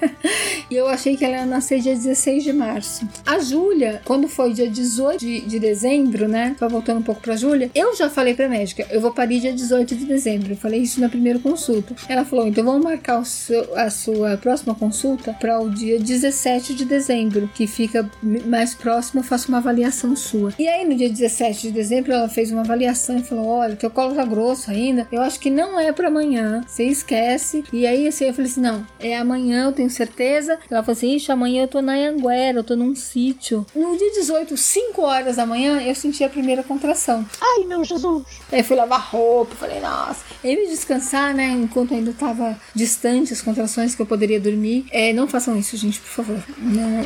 e 0.71 0.75
eu 0.75 0.89
achei 0.89 1.15
que 1.15 1.25
ela 1.25 1.37
ia 1.37 1.47
nascer 1.47 1.81
dia 1.81 1.95
16 1.95 2.43
de 2.43 2.53
março. 2.55 3.07
A 3.27 3.39
Júlia, 3.39 4.01
quando 4.05 4.29
foi 4.29 4.55
dia 4.55 4.69
18 4.69 5.21
de, 5.21 5.41
de 5.43 5.59
dezembro, 5.59 6.27
né? 6.27 6.57
Só 6.59 6.69
voltando 6.69 7.01
um 7.01 7.03
pouco 7.03 7.21
pra 7.21 7.37
Júlia, 7.37 7.71
eu 7.75 7.95
já 7.95 8.09
falei 8.09 8.33
pra 8.33 8.49
médica: 8.49 8.87
Eu 8.91 9.01
vou 9.01 9.13
parir 9.13 9.41
dia 9.41 9.53
18 9.53 9.95
de 9.95 10.07
dezembro. 10.07 10.53
Eu 10.53 10.57
falei 10.57 10.81
isso 10.81 11.01
na 11.01 11.09
primeira 11.11 11.39
consulta. 11.39 11.95
Ela 12.09 12.25
falou: 12.25 12.47
Então 12.47 12.65
vamos 12.65 12.83
marcar 12.83 13.23
seu, 13.27 13.77
a 13.77 13.91
sua 13.91 14.39
próxima 14.39 14.75
consulta 14.75 15.37
para 15.39 15.61
o 15.61 15.69
dia 15.69 15.99
17 15.99 16.75
de 16.75 16.87
dezembro, 16.87 17.51
que 17.55 17.67
fica 17.67 18.09
mais 18.23 18.75
próximo, 18.75 19.21
eu 19.21 19.25
faço 19.25 19.49
uma 19.49 19.59
avaliação 19.59 19.82
avaliação 19.83 20.15
sua. 20.15 20.55
E 20.59 20.69
aí, 20.69 20.87
no 20.87 20.95
dia 20.95 21.09
17 21.09 21.63
de 21.63 21.71
dezembro, 21.73 22.13
ela 22.13 22.29
fez 22.29 22.51
uma 22.51 22.61
avaliação 22.61 23.19
e 23.19 23.23
falou: 23.23 23.47
Olha, 23.47 23.77
teu 23.77 23.91
colo 23.91 24.15
tá 24.15 24.25
grosso 24.25 24.71
ainda. 24.71 25.07
Eu 25.11 25.21
acho 25.21 25.41
que 25.41 25.51
não 25.51 25.79
é 25.79 25.93
para 25.93 26.09
amanhã. 26.09 26.65
Você 26.67 26.85
esquece. 26.85 27.65
E 27.73 27.87
aí, 27.87 28.07
assim, 28.07 28.27
eu 28.27 28.35
falei 28.35 28.51
assim: 28.51 28.61
Não, 28.61 28.87
é 29.01 29.17
amanhã, 29.17 29.67
eu 29.67 29.73
tenho 29.73 29.91
certeza. 29.91 30.59
Ela 30.71 30.83
falou 30.83 30.97
assim: 30.97 31.15
Ixi, 31.17 31.33
amanhã 31.33 31.63
eu 31.63 31.69
tô 31.69 31.83
na 31.83 31.95
Anguera, 31.95 32.59
eu 32.59 32.65
tô 32.65 32.77
num 32.77 32.95
sítio. 32.95 33.67
No 33.75 33.97
dia 33.97 34.13
18, 34.13 34.57
5 34.57 35.03
horas 35.03 35.37
da 35.37 35.47
manhã, 35.47 35.81
eu 35.83 35.95
senti 35.95 36.23
a 36.23 36.29
primeira 36.29 36.63
contração. 36.63 37.27
Ai, 37.41 37.65
meu 37.65 37.85
Jesus. 37.85 38.25
Aí 38.51 38.63
fui 38.63 38.77
lavar 38.77 39.01
roupa, 39.01 39.55
falei, 39.57 39.81
nossa. 39.81 40.25
Aí 40.45 40.57
me 40.57 40.69
descansar, 40.69 41.35
né? 41.35 41.51
Enquanto 41.51 41.95
ainda 41.95 42.13
tava 42.13 42.59
distante 42.75 43.33
as 43.33 43.43
contrações 43.43 43.95
que 43.95 44.03
eu 44.03 44.07
poderia 44.07 44.41
dormir. 44.41 44.87
É, 44.91 45.13
não 45.13 45.27
façam 45.27 45.57
isso, 45.57 45.77
gente, 45.77 46.01
por 46.01 46.25
favor. 46.25 46.45
Não, 46.59 47.03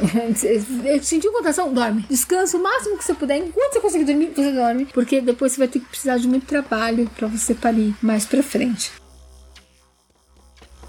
eu 0.90 1.02
senti 1.02 1.30
contração, 1.30 1.72
dorme. 1.72 2.04
Descansa 2.08 2.56
o 2.56 2.62
máximo 2.66 2.98
que 2.98 3.04
você 3.04 3.14
puder. 3.14 3.38
Enquanto 3.38 3.72
você 3.72 3.80
conseguir 3.80 4.04
dormir, 4.04 4.32
você 4.34 4.52
dorme. 4.52 4.86
Porque 4.92 5.20
depois 5.20 5.52
você 5.52 5.58
vai 5.58 5.68
ter 5.68 5.80
que 5.80 5.86
precisar 5.86 6.18
de 6.18 6.26
muito 6.26 6.46
trabalho 6.46 7.08
para 7.16 7.28
você 7.28 7.54
parir 7.54 7.94
mais 8.02 8.26
pra 8.26 8.42
frente. 8.42 8.92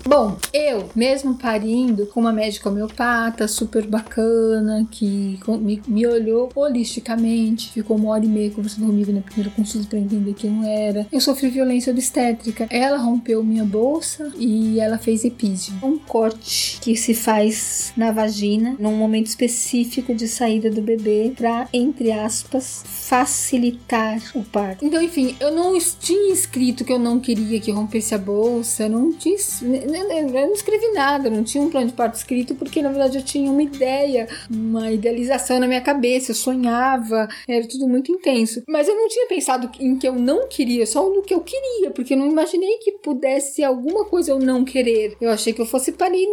Bom, 0.07 0.37
eu, 0.53 0.89
mesmo 0.95 1.35
parindo 1.35 2.05
com 2.05 2.21
uma 2.21 2.31
médica 2.31 2.69
homeopata 2.69 3.45
super 3.45 3.85
bacana, 3.85 4.87
que 4.89 5.37
me, 5.59 5.81
me, 5.85 6.07
olhou 6.07 6.49
holisticamente, 6.55 7.73
ficou 7.73 7.97
uma 7.97 8.11
hora 8.11 8.23
e 8.23 8.29
meia 8.29 8.49
conversando 8.49 8.85
comigo 8.85 9.11
na 9.11 9.19
primeira 9.19 9.51
consulta 9.53 9.85
para 9.89 9.99
entender 9.99 10.33
quem 10.33 10.63
eu 10.63 10.69
era. 10.69 11.07
Eu 11.11 11.19
sofri 11.19 11.49
violência 11.49 11.91
obstétrica. 11.91 12.67
Ela 12.69 12.95
rompeu 12.95 13.43
minha 13.43 13.65
bolsa 13.65 14.31
e 14.37 14.79
ela 14.79 14.97
fez 14.97 15.25
epídio. 15.25 15.73
Um 15.83 15.97
corte 15.97 16.79
que 16.79 16.95
se 16.95 17.13
faz 17.13 17.91
na 17.97 18.09
vagina 18.09 18.77
num 18.79 18.95
momento 18.95 19.27
específico 19.27 20.15
de 20.15 20.29
saída 20.29 20.69
do 20.69 20.81
bebê 20.81 21.33
para, 21.35 21.67
entre 21.73 22.13
aspas, 22.13 22.81
facilitar 23.07 24.21
o 24.35 24.43
parto. 24.43 24.85
Então, 24.85 25.01
enfim, 25.01 25.35
eu 25.39 25.49
não 25.49 25.77
tinha 25.99 26.33
escrito 26.33 26.83
que 26.83 26.91
eu 26.91 26.99
não 26.99 27.19
queria 27.19 27.59
que 27.59 27.71
rompesse 27.71 28.13
a 28.13 28.17
bolsa, 28.17 28.89
não 28.89 29.11
disse 29.11 29.65
eu 29.65 30.47
não 30.47 30.53
escrevi 30.53 30.91
nada, 30.91 31.29
não 31.29 31.43
tinha 31.43 31.63
um 31.63 31.69
plano 31.69 31.87
de 31.87 31.93
parto 31.93 32.15
escrito, 32.15 32.55
porque 32.55 32.81
na 32.81 32.89
verdade 32.89 33.17
eu 33.17 33.23
tinha 33.23 33.49
uma 33.49 33.63
ideia, 33.63 34.27
uma 34.49 34.91
idealização 34.91 35.59
na 35.59 35.67
minha 35.67 35.79
cabeça, 35.79 36.31
eu 36.31 36.35
sonhava, 36.35 37.27
era 37.47 37.65
tudo 37.67 37.87
muito 37.87 38.11
intenso. 38.11 38.61
Mas 38.67 38.87
eu 38.89 38.95
não 38.95 39.07
tinha 39.07 39.27
pensado 39.27 39.69
em 39.79 39.97
que 39.97 40.07
eu 40.07 40.13
não 40.13 40.47
queria, 40.47 40.85
só 40.85 41.09
no 41.09 41.21
que 41.21 41.33
eu 41.33 41.39
queria, 41.41 41.91
porque 41.91 42.13
eu 42.13 42.17
não 42.17 42.27
imaginei 42.27 42.77
que 42.79 42.91
pudesse 42.91 43.63
alguma 43.63 44.03
coisa 44.05 44.31
eu 44.31 44.39
não 44.39 44.65
querer. 44.65 45.15
Eu 45.21 45.29
achei 45.29 45.53
que 45.53 45.61
eu 45.61 45.65
fosse 45.65 45.93
parir 45.93 46.27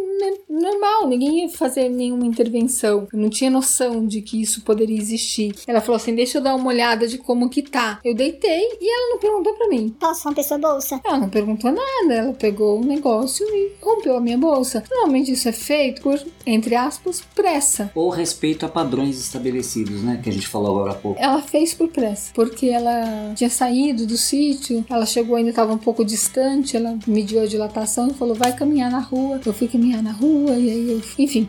normal, 0.49 1.09
ninguém 1.09 1.43
ia 1.43 1.49
fazer 1.49 1.89
nenhuma 1.89 2.27
intervenção. 2.27 3.07
Eu 3.13 3.19
não 3.19 3.31
tinha 3.31 3.51
noção 3.51 4.07
de 4.07 4.21
que 4.23 4.41
isso 4.41 4.63
poderia 4.63 4.99
existir. 4.99 5.55
Ela 5.67 5.81
falou 5.81 5.97
assim: 5.97 6.15
deixa 6.15 6.39
eu 6.39 6.43
dar 6.43 6.55
uma 6.55 6.64
olhada 6.69 7.07
de 7.07 7.19
como 7.19 7.49
que 7.49 7.63
tá. 7.63 8.01
Eu 8.05 8.15
deitei 8.15 8.79
e 8.81 8.91
ela 8.91 9.11
não 9.11 9.19
perguntou 9.19 9.55
pra 9.55 9.69
mim. 9.69 9.95
Posso 9.99 10.29
romper 10.29 10.43
sua 10.43 10.59
bolsa? 10.59 11.01
Ela 11.05 11.19
não 11.19 11.29
perguntou 11.29 11.71
nada. 11.71 12.15
Ela 12.15 12.33
pegou 12.33 12.81
o 12.81 12.85
negócio 12.85 13.47
e 13.47 13.73
rompeu 13.81 14.17
a 14.17 14.21
minha 14.21 14.39
bolsa. 14.39 14.83
Normalmente 14.91 15.33
isso 15.33 15.49
é 15.49 15.53
feito 15.53 16.03
por, 16.03 16.21
entre 16.47 16.75
aspas, 16.75 17.23
pressa. 17.35 17.91
Ou 17.95 18.11
respeito 18.11 18.67
a 18.67 18.69
padrões 18.69 19.19
estabelecidos, 19.19 20.03
né? 20.03 20.21
Que 20.23 20.31
a 20.31 20.33
gente 20.33 20.49
falou 20.49 20.77
agora 20.77 20.93
há 20.93 20.95
pouco. 20.95 21.21
Ela 21.21 21.43
fez 21.43 21.75
por 21.75 21.89
pressa, 21.89 22.33
porque 22.35 22.67
ela 22.67 23.33
tinha 23.35 23.51
saído 23.51 24.07
do 24.07 24.17
sítio, 24.17 24.85
ela 24.89 25.07
chegou 25.07 25.37
ainda 25.37 25.51
estava 25.51 25.73
um 25.73 25.79
pouco 25.79 26.05
distante, 26.05 26.77
ela 26.77 26.99
mediu 27.07 27.41
a 27.43 27.47
dilatação 27.47 28.09
e 28.09 28.15
falou: 28.15 28.35
vai 28.35 28.55
caminhar 28.55 28.91
na 28.91 29.01
rua. 29.01 29.41
Eu 29.45 29.53
fui 29.53 29.69
caminhar 29.69 30.03
na 30.03 30.13
rua 30.13 30.53
e 30.53 30.71
aí 30.71 30.91
eu. 30.91 31.03
Enfim. 31.19 31.47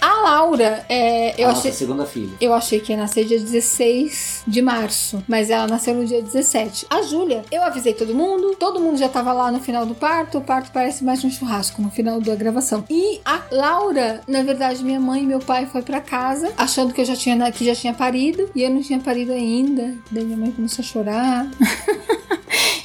A 0.00 0.22
Laura, 0.22 0.84
é, 0.88 1.40
eu 1.40 1.48
a 1.48 1.52
achei. 1.52 1.70
nossa 1.70 1.72
segunda 1.72 2.06
filha. 2.06 2.34
Eu 2.40 2.52
achei 2.54 2.80
que 2.80 2.92
ia 2.92 2.98
nascer 2.98 3.24
dia 3.24 3.38
16 3.38 4.42
de 4.46 4.62
março, 4.62 5.22
mas 5.26 5.50
ela 5.50 5.66
nasceu 5.66 5.94
no 5.94 6.04
dia 6.04 6.22
17. 6.22 6.86
A 6.90 7.02
Júlia, 7.02 7.44
eu 7.50 7.62
avisei 7.62 7.94
todo 7.94 8.14
mundo, 8.14 8.56
todo 8.58 8.80
mundo 8.80 8.98
já 8.98 9.08
tava 9.08 9.32
lá 9.32 9.50
no 9.50 9.60
final 9.60 9.86
do 9.86 9.94
parto. 9.94 10.38
O 10.38 10.40
parto 10.40 10.70
parece 10.72 11.04
mais 11.04 11.22
um 11.24 11.30
churrasco 11.30 11.80
no 11.80 11.90
final 11.90 12.20
da 12.20 12.34
gravação. 12.34 12.84
E 12.90 13.20
a 13.24 13.42
Laura, 13.50 14.20
na 14.28 14.42
verdade, 14.42 14.84
minha 14.84 15.00
mãe 15.00 15.22
e 15.22 15.26
meu 15.26 15.40
pai 15.40 15.66
foi 15.66 15.82
pra 15.82 16.00
casa, 16.00 16.52
achando 16.56 16.92
que 16.92 17.00
eu 17.00 17.04
já 17.04 17.16
tinha 17.16 17.36
que 17.52 17.64
já 17.64 17.74
tinha 17.74 17.92
parido, 17.92 18.50
e 18.54 18.62
eu 18.62 18.70
não 18.70 18.82
tinha 18.82 18.98
parido 18.98 19.32
ainda. 19.32 19.94
Daí 20.10 20.24
minha 20.24 20.36
mãe 20.36 20.52
começou 20.52 20.82
a 20.82 20.86
chorar. 20.86 21.50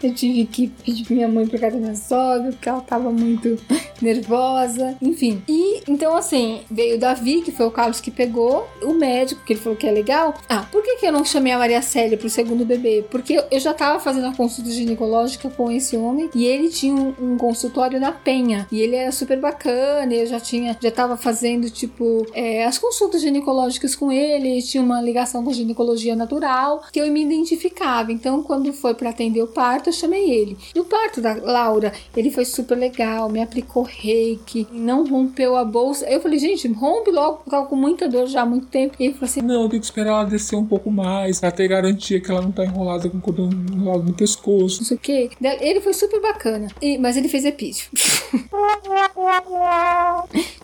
Eu 0.03 0.15
tive 0.15 0.45
que 0.45 0.67
pedir 0.67 1.05
pra 1.05 1.15
minha 1.15 1.27
mãe 1.27 1.45
pra 1.45 1.59
casa 1.59 1.73
da 1.75 1.79
minha 1.79 1.95
sogra, 1.95 2.51
porque 2.51 2.67
ela 2.67 2.81
tava 2.81 3.11
muito 3.11 3.57
nervosa. 4.01 4.95
Enfim. 4.99 5.43
E 5.47 5.81
então, 5.87 6.15
assim, 6.15 6.61
veio 6.71 6.95
o 6.97 6.99
Davi, 7.11 7.41
que 7.41 7.51
foi 7.51 7.65
o 7.65 7.71
Carlos 7.71 7.99
que 7.99 8.09
pegou, 8.09 8.67
o 8.81 8.93
médico, 8.93 9.43
que 9.45 9.53
ele 9.53 9.59
falou 9.59 9.77
que 9.77 9.85
é 9.85 9.91
legal. 9.91 10.33
Ah, 10.47 10.65
por 10.71 10.81
que, 10.81 10.95
que 10.97 11.05
eu 11.05 11.11
não 11.11 11.25
chamei 11.25 11.51
a 11.51 11.57
Maria 11.57 11.81
Célia 11.81 12.17
pro 12.17 12.29
segundo 12.29 12.65
bebê? 12.65 13.03
Porque 13.11 13.43
eu 13.51 13.59
já 13.59 13.73
tava 13.73 13.99
fazendo 13.99 14.27
a 14.27 14.35
consulta 14.35 14.71
ginecológica 14.71 15.49
com 15.49 15.69
esse 15.69 15.97
homem 15.97 16.29
e 16.33 16.45
ele 16.45 16.69
tinha 16.69 16.93
um, 16.93 17.13
um 17.19 17.37
consultório 17.37 17.99
na 17.99 18.11
Penha. 18.13 18.67
E 18.71 18.79
ele 18.79 18.95
era 18.95 19.11
super 19.11 19.39
bacana, 19.39 20.13
eu 20.13 20.25
já 20.25 20.39
tinha, 20.39 20.77
já 20.81 20.91
tava 20.91 21.17
fazendo, 21.17 21.69
tipo, 21.69 22.25
é, 22.33 22.65
as 22.65 22.77
consultas 22.77 23.21
ginecológicas 23.21 23.93
com 23.95 24.11
ele, 24.11 24.61
tinha 24.61 24.81
uma 24.81 25.01
ligação 25.01 25.43
com 25.43 25.51
ginecologia 25.51 26.15
natural, 26.15 26.81
que 26.93 26.99
eu 26.99 27.11
me 27.11 27.23
identificava. 27.23 28.11
Então, 28.11 28.41
quando 28.41 28.71
foi 28.71 28.93
para 28.93 29.09
atender 29.09 29.41
o 29.41 29.47
parto, 29.47 29.89
eu 29.89 29.93
chamei 29.93 30.29
ele. 30.29 30.57
E 30.73 30.79
o 30.79 30.85
parto 30.85 31.19
da 31.19 31.33
Laura, 31.33 31.91
ele 32.15 32.31
foi 32.31 32.45
super 32.45 32.77
legal, 32.77 33.29
me 33.29 33.41
aplicou 33.41 33.83
reiki, 33.83 34.65
não 34.71 35.05
rompeu 35.05 35.57
a 35.57 35.65
bolsa. 35.65 36.09
Eu 36.09 36.21
falei, 36.21 36.39
gente, 36.39 36.67
rompe 36.69 36.90
logo, 37.11 37.37
porque 37.37 37.49
tava 37.51 37.65
com 37.67 37.75
muita 37.75 38.07
dor 38.09 38.27
já 38.27 38.41
há 38.41 38.45
muito 38.45 38.67
tempo. 38.67 38.95
E 38.99 39.05
ele 39.05 39.13
falou 39.13 39.25
assim: 39.29 39.41
Não, 39.41 39.63
eu 39.63 39.69
tenho 39.69 39.79
que 39.81 39.85
esperar 39.85 40.11
ela 40.11 40.23
descer 40.25 40.55
um 40.55 40.65
pouco 40.65 40.91
mais, 40.91 41.39
pra 41.39 41.51
ter 41.51 41.67
garantia 41.67 42.19
que 42.19 42.29
ela 42.31 42.41
não 42.41 42.51
tá 42.51 42.63
enrolada 42.65 43.09
com 43.09 43.17
o 43.17 43.21
cordão 43.21 43.49
enrolado 43.73 44.03
no 44.03 44.13
pescoço. 44.13 44.79
não 44.79 44.85
sei 44.85 44.97
o 44.97 44.99
que. 44.99 45.29
Ele 45.41 45.81
foi 45.81 45.93
super 45.93 46.21
bacana, 46.21 46.67
E- 46.81 46.97
mas 46.97 47.15
ele 47.17 47.27
fez 47.29 47.45
epísio. 47.45 47.89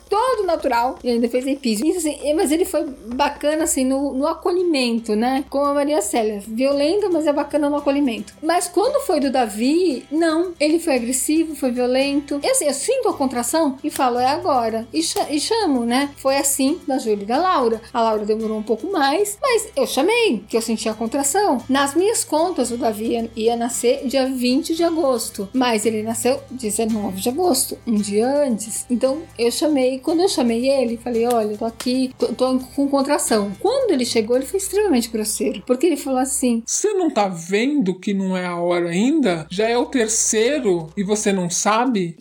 Todo 0.09 0.45
natural, 0.45 0.97
e 1.03 1.09
ainda 1.09 1.27
fez 1.27 1.45
epísio. 1.45 1.85
Isso, 1.85 1.97
assim, 2.07 2.33
mas 2.33 2.49
ele 2.49 2.63
foi 2.63 2.85
bacana, 3.13 3.65
assim, 3.65 3.83
no, 3.83 4.13
no 4.13 4.25
acolhimento, 4.25 5.17
né? 5.17 5.43
Com 5.49 5.59
a 5.65 5.73
Maria 5.73 6.01
Célia. 6.01 6.41
Violenta, 6.47 7.09
mas 7.09 7.27
é 7.27 7.33
bacana 7.33 7.69
no 7.69 7.75
acolhimento. 7.75 8.33
Mas 8.41 8.69
quando 8.69 9.01
foi 9.05 9.19
do 9.19 9.29
Davi, 9.29 10.05
não. 10.09 10.53
Ele 10.61 10.79
foi 10.79 10.95
agressivo, 10.95 11.55
foi 11.55 11.71
violento. 11.71 12.39
E 12.41 12.47
assim, 12.49 12.65
eu 12.65 12.73
sinto 12.73 13.09
a 13.09 13.13
contração 13.13 13.77
e 13.83 13.89
falo, 13.89 14.17
é 14.17 14.27
agora. 14.27 14.87
E, 14.93 15.03
cha- 15.03 15.27
e 15.29 15.41
chamo, 15.41 15.83
né? 15.83 16.09
Foi 16.17 16.37
assim 16.37 16.79
da 16.87 16.97
Júlia 16.97 17.23
e 17.23 17.25
da 17.25 17.37
Laura. 17.37 17.81
A 17.93 18.01
Laura 18.01 18.25
demorou 18.25 18.57
um 18.57 18.63
pouco 18.63 18.91
mais, 18.91 19.37
mas 19.41 19.69
eu 19.75 19.87
chamei, 19.87 20.43
que 20.47 20.57
eu 20.57 20.61
senti 20.61 20.89
a 20.89 20.93
contração. 20.93 21.63
Nas 21.69 21.95
minhas 21.95 22.23
contas, 22.23 22.71
o 22.71 22.77
Davi 22.77 23.29
ia, 23.35 23.55
nascer 23.55 24.05
dia 24.07 24.27
20 24.27 24.75
de 24.75 24.83
agosto, 24.83 25.49
mas 25.53 25.85
ele 25.85 26.03
nasceu 26.03 26.39
19 26.51 27.21
de 27.21 27.29
agosto, 27.29 27.77
um 27.85 27.95
dia 27.95 28.27
antes. 28.43 28.85
Então 28.89 29.21
eu 29.37 29.51
chamei, 29.51 29.99
quando 29.99 30.21
eu 30.21 30.29
chamei 30.29 30.69
ele, 30.69 30.97
falei: 30.97 31.25
Olha, 31.25 31.57
tô 31.57 31.65
aqui, 31.65 32.13
tô, 32.17 32.27
tô 32.27 32.59
com 32.75 32.87
contração. 32.87 33.51
Quando 33.59 33.91
ele 33.91 34.05
chegou, 34.05 34.35
ele 34.35 34.45
foi 34.45 34.57
extremamente 34.57 35.09
grosseiro, 35.09 35.63
porque 35.65 35.85
ele 35.85 35.97
falou 35.97 36.19
assim: 36.19 36.63
Você 36.65 36.93
não 36.93 37.09
tá 37.09 37.27
vendo 37.27 37.99
que 37.99 38.13
não 38.13 38.35
é 38.35 38.45
a 38.45 38.57
hora 38.57 38.89
ainda? 38.89 39.47
Já 39.49 39.67
é 39.67 39.77
o 39.77 39.85
terceiro 39.85 40.89
e 40.95 41.03
você 41.03 41.31
não 41.31 41.49
sabe? 41.49 42.17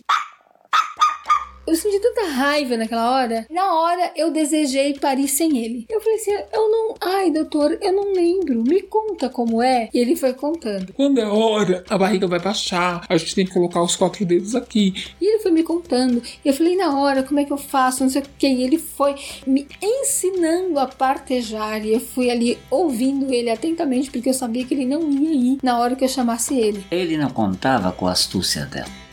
Eu 1.67 1.75
senti 1.75 1.99
tanta 1.99 2.25
raiva 2.27 2.77
naquela 2.77 3.11
hora. 3.11 3.45
Na 3.49 3.73
hora 3.73 4.11
eu 4.15 4.31
desejei 4.31 4.93
parir 4.93 5.27
sem 5.27 5.57
ele. 5.57 5.85
Eu 5.89 5.99
falei 5.99 6.15
assim: 6.15 6.31
eu 6.31 6.71
não. 6.71 6.95
Ai, 7.01 7.29
doutor, 7.29 7.77
eu 7.81 7.91
não 7.91 8.13
lembro. 8.13 8.63
Me 8.63 8.81
conta 8.83 9.27
como 9.29 9.61
é. 9.61 9.89
E 9.93 9.99
ele 9.99 10.15
foi 10.15 10.33
contando. 10.33 10.93
Quando 10.93 11.19
é 11.19 11.25
hora, 11.25 11.83
a 11.89 11.97
barriga 11.97 12.25
vai 12.25 12.39
baixar, 12.39 13.05
a 13.09 13.17
gente 13.17 13.35
tem 13.35 13.45
que 13.45 13.51
colocar 13.51 13.81
os 13.81 13.97
quatro 13.97 14.25
dedos 14.25 14.55
aqui. 14.55 14.93
E 15.19 15.25
ele 15.25 15.39
foi 15.39 15.51
me 15.51 15.61
contando. 15.61 16.23
E 16.43 16.47
eu 16.47 16.53
falei, 16.53 16.77
na 16.77 16.97
hora, 16.97 17.21
como 17.21 17.39
é 17.39 17.43
que 17.43 17.51
eu 17.51 17.57
faço? 17.57 18.03
Não 18.03 18.09
sei 18.09 18.21
o 18.21 18.25
que. 18.37 18.47
E 18.47 18.63
ele 18.63 18.77
foi 18.77 19.15
me 19.45 19.67
ensinando 19.83 20.79
a 20.79 20.87
partejar. 20.87 21.85
E 21.85 21.93
eu 21.93 21.99
fui 21.99 22.29
ali 22.29 22.57
ouvindo 22.71 23.33
ele 23.33 23.49
atentamente, 23.49 24.09
porque 24.09 24.29
eu 24.29 24.33
sabia 24.33 24.63
que 24.63 24.73
ele 24.73 24.85
não 24.85 25.11
ia 25.11 25.53
ir 25.53 25.59
na 25.61 25.79
hora 25.79 25.97
que 25.97 26.05
eu 26.05 26.09
chamasse 26.09 26.57
ele. 26.57 26.85
Ele 26.89 27.17
não 27.17 27.29
contava 27.29 27.91
com 27.91 28.07
a 28.07 28.11
astúcia 28.13 28.65
dela. 28.65 29.06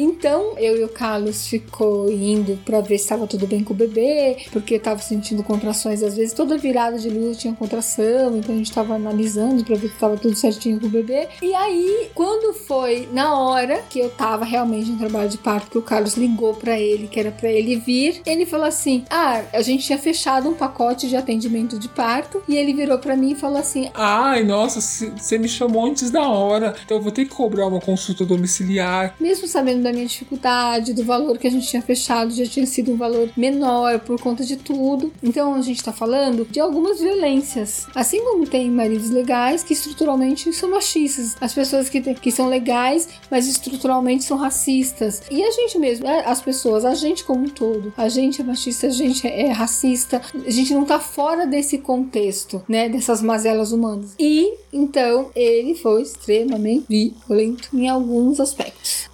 Então, 0.00 0.54
eu 0.56 0.78
e 0.80 0.84
o 0.84 0.88
Carlos 0.88 1.46
ficou 1.46 2.10
indo 2.10 2.58
pra 2.64 2.80
ver 2.80 2.96
se 2.96 3.04
estava 3.04 3.26
tudo 3.26 3.46
bem 3.46 3.62
com 3.62 3.74
o 3.74 3.76
bebê, 3.76 4.38
porque 4.50 4.76
eu 4.76 4.80
tava 4.80 5.02
sentindo 5.02 5.42
contrações 5.42 6.02
às 6.02 6.16
vezes, 6.16 6.32
toda 6.32 6.56
virada 6.56 6.98
de 6.98 7.10
luz 7.10 7.36
tinha 7.36 7.52
contração, 7.54 8.38
então 8.38 8.54
a 8.54 8.58
gente 8.58 8.72
tava 8.72 8.94
analisando 8.94 9.62
pra 9.62 9.76
ver 9.76 9.88
se 9.88 9.98
tava 9.98 10.16
tudo 10.16 10.34
certinho 10.34 10.80
com 10.80 10.86
o 10.86 10.90
bebê. 10.90 11.28
E 11.42 11.54
aí, 11.54 12.08
quando 12.14 12.54
foi 12.54 13.08
na 13.12 13.38
hora 13.38 13.82
que 13.90 13.98
eu 13.98 14.08
tava 14.08 14.44
realmente 14.46 14.90
em 14.90 14.96
trabalho 14.96 15.28
de 15.28 15.36
parto, 15.36 15.70
que 15.70 15.76
o 15.78 15.82
Carlos 15.82 16.14
ligou 16.16 16.54
pra 16.54 16.80
ele, 16.80 17.06
que 17.06 17.20
era 17.20 17.30
pra 17.30 17.50
ele 17.50 17.76
vir, 17.76 18.22
ele 18.24 18.46
falou 18.46 18.66
assim: 18.66 19.04
"Ah, 19.10 19.42
a 19.52 19.60
gente 19.60 19.84
tinha 19.84 19.98
fechado 19.98 20.48
um 20.48 20.54
pacote 20.54 21.08
de 21.10 21.16
atendimento 21.16 21.78
de 21.78 21.88
parto", 21.88 22.42
e 22.48 22.56
ele 22.56 22.72
virou 22.72 22.98
pra 22.98 23.14
mim 23.16 23.32
e 23.32 23.34
falou 23.34 23.58
assim: 23.58 23.90
Ai, 23.92 24.44
nossa, 24.44 24.80
você 24.80 25.36
me 25.36 25.48
chamou 25.48 25.84
antes 25.84 26.10
da 26.10 26.26
hora, 26.26 26.74
então 26.84 26.96
eu 26.96 27.02
vou 27.02 27.12
ter 27.12 27.26
que 27.26 27.34
cobrar 27.34 27.66
uma 27.66 27.80
consulta 27.80 28.24
domiciliar. 28.24 29.14
mesmo 29.20 29.46
sabendo 29.46 29.82
da 29.82 29.89
minha 29.92 30.06
dificuldade, 30.06 30.92
do 30.92 31.04
valor 31.04 31.38
que 31.38 31.46
a 31.46 31.50
gente 31.50 31.66
tinha 31.66 31.82
fechado, 31.82 32.32
já 32.32 32.46
tinha 32.46 32.66
sido 32.66 32.92
um 32.92 32.96
valor 32.96 33.30
menor 33.36 34.00
por 34.00 34.20
conta 34.20 34.44
de 34.44 34.56
tudo. 34.56 35.12
Então 35.22 35.54
a 35.54 35.62
gente 35.62 35.82
tá 35.82 35.92
falando 35.92 36.46
de 36.50 36.60
algumas 36.60 37.00
violências. 37.00 37.86
Assim 37.94 38.22
como 38.24 38.46
tem 38.46 38.70
maridos 38.70 39.10
legais 39.10 39.62
que 39.62 39.72
estruturalmente 39.72 40.52
são 40.52 40.70
machistas, 40.70 41.36
as 41.40 41.52
pessoas 41.52 41.88
que, 41.88 42.00
que 42.00 42.30
são 42.30 42.48
legais, 42.48 43.08
mas 43.30 43.46
estruturalmente 43.48 44.24
são 44.24 44.36
racistas. 44.36 45.22
E 45.30 45.42
a 45.42 45.50
gente 45.50 45.78
mesmo, 45.78 46.06
é, 46.06 46.24
as 46.26 46.40
pessoas, 46.40 46.84
a 46.84 46.94
gente 46.94 47.24
como 47.24 47.44
um 47.44 47.48
todo, 47.48 47.92
a 47.96 48.08
gente 48.08 48.40
é 48.40 48.44
machista, 48.44 48.86
a 48.86 48.90
gente 48.90 49.26
é 49.26 49.50
racista, 49.50 50.20
a 50.34 50.50
gente 50.50 50.72
não 50.74 50.84
tá 50.84 50.98
fora 50.98 51.46
desse 51.46 51.78
contexto, 51.78 52.62
né, 52.68 52.88
dessas 52.88 53.22
mazelas 53.22 53.72
humanas. 53.72 54.14
E 54.18 54.54
então 54.72 55.30
ele 55.34 55.74
foi 55.74 56.02
extremamente 56.02 56.86
violento 56.88 57.68
em 57.74 57.88
alguns 57.88 58.40
aspectos. 58.40 59.09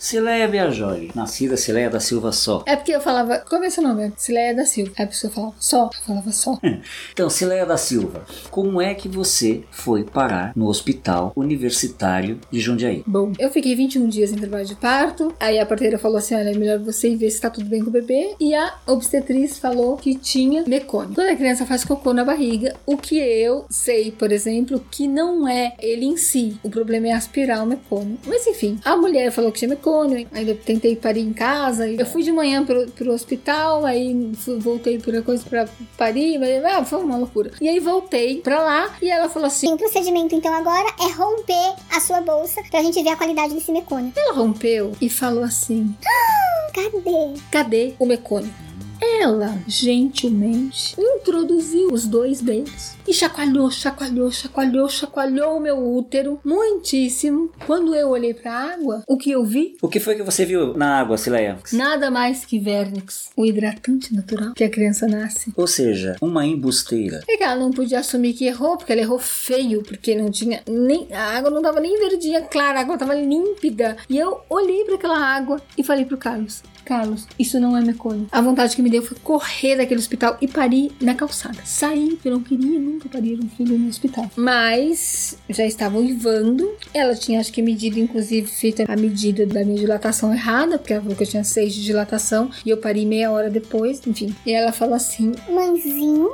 Cileia 0.00 0.48
Biajói, 0.48 1.10
nascida 1.14 1.58
Cileia 1.58 1.90
da 1.90 2.00
Silva 2.00 2.32
só. 2.32 2.64
É 2.64 2.74
porque 2.74 2.90
eu 2.90 3.02
falava, 3.02 3.40
como 3.40 3.64
é 3.66 3.68
seu 3.68 3.82
nome? 3.82 4.10
Cileia 4.16 4.54
da 4.54 4.64
Silva. 4.64 4.92
Aí 4.96 5.04
a 5.04 5.08
pessoa 5.08 5.30
falava 5.30 5.54
só, 5.60 5.90
eu 5.94 6.02
falava 6.06 6.32
só. 6.32 6.58
Então, 7.12 7.28
Cileia 7.28 7.66
da 7.66 7.76
Silva, 7.76 8.24
como 8.50 8.80
é 8.80 8.94
que 8.94 9.08
você 9.08 9.62
foi 9.70 10.04
parar 10.04 10.52
no 10.56 10.68
Hospital 10.68 11.32
Universitário 11.36 12.40
de 12.50 12.60
Jundiaí? 12.60 13.02
Bom, 13.06 13.32
eu 13.38 13.50
fiquei 13.50 13.74
21 13.74 14.08
dias 14.08 14.32
em 14.32 14.36
trabalho 14.36 14.64
de 14.64 14.74
parto. 14.74 15.34
Aí 15.38 15.58
a 15.58 15.66
parteira 15.66 15.98
falou 15.98 16.16
assim: 16.16 16.34
olha, 16.34 16.50
é 16.50 16.56
melhor 16.56 16.78
você 16.78 17.10
ir 17.10 17.16
ver 17.16 17.30
se 17.30 17.40
tá 17.40 17.50
tudo 17.50 17.66
bem 17.66 17.82
com 17.82 17.90
o 17.90 17.92
bebê. 17.92 18.34
E 18.40 18.54
a 18.54 18.72
obstetriz 18.86 19.58
falou 19.58 19.98
que 19.98 20.14
tinha 20.14 20.64
mecônio. 20.66 21.14
Quando 21.14 21.28
a 21.28 21.36
criança 21.36 21.66
faz 21.66 21.84
cocô 21.84 22.14
na 22.14 22.24
barriga, 22.24 22.74
o 22.86 22.96
que 22.96 23.18
eu 23.18 23.66
sei, 23.68 24.10
por 24.12 24.32
exemplo, 24.32 24.82
que 24.90 25.06
não 25.06 25.46
é 25.46 25.74
ele 25.78 26.06
em 26.06 26.16
si. 26.16 26.56
O 26.62 26.70
problema 26.70 27.08
é 27.08 27.12
aspirar 27.12 27.62
o 27.62 27.66
mecônio. 27.66 28.18
Mas 28.26 28.46
enfim, 28.46 28.80
a 28.82 28.96
mulher 28.96 29.30
falou 29.30 29.52
que 29.52 29.58
tinha 29.58 29.68
mecônio. 29.68 29.89
Ainda 30.32 30.54
tentei 30.54 30.94
parir 30.96 31.20
em 31.20 31.32
casa. 31.32 31.88
Eu 31.88 32.06
fui 32.06 32.22
de 32.22 32.30
manhã 32.32 32.64
pro, 32.64 32.86
pro 32.92 33.12
hospital, 33.12 33.84
aí 33.84 34.32
fui- 34.36 34.58
voltei 34.58 34.98
por 34.98 35.20
coisa 35.22 35.44
pra 35.48 35.68
parir, 35.96 36.38
mas 36.38 36.64
ah, 36.64 36.84
foi 36.84 37.02
uma 37.02 37.16
loucura. 37.16 37.50
E 37.60 37.68
aí 37.68 37.80
voltei 37.80 38.40
pra 38.40 38.62
lá 38.62 38.94
e 39.02 39.10
ela 39.10 39.28
falou 39.28 39.46
assim: 39.48 39.68
Sim, 39.68 39.74
o 39.74 39.76
procedimento 39.78 40.34
então 40.34 40.52
agora 40.54 40.88
é 41.00 41.12
romper 41.12 41.74
a 41.94 42.00
sua 42.00 42.20
bolsa 42.20 42.62
pra 42.70 42.82
gente 42.82 43.02
ver 43.02 43.10
a 43.10 43.16
qualidade 43.16 43.54
desse 43.54 43.72
mecônio. 43.72 44.12
ela 44.16 44.32
rompeu 44.34 44.92
e 45.00 45.08
falou 45.10 45.42
assim: 45.44 45.94
Cadê? 46.72 47.34
cadê 47.50 47.94
o 47.98 48.06
mecônio? 48.06 48.52
Ela, 49.00 49.58
gentilmente, 49.66 50.94
introduziu 50.98 51.92
os 51.92 52.06
dois 52.06 52.40
dedos 52.40 52.92
e 53.06 53.14
chacoalhou, 53.14 53.70
chacoalhou, 53.70 54.30
chacoalhou, 54.30 54.88
chacoalhou 54.88 55.56
o 55.56 55.60
meu 55.60 55.78
útero 55.78 56.38
muitíssimo. 56.44 57.50
Quando 57.66 57.94
eu 57.94 58.10
olhei 58.10 58.34
pra 58.34 58.52
água, 58.52 59.02
o 59.06 59.16
que 59.16 59.30
eu 59.30 59.44
vi? 59.44 59.76
O 59.80 59.88
que 59.88 60.00
foi 60.00 60.16
que 60.16 60.22
você 60.22 60.44
viu 60.44 60.74
na 60.74 61.00
água, 61.00 61.16
Sileia? 61.16 61.58
Nada 61.72 62.10
mais 62.10 62.44
que 62.44 62.58
Vernix, 62.58 63.30
o 63.36 63.46
hidratante 63.46 64.14
natural 64.14 64.52
que 64.54 64.64
a 64.64 64.70
criança 64.70 65.06
nasce. 65.06 65.52
Ou 65.56 65.66
seja, 65.66 66.16
uma 66.20 66.46
embusteira. 66.46 67.22
É 67.28 67.36
que 67.36 67.42
ela 67.42 67.56
não 67.56 67.70
podia 67.70 68.00
assumir 68.00 68.34
que 68.34 68.46
errou, 68.46 68.76
porque 68.76 68.92
ela 68.92 69.00
errou 69.00 69.18
feio, 69.18 69.82
porque 69.82 70.14
não 70.14 70.30
tinha 70.30 70.62
nem. 70.68 71.08
A 71.12 71.38
água 71.38 71.50
não 71.50 71.62
tava 71.62 71.80
nem 71.80 71.98
verdinha 71.98 72.42
clara, 72.42 72.78
a 72.78 72.82
água 72.82 72.98
tava 72.98 73.14
límpida. 73.14 73.96
E 74.08 74.18
eu 74.18 74.40
olhei 74.48 74.84
para 74.84 74.94
aquela 74.96 75.18
água 75.18 75.60
e 75.76 75.82
falei 75.82 76.04
pro 76.04 76.16
Carlos: 76.18 76.62
Carlos, 76.90 77.24
isso 77.38 77.60
não 77.60 77.76
é 77.76 77.80
mecônio. 77.80 78.26
A 78.32 78.40
vontade 78.40 78.74
que 78.74 78.82
me 78.82 78.90
deu 78.90 79.00
foi 79.00 79.16
correr 79.22 79.76
daquele 79.76 80.00
hospital 80.00 80.36
e 80.40 80.48
parir 80.48 80.90
na 81.00 81.14
calçada. 81.14 81.60
Saí, 81.64 82.16
porque 82.16 82.26
eu 82.26 82.32
não 82.32 82.42
queria 82.42 82.80
nunca 82.80 83.08
parir 83.08 83.38
um 83.38 83.48
filho 83.48 83.78
no 83.78 83.88
hospital. 83.88 84.28
Mas 84.34 85.38
já 85.48 85.64
estava 85.64 85.98
uivando. 85.98 86.68
Ela 86.92 87.14
tinha, 87.14 87.38
acho 87.38 87.52
que, 87.52 87.62
medido, 87.62 88.00
inclusive, 88.00 88.48
feito 88.48 88.82
a 88.88 88.96
medida 88.96 89.46
da 89.46 89.64
minha 89.64 89.78
dilatação 89.78 90.34
errada, 90.34 90.78
porque 90.78 90.92
ela 90.92 91.00
falou 91.00 91.16
que 91.16 91.22
eu 91.22 91.28
tinha 91.28 91.44
seis 91.44 91.72
de 91.72 91.84
dilatação 91.84 92.50
e 92.66 92.70
eu 92.70 92.78
parei 92.78 93.06
meia 93.06 93.30
hora 93.30 93.48
depois, 93.48 94.02
enfim. 94.04 94.34
E 94.44 94.52
ela 94.52 94.72
falou 94.72 94.96
assim: 94.96 95.32
Mãezinha, 95.48 96.26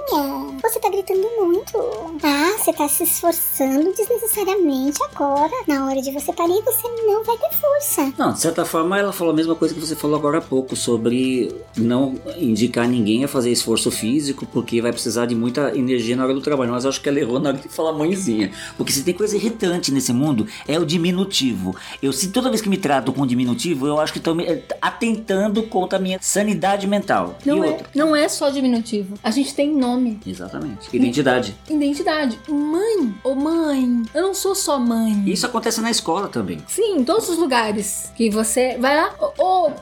você 0.63 0.81
tá 0.81 0.89
gritando 0.89 1.29
muito. 1.39 1.77
Ah, 2.23 2.57
você 2.57 2.73
tá 2.73 2.89
se 2.89 3.05
esforçando 3.05 3.93
desnecessariamente 3.93 4.99
agora. 5.05 5.53
Na 5.69 5.87
hora 5.87 6.01
de 6.01 6.11
você 6.13 6.33
parir, 6.33 6.63
você 6.63 6.89
não 7.07 7.23
vai 7.25 7.37
ter 7.37 7.55
força. 7.59 8.11
Não, 8.17 8.33
de 8.33 8.41
certa 8.41 8.65
forma, 8.65 8.99
ela 8.99 9.13
falou 9.13 9.35
a 9.35 9.37
mesma 9.37 9.55
coisa 9.55 9.75
que 9.75 9.81
você 9.81 9.95
falou 9.95 10.17
agora 10.17 10.39
há 10.39 10.45
pouco 10.49 10.76
sobre 10.76 11.55
não 11.76 12.14
indicar 12.38 12.88
ninguém 12.88 13.24
a 13.24 13.28
fazer 13.28 13.51
esforço 13.51 13.90
físico 13.90 14.47
porque 14.47 14.80
vai 14.80 14.92
precisar 14.92 15.26
de 15.26 15.34
muita 15.34 15.76
energia 15.76 16.16
na 16.16 16.24
hora 16.24 16.34
do 16.34 16.40
trabalho. 16.40 16.72
Mas 16.72 16.86
acho 16.86 17.01
que 17.01 17.09
ela 17.09 17.20
errou 17.20 17.38
na 17.38 17.51
hora 17.51 17.59
de 17.59 17.68
falar 17.68 17.92
mãezinha. 17.92 18.51
Porque 18.76 18.92
se 18.92 19.03
tem 19.03 19.14
coisa 19.14 19.36
irritante 19.36 19.92
nesse 19.92 20.12
mundo, 20.12 20.47
é 20.66 20.78
o 20.78 20.84
diminutivo. 20.84 21.76
Eu 22.03 22.12
se 22.12 22.28
toda 22.28 22.49
vez 22.49 22.61
que 22.61 22.68
me 22.68 22.76
trato 22.76 23.12
com 23.12 23.26
diminutivo, 23.26 23.86
eu 23.86 24.01
acho 24.01 24.12
que 24.12 24.18
estão 24.18 24.36
atentando 24.80 25.62
contra 25.64 25.99
a 25.99 26.01
minha 26.01 26.18
sanidade 26.20 26.86
mental. 26.86 27.36
Não 27.44 27.64
e 27.64 27.68
é, 27.68 27.80
não 27.94 28.16
é 28.16 28.28
só 28.28 28.51
diminutivo. 28.51 29.18
A 29.22 29.30
gente 29.30 29.55
tem 29.55 29.70
nome. 29.74 30.18
Exatamente. 30.26 30.88
Identidade. 30.92 31.55
Identidade. 31.68 32.38
Mãe. 32.49 33.14
Ô 33.22 33.34
mãe. 33.34 34.03
Eu 34.14 34.22
não 34.22 34.34
sou 34.34 34.55
só 34.55 34.78
mãe. 34.78 35.22
Isso 35.26 35.47
acontece 35.47 35.80
na 35.80 35.90
escola 35.90 36.28
também. 36.28 36.59
Sim, 36.68 36.99
em 36.99 37.05
todos 37.05 37.28
os 37.28 37.38
lugares 37.38 38.12
que 38.16 38.30
você 38.30 38.76
vai 38.78 38.97
lá, 38.97 39.14
ou, 39.18 39.34
ou, 39.38 39.72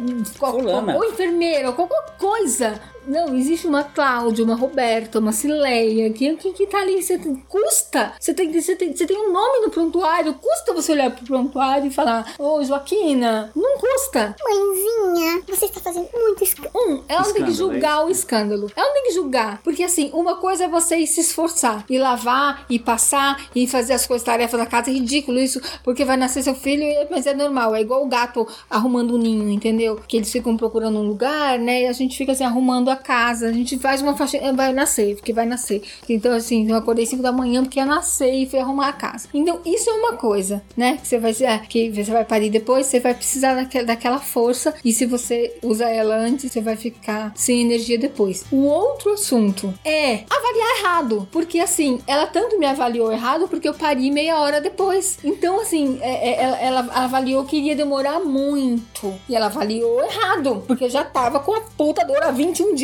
Fulana. 0.60 0.96
ou 0.96 1.04
enfermeira, 1.04 1.68
ou 1.68 1.74
qualquer 1.74 2.04
coisa. 2.18 2.80
Não, 3.06 3.34
existe 3.36 3.66
uma 3.66 3.84
Cláudia, 3.84 4.44
uma 4.44 4.54
Roberta, 4.54 5.18
uma 5.18 5.32
Cileia, 5.32 6.10
que, 6.10 6.34
que, 6.36 6.52
que 6.52 6.66
tá 6.66 6.78
ali. 6.78 7.02
Você 7.02 7.18
tem- 7.18 7.36
custa. 7.48 8.12
Você 8.18 8.32
tem, 8.34 8.50
você, 8.52 8.74
tem, 8.76 8.94
você 8.94 9.06
tem 9.06 9.16
um 9.16 9.32
nome 9.32 9.66
no 9.66 9.70
prontuário. 9.70 10.34
Custa 10.34 10.72
você 10.72 10.92
olhar 10.92 11.10
pro 11.10 11.24
prontuário 11.24 11.86
e 11.86 11.90
falar: 11.90 12.34
Ô, 12.38 12.62
Joaquina, 12.64 13.50
não 13.54 13.76
custa. 13.78 14.34
Mãezinha, 14.42 15.42
você 15.46 15.66
está 15.66 15.80
fazendo 15.80 16.08
muito 16.12 16.42
escândalo. 16.44 16.74
Um, 16.74 17.02
ela 17.08 17.22
não 17.26 17.32
tem 17.32 17.44
que 17.44 17.52
julgar 17.52 18.04
o 18.04 18.10
escândalo. 18.10 18.70
Ela 18.74 18.86
não 18.86 18.94
tem 18.94 19.04
que 19.04 19.12
julgar. 19.12 19.60
Porque 19.62 19.82
assim, 19.82 20.10
uma 20.12 20.36
coisa 20.36 20.64
é 20.64 20.68
você 20.68 20.96
ir 20.96 21.06
se 21.06 21.20
esforçar, 21.20 21.84
e 21.88 21.98
lavar, 21.98 22.64
e 22.68 22.78
passar, 22.78 23.48
e 23.54 23.66
fazer 23.66 23.92
as 23.94 24.06
coisas, 24.06 24.24
tarefas 24.24 24.58
da 24.58 24.66
casa. 24.66 24.90
É 24.90 24.94
ridículo 24.94 25.38
isso, 25.38 25.60
porque 25.82 26.04
vai 26.04 26.16
nascer 26.16 26.42
seu 26.42 26.54
filho, 26.54 26.84
mas 27.10 27.26
é 27.26 27.34
normal. 27.34 27.74
É 27.74 27.80
igual 27.80 28.04
o 28.04 28.08
gato 28.08 28.46
arrumando 28.68 29.14
um 29.14 29.18
ninho, 29.18 29.50
entendeu? 29.50 30.00
Que 30.06 30.16
eles 30.16 30.30
ficam 30.30 30.56
procurando 30.56 30.98
um 30.98 31.06
lugar, 31.06 31.58
né? 31.58 31.82
E 31.82 31.86
a 31.86 31.92
gente 31.92 32.16
fica 32.16 32.32
assim, 32.32 32.44
arrumando 32.44 32.90
a 32.90 32.93
casa. 32.96 33.48
A 33.48 33.52
gente 33.52 33.78
faz 33.78 34.00
uma 34.02 34.16
faixa. 34.16 34.38
Vai 34.54 34.72
nascer, 34.72 35.16
porque 35.16 35.32
vai 35.32 35.46
nascer. 35.46 35.82
Então, 36.08 36.32
assim, 36.32 36.70
eu 36.70 36.76
acordei 36.76 37.06
5 37.06 37.22
da 37.22 37.32
manhã 37.32 37.62
porque 37.62 37.78
ia 37.78 37.86
nascer 37.86 38.32
e 38.32 38.46
fui 38.46 38.58
arrumar 38.58 38.88
a 38.88 38.92
casa. 38.92 39.28
Então, 39.34 39.60
isso 39.64 39.88
é 39.90 39.92
uma 39.92 40.14
coisa, 40.14 40.62
né? 40.76 40.98
Que 41.00 41.08
você 41.08 41.18
vai 41.18 41.34
é, 41.40 41.58
que 41.58 41.90
você 41.90 42.10
vai 42.10 42.24
parir 42.24 42.50
depois, 42.50 42.86
você 42.86 43.00
vai 43.00 43.14
precisar 43.14 43.54
daquela, 43.54 43.86
daquela 43.86 44.18
força. 44.18 44.74
E 44.84 44.92
se 44.92 45.06
você 45.06 45.56
usa 45.62 45.88
ela 45.88 46.16
antes, 46.16 46.50
você 46.52 46.60
vai 46.60 46.76
ficar 46.76 47.32
sem 47.34 47.62
energia 47.62 47.98
depois. 47.98 48.44
O 48.50 48.64
outro 48.64 49.12
assunto 49.12 49.72
é 49.84 50.24
avaliar 50.30 50.78
errado. 50.80 51.28
Porque 51.32 51.58
assim, 51.58 52.00
ela 52.06 52.26
tanto 52.26 52.58
me 52.58 52.66
avaliou 52.66 53.12
errado 53.12 53.48
porque 53.48 53.68
eu 53.68 53.74
pari 53.74 54.10
meia 54.10 54.38
hora 54.38 54.60
depois. 54.60 55.18
Então, 55.24 55.60
assim, 55.60 55.98
é- 56.00 56.30
é- 56.30 56.42
ela, 56.42 56.58
ela 56.60 56.80
avaliou 56.94 57.44
que 57.44 57.56
iria 57.56 57.74
demorar 57.76 58.20
muito. 58.20 59.14
E 59.28 59.34
ela 59.34 59.46
avaliou 59.46 60.02
errado. 60.02 60.62
Porque 60.66 60.84
eu 60.84 60.90
já 60.90 61.04
tava 61.04 61.40
com 61.40 61.54
a 61.54 61.60
puta 61.60 62.04
dor 62.04 62.22
há 62.22 62.30
21 62.30 62.74
dias 62.74 62.83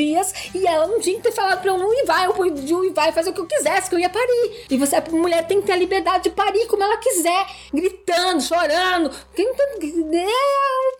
e 0.55 0.67
ela 0.67 0.87
não 0.87 1.01
tinha 1.01 1.17
que 1.17 1.23
ter 1.23 1.33
falado 1.33 1.61
pra 1.61 1.71
eu 1.73 1.79
não 1.79 1.89
uivar. 1.89 2.25
Eu 2.25 2.33
podia 2.35 2.77
uivar 2.77 3.09
e 3.09 3.13
fazer 3.13 3.31
o 3.31 3.33
que 3.33 3.41
eu 3.41 3.47
quisesse, 3.47 3.89
que 3.89 3.95
eu 3.95 3.99
ia 3.99 4.11
parir. 4.11 4.67
E 4.71 4.77
você, 4.77 4.97
a 4.97 5.05
mulher 5.11 5.47
tem 5.47 5.61
que 5.61 5.67
ter 5.67 5.73
a 5.73 5.77
liberdade 5.77 6.25
de 6.25 6.31
parir 6.31 6.67
como 6.67 6.83
ela 6.83 6.97
quiser, 6.99 7.47
gritando, 7.73 8.41
chorando. 8.43 9.11
Porque 9.11 9.45
não 9.45 9.55
tem- 9.55 10.21
é 10.21 10.31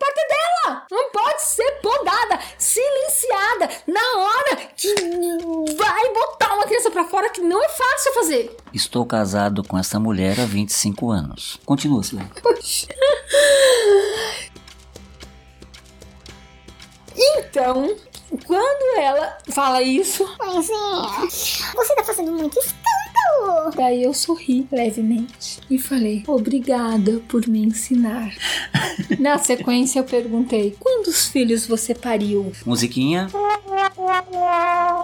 é 0.03 0.27
dela. 0.27 0.85
Não 0.91 1.09
pode 1.11 1.41
ser 1.43 1.71
podada, 1.81 2.39
silenciada 2.57 3.69
na 3.87 4.01
hora 4.17 4.55
que 4.75 4.93
vai 5.77 6.13
botar 6.13 6.53
uma 6.55 6.65
criança 6.65 6.91
pra 6.91 7.05
fora 7.05 7.29
que 7.29 7.39
não 7.41 7.63
é 7.63 7.69
fácil 7.69 8.13
fazer. 8.13 8.57
Estou 8.73 9.05
casado 9.05 9.63
com 9.63 9.77
essa 9.77 9.99
mulher 9.99 10.39
há 10.39 10.45
25 10.45 11.09
anos. 11.11 11.59
Continua, 11.65 12.03
Sileia. 12.03 12.29
Então, 17.15 17.95
quando 18.45 18.99
ela 18.99 19.37
fala 19.49 19.81
isso, 19.81 20.23
Mãezinha, 20.39 21.29
você 21.75 21.95
tá 21.95 22.03
fazendo 22.03 22.31
muito 22.31 22.57
escândalo. 22.59 23.71
daí 23.75 24.03
eu 24.03 24.13
sorri 24.13 24.67
levemente 24.71 25.59
e 25.69 25.77
falei: 25.77 26.23
Obrigada 26.27 27.21
por 27.27 27.47
me 27.47 27.63
ensinar. 27.63 28.33
Na 29.19 29.37
sequência, 29.37 29.99
eu 29.99 30.03
perguntei: 30.03 30.75
Quantos 30.79 31.27
filhos 31.27 31.65
você 31.65 31.93
pariu? 31.93 32.51
Musiquinha. 32.65 33.27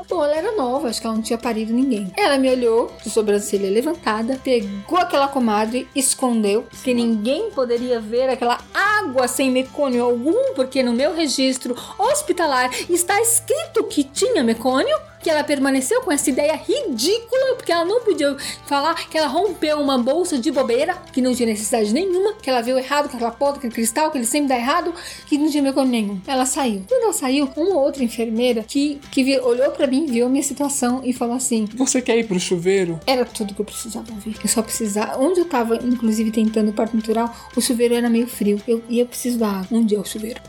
Bom, 0.09 0.23
ela 0.23 0.35
era 0.35 0.51
nova, 0.53 0.89
acho 0.89 0.99
que 0.99 1.07
ela 1.07 1.15
não 1.15 1.21
tinha 1.21 1.37
parido 1.37 1.73
ninguém. 1.73 2.11
Ela 2.17 2.37
me 2.37 2.49
olhou, 2.49 2.91
de 3.03 3.09
sobrancelha 3.09 3.69
levantada, 3.69 4.39
pegou 4.43 4.97
aquela 4.97 5.27
comadre, 5.27 5.87
escondeu, 5.95 6.65
que 6.83 6.93
ninguém 6.93 7.51
poderia 7.51 7.99
ver 7.99 8.29
aquela 8.29 8.59
água 8.73 9.27
sem 9.27 9.51
mecônio 9.51 10.03
algum, 10.03 10.53
porque 10.55 10.81
no 10.81 10.93
meu 10.93 11.13
registro 11.13 11.75
hospitalar 11.97 12.71
está 12.89 13.21
escrito 13.21 13.83
que 13.83 14.03
tinha 14.03 14.43
mecônio. 14.43 14.97
Que 15.27 15.31
ela 15.31 15.43
permaneceu 15.43 15.99
com 16.03 16.09
essa 16.09 16.29
ideia 16.29 16.55
ridícula, 16.55 17.55
porque 17.57 17.69
ela 17.69 17.83
não 17.83 17.99
podia 17.99 18.37
falar 18.65 18.95
que 19.09 19.17
ela 19.17 19.27
rompeu 19.27 19.77
uma 19.77 19.97
bolsa 19.97 20.37
de 20.37 20.49
bobeira, 20.49 20.93
que 21.11 21.19
não 21.19 21.35
tinha 21.35 21.47
necessidade 21.47 21.93
nenhuma, 21.93 22.35
que 22.35 22.49
ela 22.49 22.61
viu 22.61 22.77
errado 22.77 23.09
com 23.09 23.17
aquela 23.17 23.31
porra, 23.31 23.57
aquele 23.57 23.73
cristal, 23.73 24.09
que 24.09 24.17
ele 24.17 24.25
sempre 24.25 24.47
dá 24.47 24.55
errado, 24.55 24.93
que 25.25 25.37
não 25.37 25.51
tinha 25.51 25.61
mecônio 25.61 25.91
nenhum. 25.91 26.21
Ela 26.25 26.45
saiu. 26.45 26.81
Quando 26.87 27.03
ela 27.03 27.11
saiu, 27.11 27.49
uma 27.57 27.77
outra 27.77 28.05
enfermeira 28.05 28.63
que, 28.63 29.01
que 29.11 29.37
olhou 29.39 29.69
pra 29.71 29.85
mim, 29.85 30.05
viu 30.05 30.27
a 30.27 30.29
minha 30.29 30.41
situação 30.41 31.01
e 31.03 31.11
falou 31.11 31.35
assim: 31.35 31.67
Você 31.75 32.01
quer 32.01 32.17
ir 32.17 32.25
pro 32.25 32.39
chuveiro? 32.39 32.97
era 33.05 33.25
tudo 33.25 33.53
que 33.53 33.59
eu 33.59 33.65
precisava 33.65 34.09
ouvir. 34.13 34.37
Eu 34.41 34.47
só 34.47 34.61
precisava. 34.61 35.21
Onde 35.21 35.41
eu 35.41 35.45
tava, 35.45 35.75
inclusive, 35.75 36.31
tentando 36.31 36.69
o 36.69 36.73
parto 36.73 36.95
natural, 36.95 37.35
o 37.53 37.59
chuveiro 37.59 37.95
era 37.95 38.09
meio 38.09 38.27
frio. 38.27 38.61
Eu, 38.65 38.81
e 38.87 38.97
eu 38.97 39.05
preciso 39.05 39.37
da 39.37 39.49
água. 39.49 39.77
Onde 39.77 39.93
é 39.93 39.99
o 39.99 40.05
chuveiro? 40.05 40.39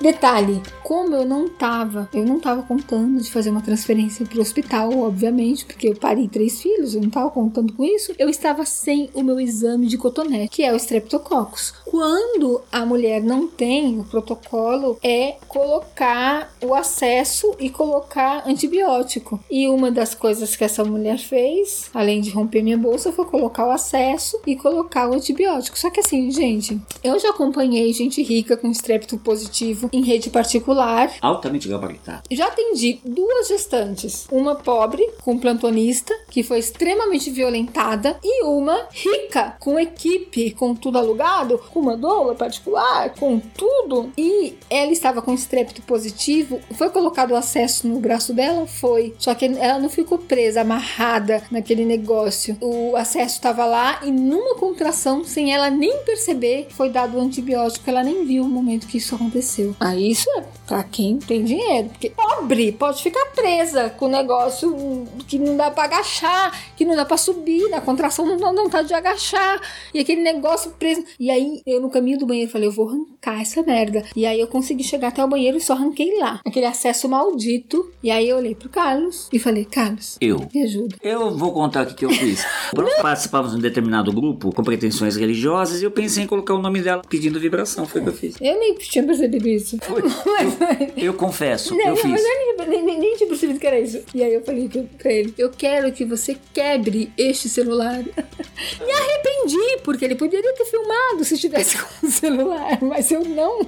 Detalhe, 0.00 0.62
como 0.82 1.14
eu 1.14 1.26
não 1.26 1.46
tava, 1.46 2.08
eu 2.14 2.24
não 2.24 2.40
tava 2.40 2.62
contando 2.62 3.20
de 3.20 3.30
fazer 3.30 3.50
uma 3.50 3.60
transferência 3.60 4.24
pro 4.24 4.40
hospital, 4.40 4.90
obviamente, 4.98 5.66
porque 5.66 5.88
eu 5.88 5.94
parei 5.94 6.26
três 6.26 6.60
filhos, 6.60 6.94
eu 6.94 7.02
não 7.02 7.10
tava 7.10 7.30
contando 7.30 7.74
com 7.74 7.84
isso. 7.84 8.14
Eu 8.18 8.30
estava 8.30 8.64
sem 8.64 9.10
o 9.12 9.22
meu 9.22 9.38
exame 9.38 9.86
de 9.86 9.98
cotonete, 9.98 10.48
que 10.48 10.62
é 10.62 10.72
o 10.72 10.76
streptococcus. 10.76 11.74
Quando 11.84 12.62
a 12.72 12.86
mulher 12.86 13.22
não 13.22 13.46
tem, 13.46 14.00
o 14.00 14.04
protocolo 14.04 14.98
é 15.02 15.36
colocar 15.46 16.50
o 16.64 16.74
acesso 16.74 17.54
e 17.58 17.68
colocar 17.68 18.48
antibiótico. 18.48 19.38
E 19.50 19.68
uma 19.68 19.90
das 19.90 20.14
coisas 20.14 20.56
que 20.56 20.64
essa 20.64 20.82
mulher 20.82 21.18
fez, 21.18 21.90
além 21.92 22.22
de 22.22 22.30
romper 22.30 22.62
minha 22.62 22.78
bolsa, 22.78 23.12
foi 23.12 23.26
colocar 23.26 23.66
o 23.66 23.70
acesso 23.70 24.40
e 24.46 24.56
colocar 24.56 25.10
o 25.10 25.12
antibiótico. 25.12 25.78
Só 25.78 25.90
que 25.90 26.00
assim, 26.00 26.30
gente, 26.30 26.80
eu 27.04 27.18
já 27.18 27.30
acompanhei 27.30 27.92
gente 27.92 28.22
rica 28.22 28.56
com 28.56 28.70
estrepto 28.70 29.18
positivo 29.18 29.89
em 29.92 30.02
rede 30.02 30.30
particular. 30.30 31.10
Altamente 31.20 31.68
gabaritado. 31.68 32.22
Já 32.30 32.46
atendi 32.46 33.00
duas 33.04 33.48
gestantes, 33.48 34.26
uma 34.30 34.54
pobre 34.54 35.08
com 35.22 35.38
plantonista 35.38 36.14
que 36.30 36.42
foi 36.42 36.58
extremamente 36.58 37.30
violentada 37.30 38.18
e 38.22 38.44
uma 38.44 38.86
rica 38.92 39.56
com 39.58 39.78
equipe, 39.78 40.52
com 40.52 40.74
tudo 40.74 40.98
alugado, 40.98 41.58
com 41.72 41.80
uma 41.80 41.96
doula 41.96 42.34
particular, 42.34 43.10
com 43.14 43.38
tudo. 43.38 44.10
E 44.16 44.56
ela 44.68 44.92
estava 44.92 45.22
com 45.22 45.34
estrepto 45.34 45.82
positivo. 45.82 46.60
Foi 46.72 46.90
colocado 46.90 47.32
o 47.32 47.36
acesso 47.36 47.88
no 47.88 48.00
braço 48.00 48.32
dela, 48.32 48.66
foi. 48.66 49.14
Só 49.18 49.34
que 49.34 49.46
ela 49.46 49.78
não 49.78 49.88
ficou 49.88 50.18
presa, 50.18 50.60
amarrada 50.60 51.42
naquele 51.50 51.84
negócio. 51.84 52.56
O 52.60 52.96
acesso 52.96 53.34
estava 53.36 53.64
lá 53.64 54.00
e 54.02 54.10
numa 54.10 54.54
contração, 54.54 55.24
sem 55.24 55.52
ela 55.52 55.70
nem 55.70 55.98
perceber, 56.04 56.68
foi 56.70 56.90
dado 56.90 57.16
o 57.16 57.20
antibiótico. 57.20 57.88
Ela 57.88 58.02
nem 58.02 58.24
viu 58.24 58.44
o 58.44 58.48
momento 58.48 58.86
que 58.86 58.98
isso 58.98 59.14
aconteceu. 59.14 59.74
Aí 59.80 60.10
isso 60.10 60.28
é 60.36 60.44
pra 60.66 60.84
quem 60.84 61.18
tem 61.18 61.42
dinheiro. 61.42 61.88
Porque 61.88 62.10
pobre 62.10 62.70
pode 62.72 63.02
ficar 63.02 63.24
presa 63.34 63.88
com 63.90 64.04
o 64.04 64.08
negócio 64.08 65.08
que 65.26 65.38
não 65.38 65.56
dá 65.56 65.70
pra 65.70 65.84
agachar, 65.84 66.52
que 66.76 66.84
não 66.84 66.94
dá 66.94 67.04
pra 67.04 67.16
subir, 67.16 67.68
na 67.70 67.80
contração 67.80 68.26
não 68.26 68.36
dá 68.36 68.52
vontade 68.52 68.88
de 68.88 68.94
agachar. 68.94 69.60
E 69.94 70.00
aquele 70.00 70.22
negócio 70.22 70.72
preso. 70.72 71.02
E 71.18 71.30
aí 71.30 71.62
eu 71.66 71.80
no 71.80 71.90
caminho 71.90 72.18
do 72.18 72.26
banheiro 72.26 72.50
falei, 72.50 72.68
eu 72.68 72.72
vou 72.72 72.88
arrancar 72.88 73.40
essa 73.40 73.62
merda. 73.62 74.04
E 74.14 74.26
aí 74.26 74.38
eu 74.38 74.46
consegui 74.46 74.84
chegar 74.84 75.08
até 75.08 75.24
o 75.24 75.28
banheiro 75.28 75.56
e 75.56 75.60
só 75.60 75.72
arranquei 75.72 76.18
lá. 76.18 76.40
Aquele 76.44 76.66
acesso 76.66 77.08
maldito. 77.08 77.90
E 78.02 78.10
aí 78.10 78.28
eu 78.28 78.36
olhei 78.36 78.54
pro 78.54 78.68
Carlos 78.68 79.28
e 79.32 79.38
falei, 79.38 79.64
Carlos, 79.64 80.18
Eu. 80.20 80.46
me 80.54 80.62
ajuda. 80.62 80.96
Eu 81.02 81.36
vou 81.36 81.52
contar 81.52 81.86
o 81.86 81.94
que, 81.94 82.04
eu 82.04 82.10
fiz. 82.10 82.44
Participávamos 83.00 83.52
de 83.52 83.58
um 83.58 83.62
determinado 83.62 84.12
grupo 84.12 84.52
com 84.54 84.62
pretensões 84.62 85.16
religiosas 85.16 85.80
e 85.80 85.84
eu 85.84 85.90
pensei 85.90 86.24
em 86.24 86.26
colocar 86.26 86.54
o 86.54 86.58
nome 86.60 86.82
dela 86.82 87.02
pedindo 87.08 87.40
vibração. 87.40 87.86
Foi 87.86 88.00
o 88.00 88.04
que 88.04 88.10
eu 88.10 88.14
fiz. 88.14 88.36
Eu 88.40 88.58
nem 88.58 88.74
tinha 88.74 89.04
percebido 89.04 89.48
isso. 89.48 89.69
Mas, 90.26 90.56
Eu 90.96 91.14
confesso, 91.14 91.74
Não, 91.76 91.88
eu 91.88 91.96
fiz. 91.96 92.10
mas 92.10 92.22
eu 92.22 92.66
nem, 92.68 92.82
nem, 92.84 92.98
nem 92.98 93.16
tinha 93.16 93.28
percebido 93.28 93.58
que 93.58 93.66
era 93.66 93.78
isso. 93.78 94.02
E 94.14 94.22
aí 94.22 94.34
eu 94.34 94.42
falei 94.42 94.68
pra 94.98 95.12
ele: 95.12 95.34
Eu 95.38 95.50
quero 95.50 95.92
que 95.92 96.04
você 96.04 96.36
quebre 96.52 97.12
este 97.16 97.48
celular. 97.48 97.98
Me 98.04 98.92
arrependi, 98.92 99.78
porque 99.84 100.04
ele 100.04 100.14
poderia 100.16 100.52
ter 100.54 100.64
filmado 100.64 101.24
se 101.24 101.34
estivesse 101.34 101.76
com 101.82 102.06
o 102.06 102.10
celular, 102.10 102.78
mas 102.82 103.10
eu 103.10 103.24
não. 103.24 103.60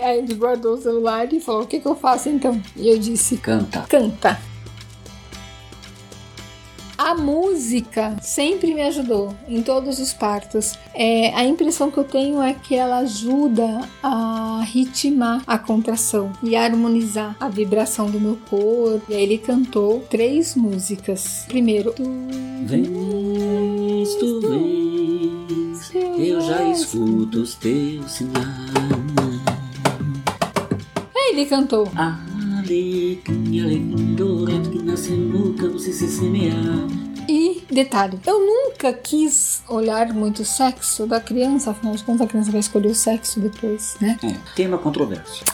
Aí 0.00 0.18
ele 0.18 0.34
guardou 0.34 0.74
o 0.74 0.80
celular 0.80 1.32
e 1.32 1.40
falou: 1.40 1.62
O 1.62 1.66
que, 1.66 1.80
que 1.80 1.86
eu 1.86 1.94
faço 1.94 2.28
então? 2.28 2.60
E 2.76 2.88
eu 2.88 2.98
disse: 2.98 3.36
Canta. 3.36 3.84
Canta. 3.88 4.51
A 7.02 7.16
música 7.16 8.16
sempre 8.22 8.72
me 8.72 8.80
ajudou 8.82 9.34
em 9.48 9.60
todos 9.60 9.98
os 9.98 10.12
partos. 10.12 10.78
É, 10.94 11.34
a 11.34 11.44
impressão 11.44 11.90
que 11.90 11.98
eu 11.98 12.04
tenho 12.04 12.40
é 12.40 12.54
que 12.54 12.76
ela 12.76 12.98
ajuda 12.98 13.80
a 14.00 14.62
ritmar 14.64 15.42
a 15.44 15.58
contração 15.58 16.32
e 16.44 16.54
a 16.54 16.62
harmonizar 16.64 17.34
a 17.40 17.48
vibração 17.48 18.08
do 18.08 18.20
meu 18.20 18.38
corpo. 18.48 19.02
E 19.08 19.16
aí 19.16 19.22
ele 19.24 19.38
cantou 19.38 20.06
três 20.08 20.54
músicas. 20.54 21.44
Primeiro, 21.48 21.92
tu 21.92 22.04
Vens, 22.64 24.14
tu 24.14 24.40
vens, 24.40 25.90
eu 26.16 26.40
já 26.40 26.68
escuto 26.70 27.42
os 27.42 27.56
teus 27.56 28.12
sinais. 28.12 28.46
Aí 31.16 31.32
ele 31.32 31.46
cantou. 31.46 31.90
Alegria, 31.96 32.31
E 37.28 37.62
detalhe, 37.70 38.18
eu 38.26 38.40
nunca 38.40 38.92
quis 38.92 39.62
olhar 39.68 40.12
muito 40.12 40.42
o 40.42 40.44
sexo 40.44 41.06
da 41.06 41.20
criança, 41.20 41.70
afinal 41.70 41.94
de 41.94 42.02
contas 42.02 42.22
a 42.22 42.26
criança 42.26 42.50
vai 42.50 42.60
escolher 42.60 42.88
o 42.88 42.94
sexo 42.94 43.40
depois, 43.40 43.96
né? 44.00 44.18
É, 44.22 44.54
tema 44.54 44.78
controverso. 44.78 45.44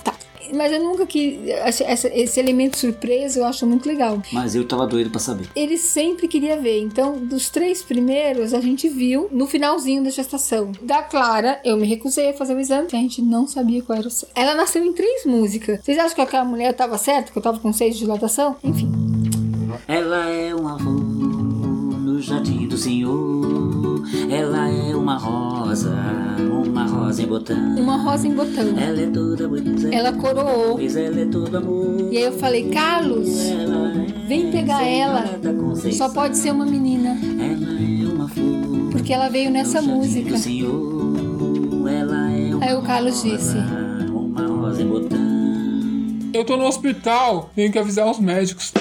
Mas 0.55 0.73
eu 0.73 0.83
nunca 0.83 1.07
quis. 1.07 1.39
esse- 1.67 2.39
elemento 2.41 2.77
surpresa 2.77 3.41
eu 3.41 3.45
acho 3.45 3.67
muito 3.67 3.87
legal. 3.89 4.21
Mas 4.33 4.55
eu 4.55 4.65
tava 4.67 4.87
doido 4.87 5.11
pra 5.11 5.19
saber. 5.21 5.49
Ele 5.55 5.77
sempre 5.77 6.29
queria 6.29 6.57
ver. 6.61 6.81
Então, 6.81 7.17
dos 7.19 7.49
três 7.51 7.83
primeiros, 7.83 8.55
a 8.55 8.61
gente 8.61 8.89
viu 8.89 9.29
no 9.33 9.47
finalzinho 9.47 10.03
da 10.05 10.11
gestação. 10.11 10.73
Da 10.83 11.03
Clara, 11.03 11.61
eu 11.65 11.77
me 11.77 11.87
recusei 11.87 12.31
a 12.31 12.35
fazer 12.35 12.55
o 12.55 12.61
exame, 12.61 12.83
porque 12.85 12.97
a 12.97 13.01
gente 13.01 13.21
não 13.23 13.47
sabia 13.47 13.83
qual 13.83 13.99
era 13.99 14.09
o 14.09 14.11
sexo. 14.11 14.33
Ela 14.35 14.55
nasceu 14.55 14.85
em 14.85 14.93
três 14.93 15.25
músicas. 15.25 15.81
Vocês 15.83 15.99
acham 15.99 16.15
que 16.15 16.21
aquela 16.21 16.45
mulher 16.45 16.73
tava 16.75 16.97
certa? 16.99 17.33
Que 17.33 17.39
eu 17.39 17.43
tava 17.43 17.59
com 17.59 17.73
seis 17.73 17.95
de 17.95 18.01
dilatação? 18.01 18.57
Enfim. 18.63 18.91
Ela 19.87 20.29
é 20.29 20.55
um 20.55 20.67
avô 20.69 21.38
no 22.19 22.23
jardim 22.23 22.67
do 22.67 22.77
Senhor. 22.77 24.03
Ela 24.29 24.69
é 24.69 24.95
uma 24.97 25.17
rosa, 25.17 25.95
uma 26.67 26.85
rosa 26.85 27.23
em 27.23 27.27
botão. 27.27 27.57
Uma 27.77 27.97
rosa 27.97 28.27
em 28.27 28.35
botão. 28.35 28.77
Ela 28.77 29.03
é 29.03 29.07
toda 29.07 29.47
bonita. 29.49 29.89
Ela 29.95 30.13
coroou. 30.13 30.75
Pois 30.75 30.97
ela 30.97 31.21
é 31.21 31.27
todo 31.27 31.57
amor. 31.57 32.13
E 32.13 32.17
aí 32.17 32.25
eu 32.25 32.33
falei, 32.33 32.71
Carlos, 32.71 33.29
vem 34.27 34.51
pegar 34.51 34.83
ela. 34.85 35.25
Só 35.93 36.09
pode 36.09 36.37
ser 36.37 36.51
uma 36.51 36.67
menina. 36.67 37.11
Ela 37.11 38.11
é 38.11 38.13
uma 38.13 38.29
flor. 38.29 38.91
Porque 38.91 39.13
ela 39.13 39.29
veio 39.29 39.51
nessa 39.51 39.81
música. 39.81 40.31
do 40.31 40.39
Senhor. 40.39 41.89
Ela 41.89 42.33
é 42.33 42.55
uma 42.55 42.65
Aí 42.67 42.75
o 42.75 42.83
Carlos 42.83 43.23
disse. 43.23 43.57
uma 44.11 44.45
rosa 44.45 44.83
em 44.83 44.89
botão. 44.89 45.19
Eu 46.35 46.45
tô 46.45 46.57
no 46.57 46.65
hospital, 46.67 47.51
tenho 47.55 47.71
que 47.71 47.79
avisar 47.79 48.11
os 48.11 48.19
médicos. 48.19 48.73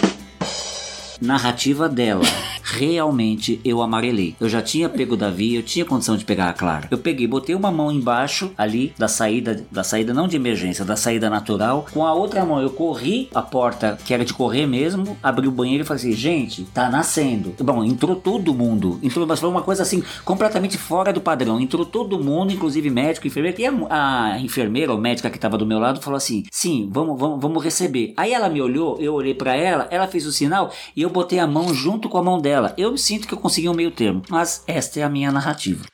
Narrativa 1.21 1.87
dela. 1.87 2.23
Realmente 2.67 3.61
eu 3.63 3.81
amarelei. 3.81 4.35
Eu 4.39 4.49
já 4.49 4.61
tinha 4.61 4.89
pego 4.89 5.13
o 5.13 5.17
Davi, 5.17 5.55
eu 5.55 5.63
tinha 5.63 5.85
condição 5.85 6.17
de 6.17 6.25
pegar 6.25 6.49
a 6.49 6.53
Clara. 6.53 6.87
Eu 6.91 6.97
peguei, 6.97 7.25
botei 7.25 7.55
uma 7.55 7.71
mão 7.71 7.91
embaixo 7.91 8.51
ali 8.57 8.93
da 8.97 9.07
saída, 9.07 9.65
da 9.71 9.83
saída 9.83 10.13
não 10.13 10.27
de 10.27 10.35
emergência, 10.35 10.83
da 10.83 10.97
saída 10.97 11.29
natural. 11.29 11.85
Com 11.93 12.05
a 12.05 12.13
outra 12.13 12.45
mão 12.45 12.61
eu 12.61 12.69
corri 12.69 13.29
a 13.33 13.41
porta, 13.41 13.97
que 14.03 14.13
era 14.13 14.25
de 14.25 14.33
correr 14.33 14.67
mesmo, 14.67 15.17
abri 15.23 15.47
o 15.47 15.51
banheiro 15.51 15.83
e 15.83 15.87
falei 15.87 16.01
assim: 16.01 16.11
gente, 16.11 16.63
tá 16.65 16.89
nascendo. 16.89 17.55
Bom, 17.63 17.83
entrou 17.83 18.15
todo 18.15 18.53
mundo. 18.53 18.99
Entrou, 19.01 19.25
mas 19.25 19.39
foi 19.39 19.49
uma 19.49 19.61
coisa 19.61 19.83
assim, 19.83 20.03
completamente 20.25 20.77
fora 20.77 21.13
do 21.13 21.21
padrão. 21.21 21.59
Entrou 21.59 21.85
todo 21.85 22.21
mundo, 22.21 22.51
inclusive 22.51 22.89
médico, 22.89 23.27
enfermeiro. 23.27 23.61
E 23.61 23.65
a, 23.65 24.23
a 24.33 24.39
enfermeira, 24.39 24.91
ou 24.91 24.97
médica 24.97 25.29
que 25.29 25.39
tava 25.39 25.57
do 25.57 25.65
meu 25.65 25.79
lado, 25.79 26.01
falou 26.01 26.17
assim: 26.17 26.43
sim, 26.51 26.89
vamos, 26.91 27.17
vamos, 27.17 27.41
vamos 27.41 27.63
receber. 27.63 28.13
Aí 28.17 28.33
ela 28.33 28.49
me 28.49 28.61
olhou, 28.61 28.97
eu 28.99 29.13
olhei 29.13 29.33
pra 29.33 29.55
ela, 29.55 29.87
ela 29.89 30.07
fez 30.07 30.25
o 30.25 30.31
sinal 30.31 30.71
e 30.95 31.01
eu 31.01 31.09
botei 31.09 31.39
a 31.39 31.47
mão 31.47 31.73
junto 31.73 32.09
com 32.09 32.17
a 32.17 32.23
mão 32.23 32.39
dela. 32.41 32.56
Eu 32.77 32.97
sinto 32.97 33.27
que 33.27 33.33
eu 33.33 33.37
consegui 33.37 33.69
um 33.69 33.73
meio 33.73 33.91
termo, 33.91 34.21
mas 34.29 34.63
esta 34.67 34.99
é 34.99 35.03
a 35.03 35.09
minha 35.09 35.31
narrativa. 35.31 35.85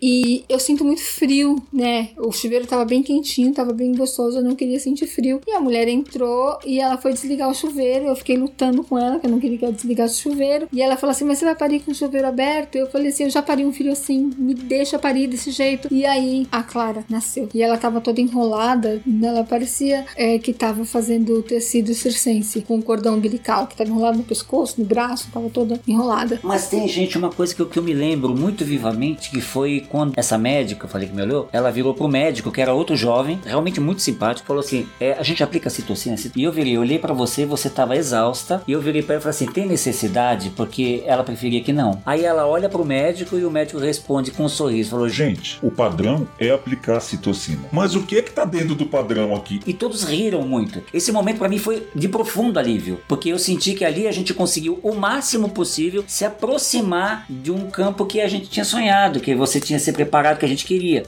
E 0.00 0.44
eu 0.48 0.58
sinto 0.58 0.84
muito 0.84 1.02
frio, 1.02 1.62
né? 1.72 2.10
O 2.16 2.32
chuveiro 2.32 2.66
tava 2.66 2.84
bem 2.84 3.02
quentinho, 3.02 3.52
tava 3.52 3.72
bem 3.72 3.94
gostoso, 3.94 4.38
eu 4.38 4.42
não 4.42 4.54
queria 4.54 4.80
sentir 4.80 5.06
frio. 5.06 5.40
E 5.46 5.52
a 5.52 5.60
mulher 5.60 5.88
entrou 5.88 6.58
e 6.64 6.80
ela 6.80 6.96
foi 6.96 7.12
desligar 7.12 7.50
o 7.50 7.54
chuveiro. 7.54 8.06
Eu 8.06 8.16
fiquei 8.16 8.36
lutando 8.36 8.82
com 8.82 8.98
ela, 8.98 9.18
que 9.18 9.26
eu 9.26 9.30
não 9.30 9.38
queria 9.38 9.58
que 9.58 9.64
ela 9.64 9.74
desligasse 9.74 10.14
o 10.14 10.30
chuveiro. 10.30 10.68
E 10.72 10.80
ela 10.80 10.96
falou 10.96 11.12
assim: 11.12 11.24
Mas 11.24 11.38
você 11.38 11.44
vai 11.44 11.54
parir 11.54 11.80
com 11.80 11.90
o 11.90 11.94
chuveiro 11.94 12.26
aberto? 12.26 12.76
Eu 12.76 12.88
falei 12.90 13.08
assim: 13.08 13.24
Eu 13.24 13.30
já 13.30 13.42
parei 13.42 13.64
um 13.64 13.72
filho 13.72 13.92
assim, 13.92 14.30
me 14.38 14.54
deixa 14.54 14.98
parir 14.98 15.26
desse 15.26 15.50
jeito. 15.50 15.88
E 15.90 16.06
aí 16.06 16.46
a 16.50 16.62
Clara 16.62 17.04
nasceu. 17.08 17.48
E 17.54 17.62
ela 17.62 17.76
tava 17.76 18.00
toda 18.00 18.20
enrolada, 18.20 19.02
ela 19.22 19.44
parecia 19.44 20.06
é, 20.16 20.38
que 20.38 20.52
tava 20.52 20.84
fazendo 20.84 21.42
tecido 21.42 21.92
circense 21.94 22.62
com 22.62 22.78
o 22.78 22.82
cordão 22.82 23.16
umbilical, 23.16 23.66
que 23.66 23.76
tava 23.76 23.90
enrolado 23.90 24.18
no 24.18 24.24
pescoço, 24.24 24.80
no 24.80 24.86
braço, 24.86 25.28
tava 25.32 25.50
toda 25.50 25.80
enrolada. 25.86 26.40
Mas 26.42 26.68
tem, 26.68 26.86
gente, 26.88 27.18
uma 27.18 27.30
coisa 27.30 27.54
que 27.54 27.60
eu, 27.60 27.66
que 27.66 27.78
eu 27.78 27.82
me 27.82 27.92
lembro 27.92 28.34
muito 28.34 28.64
vivamente, 28.64 29.30
que 29.30 29.40
foi 29.40 29.80
quando 29.90 30.12
essa 30.16 30.38
médica, 30.38 30.86
eu 30.86 30.90
falei 30.90 31.08
que 31.08 31.14
me 31.14 31.22
olhou, 31.22 31.48
ela 31.52 31.70
virou 31.70 31.92
pro 31.94 32.08
médico, 32.08 32.50
que 32.50 32.60
era 32.60 32.72
outro 32.72 32.96
jovem, 32.96 33.40
realmente 33.44 33.80
muito 33.80 34.00
simpático, 34.02 34.46
falou 34.46 34.60
assim, 34.60 34.86
é, 35.00 35.12
a 35.12 35.22
gente 35.22 35.42
aplica 35.42 35.68
citocina, 35.68 36.16
cit- 36.16 36.32
e 36.38 36.44
eu 36.44 36.52
virei, 36.52 36.76
eu 36.76 36.80
olhei 36.80 36.98
pra 36.98 37.12
você, 37.12 37.44
você 37.44 37.68
tava 37.68 37.96
exausta, 37.96 38.62
e 38.66 38.72
eu 38.72 38.80
virei 38.80 39.02
pra 39.02 39.14
ela 39.16 39.20
e 39.20 39.22
falei 39.22 39.36
assim, 39.36 39.46
tem 39.46 39.66
necessidade? 39.66 40.50
Porque 40.50 41.02
ela 41.06 41.24
preferia 41.24 41.62
que 41.62 41.72
não. 41.72 42.00
Aí 42.06 42.24
ela 42.24 42.46
olha 42.46 42.68
pro 42.68 42.84
médico 42.84 43.36
e 43.36 43.44
o 43.44 43.50
médico 43.50 43.78
responde 43.80 44.30
com 44.30 44.44
um 44.44 44.48
sorriso, 44.48 44.90
falou, 44.90 45.08
Gente, 45.08 45.58
o 45.62 45.70
padrão 45.70 46.26
é 46.38 46.50
aplicar 46.50 47.00
citocina. 47.00 47.60
Mas 47.72 47.94
o 47.96 48.02
que 48.04 48.16
é 48.16 48.22
que 48.22 48.30
tá 48.30 48.44
dentro 48.44 48.74
do 48.74 48.86
padrão 48.86 49.34
aqui? 49.34 49.60
E 49.66 49.72
todos 49.74 50.04
riram 50.04 50.42
muito. 50.42 50.82
Esse 50.94 51.10
momento 51.10 51.38
pra 51.38 51.48
mim 51.48 51.58
foi 51.58 51.88
de 51.94 52.08
profundo 52.08 52.58
alívio, 52.58 53.00
porque 53.08 53.28
eu 53.30 53.38
senti 53.38 53.74
que 53.74 53.84
ali 53.84 54.06
a 54.06 54.12
gente 54.12 54.32
conseguiu 54.32 54.78
o 54.82 54.94
máximo 54.94 55.48
possível 55.48 56.04
se 56.06 56.24
aproximar 56.24 57.26
de 57.28 57.50
um 57.50 57.68
campo 57.70 58.06
que 58.06 58.20
a 58.20 58.28
gente 58.28 58.48
tinha 58.48 58.64
sonhado, 58.64 59.18
que 59.20 59.34
você 59.34 59.58
tinha 59.60 59.78
se 59.80 59.92
preparado, 59.92 60.38
que 60.38 60.44
a 60.44 60.48
gente 60.48 60.64
queria. 60.64 61.04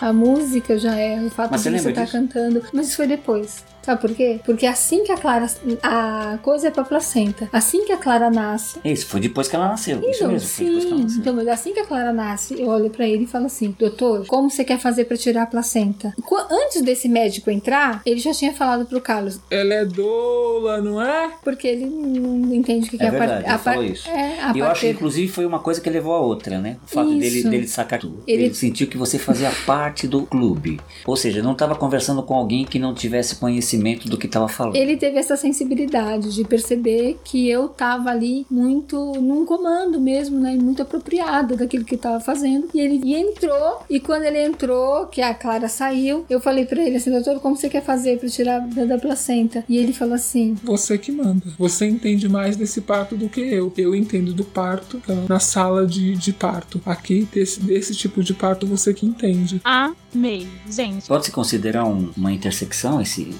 A 0.00 0.12
música 0.12 0.78
já 0.78 0.96
é 0.96 1.20
o 1.20 1.30
fato 1.30 1.52
Mas 1.52 1.62
de 1.62 1.70
você 1.70 1.90
estar 1.90 2.04
disso? 2.04 2.12
cantando. 2.12 2.62
Mas 2.72 2.88
isso 2.88 2.96
foi 2.96 3.06
depois. 3.06 3.64
Sabe 3.82 4.00
por 4.00 4.14
quê? 4.14 4.40
Porque 4.44 4.66
assim 4.66 5.04
que 5.04 5.12
a 5.12 5.16
Clara. 5.16 5.46
A 5.82 6.38
coisa 6.42 6.68
é 6.68 6.70
pra 6.70 6.84
placenta. 6.84 7.48
Assim 7.52 7.84
que 7.84 7.92
a 7.92 7.96
Clara 7.96 8.30
nasce. 8.30 8.78
Isso, 8.84 9.06
foi 9.06 9.20
depois 9.20 9.48
que 9.48 9.56
ela 9.56 9.68
nasceu. 9.68 9.98
Isso 10.00 10.18
Então, 10.22 10.28
mesmo, 10.32 10.48
foi 10.48 10.64
depois 10.66 10.84
que 10.84 10.90
ela 10.90 10.96
sim. 10.98 11.02
nasceu. 11.04 11.20
Então, 11.20 11.34
mas 11.34 11.48
assim 11.48 11.72
que 11.74 11.80
a 11.80 11.84
Clara 11.86 12.12
nasce, 12.12 12.60
eu 12.60 12.68
olho 12.68 12.90
pra 12.90 13.06
ele 13.06 13.24
e 13.24 13.26
falo 13.26 13.46
assim: 13.46 13.74
Doutor, 13.78 14.26
como 14.26 14.50
você 14.50 14.64
quer 14.64 14.78
fazer 14.78 15.04
pra 15.06 15.16
tirar 15.16 15.42
a 15.42 15.46
placenta? 15.46 16.14
Antes 16.50 16.82
desse 16.82 17.08
médico 17.08 17.50
entrar, 17.50 18.02
ele 18.06 18.20
já 18.20 18.32
tinha 18.32 18.52
falado 18.52 18.86
pro 18.86 19.00
Carlos. 19.00 19.40
Ela 19.50 19.74
é 19.74 19.84
doula, 19.84 20.80
não 20.80 21.00
é? 21.02 21.30
Porque 21.42 21.66
ele 21.66 21.86
não 21.86 22.54
entende 22.54 22.86
o 22.86 22.90
que, 22.90 22.98
que 22.98 23.02
É 23.02 23.06
é 23.06 23.08
a 23.08 23.12
par- 23.12 23.20
verdade, 23.20 23.44
a 23.44 23.48
ele 23.48 23.58
par- 23.58 23.74
falou 23.74 23.84
isso. 23.84 24.08
É, 24.08 24.40
a 24.42 24.52
eu 24.56 24.64
acho 24.66 24.80
que 24.82 24.88
inclusive 24.90 25.32
foi 25.32 25.44
uma 25.46 25.58
coisa 25.58 25.80
que 25.80 25.90
levou 25.90 26.14
a 26.14 26.20
outra, 26.20 26.58
né? 26.58 26.76
O 26.84 26.86
fato 26.88 27.08
dele, 27.10 27.38
Isso. 27.40 27.50
dele 27.50 27.66
sacar 27.66 27.98
tudo. 27.98 28.22
Ele- 28.26 28.44
Ele... 28.44 28.54
sentiu 28.54 28.86
que 28.86 28.96
você 28.96 29.18
fazia 29.18 29.50
parte 29.66 30.06
do 30.06 30.22
clube. 30.22 30.80
Ou 31.06 31.16
seja, 31.16 31.42
não 31.42 31.52
estava 31.52 31.74
conversando 31.74 32.22
com 32.22 32.34
alguém 32.34 32.64
que 32.64 32.78
não 32.78 32.94
tivesse 32.94 33.36
conhecimento 33.36 33.71
conhecimento 33.72 34.08
do 34.08 34.18
que 34.18 34.26
estava 34.26 34.48
falando. 34.48 34.76
Ele 34.76 34.96
teve 34.96 35.18
essa 35.18 35.36
sensibilidade 35.36 36.34
de 36.34 36.44
perceber 36.44 37.18
que 37.24 37.48
eu 37.48 37.68
tava 37.68 38.10
ali 38.10 38.46
muito 38.50 38.96
num 39.20 39.44
comando 39.44 40.00
mesmo, 40.00 40.38
né? 40.38 40.54
Muito 40.56 40.82
apropriada 40.82 41.56
daquilo 41.56 41.84
que 41.84 41.96
tava 41.96 42.20
fazendo. 42.20 42.68
E 42.74 42.80
ele 42.80 43.00
e 43.04 43.14
entrou, 43.14 43.80
e 43.88 43.98
quando 44.00 44.24
ele 44.24 44.42
entrou, 44.42 45.06
que 45.06 45.20
a 45.20 45.34
Clara 45.34 45.68
saiu, 45.68 46.24
eu 46.28 46.40
falei 46.40 46.64
pra 46.66 46.82
ele 46.82 46.96
assim, 46.96 47.10
doutor, 47.10 47.40
como 47.40 47.56
você 47.56 47.68
quer 47.68 47.82
fazer 47.82 48.18
pra 48.18 48.28
tirar 48.28 48.60
da, 48.60 48.84
da 48.84 48.98
placenta? 48.98 49.64
E 49.68 49.76
ele 49.76 49.92
falou 49.92 50.14
assim: 50.14 50.56
Você 50.62 50.98
que 50.98 51.10
manda. 51.12 51.42
Você 51.58 51.86
entende 51.86 52.28
mais 52.28 52.56
desse 52.56 52.80
parto 52.80 53.16
do 53.16 53.28
que 53.28 53.40
eu. 53.40 53.72
Eu 53.76 53.94
entendo 53.94 54.32
do 54.32 54.44
parto 54.44 54.98
tá? 55.06 55.14
na 55.28 55.40
sala 55.40 55.86
de, 55.86 56.14
de 56.16 56.32
parto. 56.32 56.80
Aqui, 56.84 57.26
desse, 57.32 57.60
desse 57.60 57.94
tipo 57.94 58.22
de 58.22 58.34
parto, 58.34 58.66
você 58.66 58.92
que 58.92 59.06
entende. 59.06 59.60
Amei, 59.64 60.46
gente. 60.70 61.06
Pode 61.08 61.26
se 61.26 61.32
considerar 61.32 61.84
um- 61.84 62.10
uma 62.16 62.32
intersecção 62.32 63.00
esse, 63.00 63.34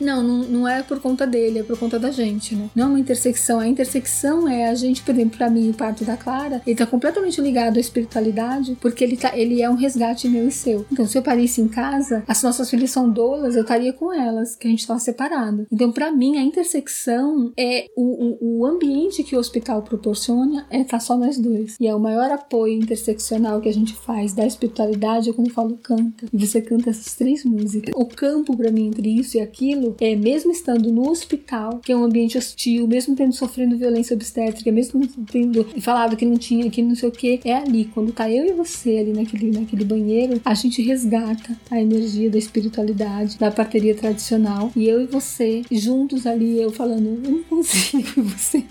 Não, 0.00 0.22
não, 0.22 0.38
não 0.44 0.68
é 0.68 0.82
por 0.82 1.00
conta 1.00 1.26
dele, 1.26 1.60
é 1.60 1.62
por 1.62 1.78
conta 1.78 1.98
da 1.98 2.10
gente, 2.10 2.54
né? 2.54 2.70
Não 2.74 2.84
é 2.84 2.88
uma 2.88 3.00
intersecção. 3.00 3.60
A 3.60 3.66
intersecção 3.66 4.48
é 4.48 4.68
a 4.68 4.74
gente, 4.74 5.02
por 5.02 5.14
exemplo, 5.14 5.36
pra 5.36 5.50
mim, 5.50 5.70
o 5.70 5.74
parto 5.74 6.04
da 6.04 6.16
Clara, 6.16 6.62
ele 6.66 6.76
tá 6.76 6.86
completamente 6.86 7.40
ligado 7.40 7.76
à 7.76 7.80
espiritualidade, 7.80 8.76
porque 8.80 9.04
ele, 9.04 9.16
tá, 9.16 9.36
ele 9.36 9.62
é 9.62 9.68
um 9.68 9.74
resgate 9.74 10.28
meu 10.28 10.48
e 10.48 10.52
seu. 10.52 10.86
Então, 10.90 11.06
se 11.06 11.16
eu 11.16 11.22
parisse 11.22 11.60
em 11.60 11.68
casa, 11.68 12.22
as 12.26 12.42
nossas 12.42 12.68
filhas 12.70 12.90
são 12.90 13.10
doulas, 13.10 13.54
eu 13.54 13.62
estaria 13.62 13.92
com 13.92 14.12
elas, 14.12 14.56
que 14.56 14.66
a 14.66 14.70
gente 14.70 14.86
tava 14.86 15.00
separado. 15.00 15.66
Então, 15.70 15.90
pra 15.92 16.10
mim, 16.10 16.36
a 16.38 16.42
intersecção 16.42 17.52
é 17.56 17.86
o, 17.96 18.02
o, 18.02 18.60
o 18.60 18.66
ambiente 18.66 19.22
que 19.22 19.36
o 19.36 19.38
hospital 19.38 19.82
proporciona 19.82 20.66
é 20.70 20.84
tá 20.84 21.00
só 21.00 21.16
nós 21.16 21.38
dois. 21.38 21.76
E 21.80 21.86
é 21.86 21.94
o 21.94 22.00
maior 22.00 22.30
apoio 22.30 22.74
interseccional 22.74 23.60
que 23.60 23.68
a 23.68 23.74
gente 23.74 23.94
faz 23.94 24.32
da 24.32 24.46
espiritualidade 24.46 25.30
é 25.30 25.32
quando 25.32 25.48
eu 25.48 25.54
falo 25.54 25.78
canta. 25.82 26.26
E 26.32 26.46
você 26.46 26.60
canta 26.60 26.90
essas 26.90 27.14
três 27.14 27.44
músicas. 27.44 27.94
O 27.96 28.06
campo 28.06 28.56
pra 28.56 28.70
mim 28.70 28.88
entre 28.88 29.08
isso 29.08 29.36
e 29.36 29.40
aquilo 29.40 29.55
é 30.00 30.14
mesmo 30.14 30.52
estando 30.52 30.92
no 30.92 31.10
hospital, 31.10 31.80
que 31.82 31.90
é 31.90 31.96
um 31.96 32.04
ambiente 32.04 32.36
hostil, 32.36 32.86
mesmo 32.86 33.16
tendo 33.16 33.32
sofrendo 33.32 33.76
violência 33.76 34.14
obstétrica, 34.14 34.70
mesmo 34.70 35.06
tendo 35.30 35.64
falado 35.80 36.16
que 36.16 36.26
não 36.26 36.36
tinha, 36.36 36.68
que 36.70 36.82
não 36.82 36.94
sei 36.94 37.08
o 37.08 37.12
que, 37.12 37.40
é 37.44 37.54
ali. 37.54 37.86
Quando 37.86 38.12
tá 38.12 38.30
eu 38.30 38.46
e 38.46 38.52
você 38.52 38.98
ali 38.98 39.12
naquele, 39.12 39.50
naquele 39.50 39.84
banheiro, 39.84 40.40
a 40.44 40.54
gente 40.54 40.82
resgata 40.82 41.56
a 41.70 41.80
energia 41.80 42.28
da 42.28 42.38
espiritualidade, 42.38 43.38
da 43.38 43.50
parteria 43.50 43.94
tradicional. 43.94 44.70
E 44.76 44.86
eu 44.88 45.00
e 45.00 45.06
você, 45.06 45.62
juntos 45.70 46.26
ali, 46.26 46.60
eu 46.60 46.70
falando, 46.70 47.20
eu 47.24 47.30
não 47.30 47.42
consigo, 47.44 48.08
e 48.16 48.20
você. 48.22 48.64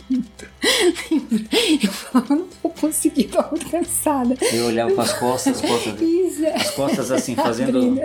Eu 1.84 1.92
falando, 1.92 2.30
não 2.30 2.48
vou 2.62 2.72
conseguir, 2.72 3.26
tô 3.26 3.42
muito 3.50 3.70
cansada. 3.70 4.36
Eu 4.54 4.66
olhava 4.68 4.94
para 4.94 5.04
as 5.04 5.14
costas, 5.14 5.64
as 5.64 5.70
costas, 5.70 6.42
é. 6.42 6.56
as 6.56 6.72
costas 6.72 7.12
assim, 7.12 7.36
fazendo. 7.36 8.00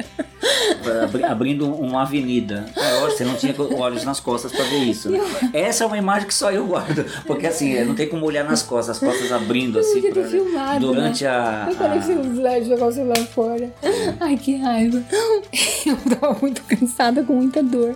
Abrindo. 0.81 1.05
abri- 1.05 1.25
abrindo 1.25 1.67
uma 1.75 2.03
avenida. 2.03 2.67
É 2.77 2.93
lógico, 3.01 3.19
você 3.19 3.25
não 3.25 3.35
tinha 3.37 3.55
olhos 3.79 4.05
nas 4.05 4.21
costas 4.21 4.53
pra 4.53 4.65
ver 4.65 4.79
isso. 4.85 5.11
Né? 5.11 5.19
Essa 5.53 5.85
é 5.85 5.87
uma 5.87 5.99
imagem 5.99 6.27
que 6.29 6.35
só 6.35 6.51
eu 6.51 6.67
guardo. 6.67 7.05
Porque 7.27 7.47
assim, 7.47 7.83
não 7.85 7.95
tem 7.95 8.09
como 8.09 8.25
olhar 8.27 8.45
nas 8.45 8.63
costas, 8.63 8.97
as 8.97 9.03
costas 9.03 9.33
abrindo 9.33 9.79
assim. 9.79 10.01
pra- 10.11 10.25
filmado, 10.25 10.81
durante 10.87 11.25
né? 11.25 11.31
a. 11.31 11.67
Eu 11.71 11.77
falei 11.77 11.99
a- 11.99 12.41
LEDs 12.41 12.69
jogar 12.69 12.87
o 12.87 12.93
celular 12.93 13.19
fora. 13.27 13.73
Ai, 14.21 14.37
que 14.37 14.57
raiva. 14.57 15.03
Eu 15.87 15.97
tava 16.17 16.39
muito 16.41 16.63
cansada, 16.63 17.23
com 17.25 17.35
muita 17.35 17.63
dor. 17.63 17.95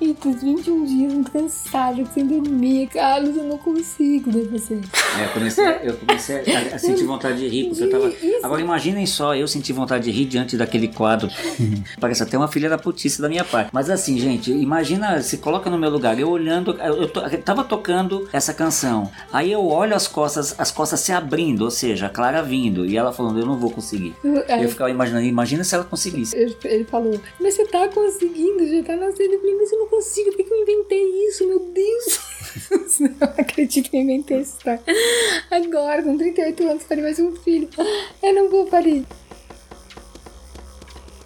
E 0.00 0.12
dos 0.12 0.42
21 0.42 0.84
dias, 0.84 1.12
muito 1.12 1.30
cansada, 1.30 2.04
sem 2.12 2.26
dormir. 2.26 2.86
Carlos, 2.88 3.36
eu 3.36 3.44
não 3.44 3.58
consigo, 3.58 4.30
né, 4.30 4.44
você? 4.50 4.74
É, 5.18 5.24
eu 5.24 5.28
comecei, 5.32 5.64
eu 5.82 5.94
comecei 5.96 6.36
a, 6.54 6.74
a 6.74 6.78
sentir 6.78 7.04
vontade 7.04 7.38
de 7.38 7.48
rir, 7.48 7.68
porque 7.68 7.84
eu 7.84 7.90
tava. 7.90 8.12
Agora 8.42 8.60
imaginem 8.60 9.06
só, 9.06 9.34
eu 9.34 9.48
senti 9.48 9.72
vontade 9.72 10.04
de 10.04 10.10
rir 10.10 10.26
diante 10.26 10.56
daquele 10.56 10.88
quadro. 10.88 11.28
Parece 12.14 12.22
até 12.22 12.38
uma 12.38 12.46
filha 12.46 12.68
da 12.68 12.78
putice 12.78 13.20
da 13.20 13.28
minha 13.28 13.44
parte. 13.44 13.70
Mas 13.72 13.90
assim, 13.90 14.16
gente, 14.18 14.52
imagina, 14.52 15.20
se 15.20 15.38
coloca 15.38 15.68
no 15.68 15.76
meu 15.76 15.90
lugar, 15.90 16.16
eu 16.16 16.28
olhando, 16.30 16.70
eu, 16.80 17.08
to- 17.08 17.18
eu 17.20 17.42
tava 17.42 17.64
tocando 17.64 18.28
essa 18.32 18.54
canção. 18.54 19.10
Aí 19.32 19.50
eu 19.50 19.66
olho 19.66 19.96
as 19.96 20.06
costas, 20.06 20.54
as 20.56 20.70
costas 20.70 21.00
se 21.00 21.10
abrindo, 21.10 21.62
ou 21.64 21.72
seja, 21.72 22.06
a 22.06 22.08
Clara 22.08 22.40
vindo, 22.40 22.86
e 22.86 22.96
ela 22.96 23.12
falando, 23.12 23.40
eu 23.40 23.46
não 23.46 23.58
vou 23.58 23.68
conseguir. 23.72 24.14
Aí, 24.48 24.62
Eu 24.62 24.68
ficava 24.68 24.88
imaginando, 24.90 25.24
imagina 25.26 25.64
se 25.64 25.74
ela 25.74 25.82
conseguisse. 25.82 26.36
ele, 26.36 26.84
falou, 26.84 27.20
mas 27.40 27.54
você 27.54 27.64
tá 27.66 27.88
conseguindo, 27.88 28.64
já 28.68 28.80
tá 28.84 28.94
nascendo. 28.96 29.32
Eu 29.34 29.40
falei, 29.40 29.56
mas 29.56 29.72
eu 29.72 29.78
não 29.80 29.88
consigo, 29.88 30.30
por 30.30 30.36
que 30.36 30.52
eu 30.52 30.62
inventei 30.62 31.02
isso, 31.28 31.48
meu 31.48 31.58
Deus? 31.74 32.20
Não 33.00 33.28
acredito 33.36 33.90
que 33.90 33.96
eu 33.96 34.02
inventei 34.02 34.38
isso, 34.38 34.58
tá? 34.62 34.78
Agora, 35.50 36.02
com 36.04 36.16
38 36.16 36.68
anos, 36.68 36.82
parei 36.84 37.02
mais 37.02 37.18
um 37.18 37.32
filho. 37.34 37.68
Eu 38.22 38.32
não 38.32 38.48
vou 38.48 38.66
parir. 38.66 39.04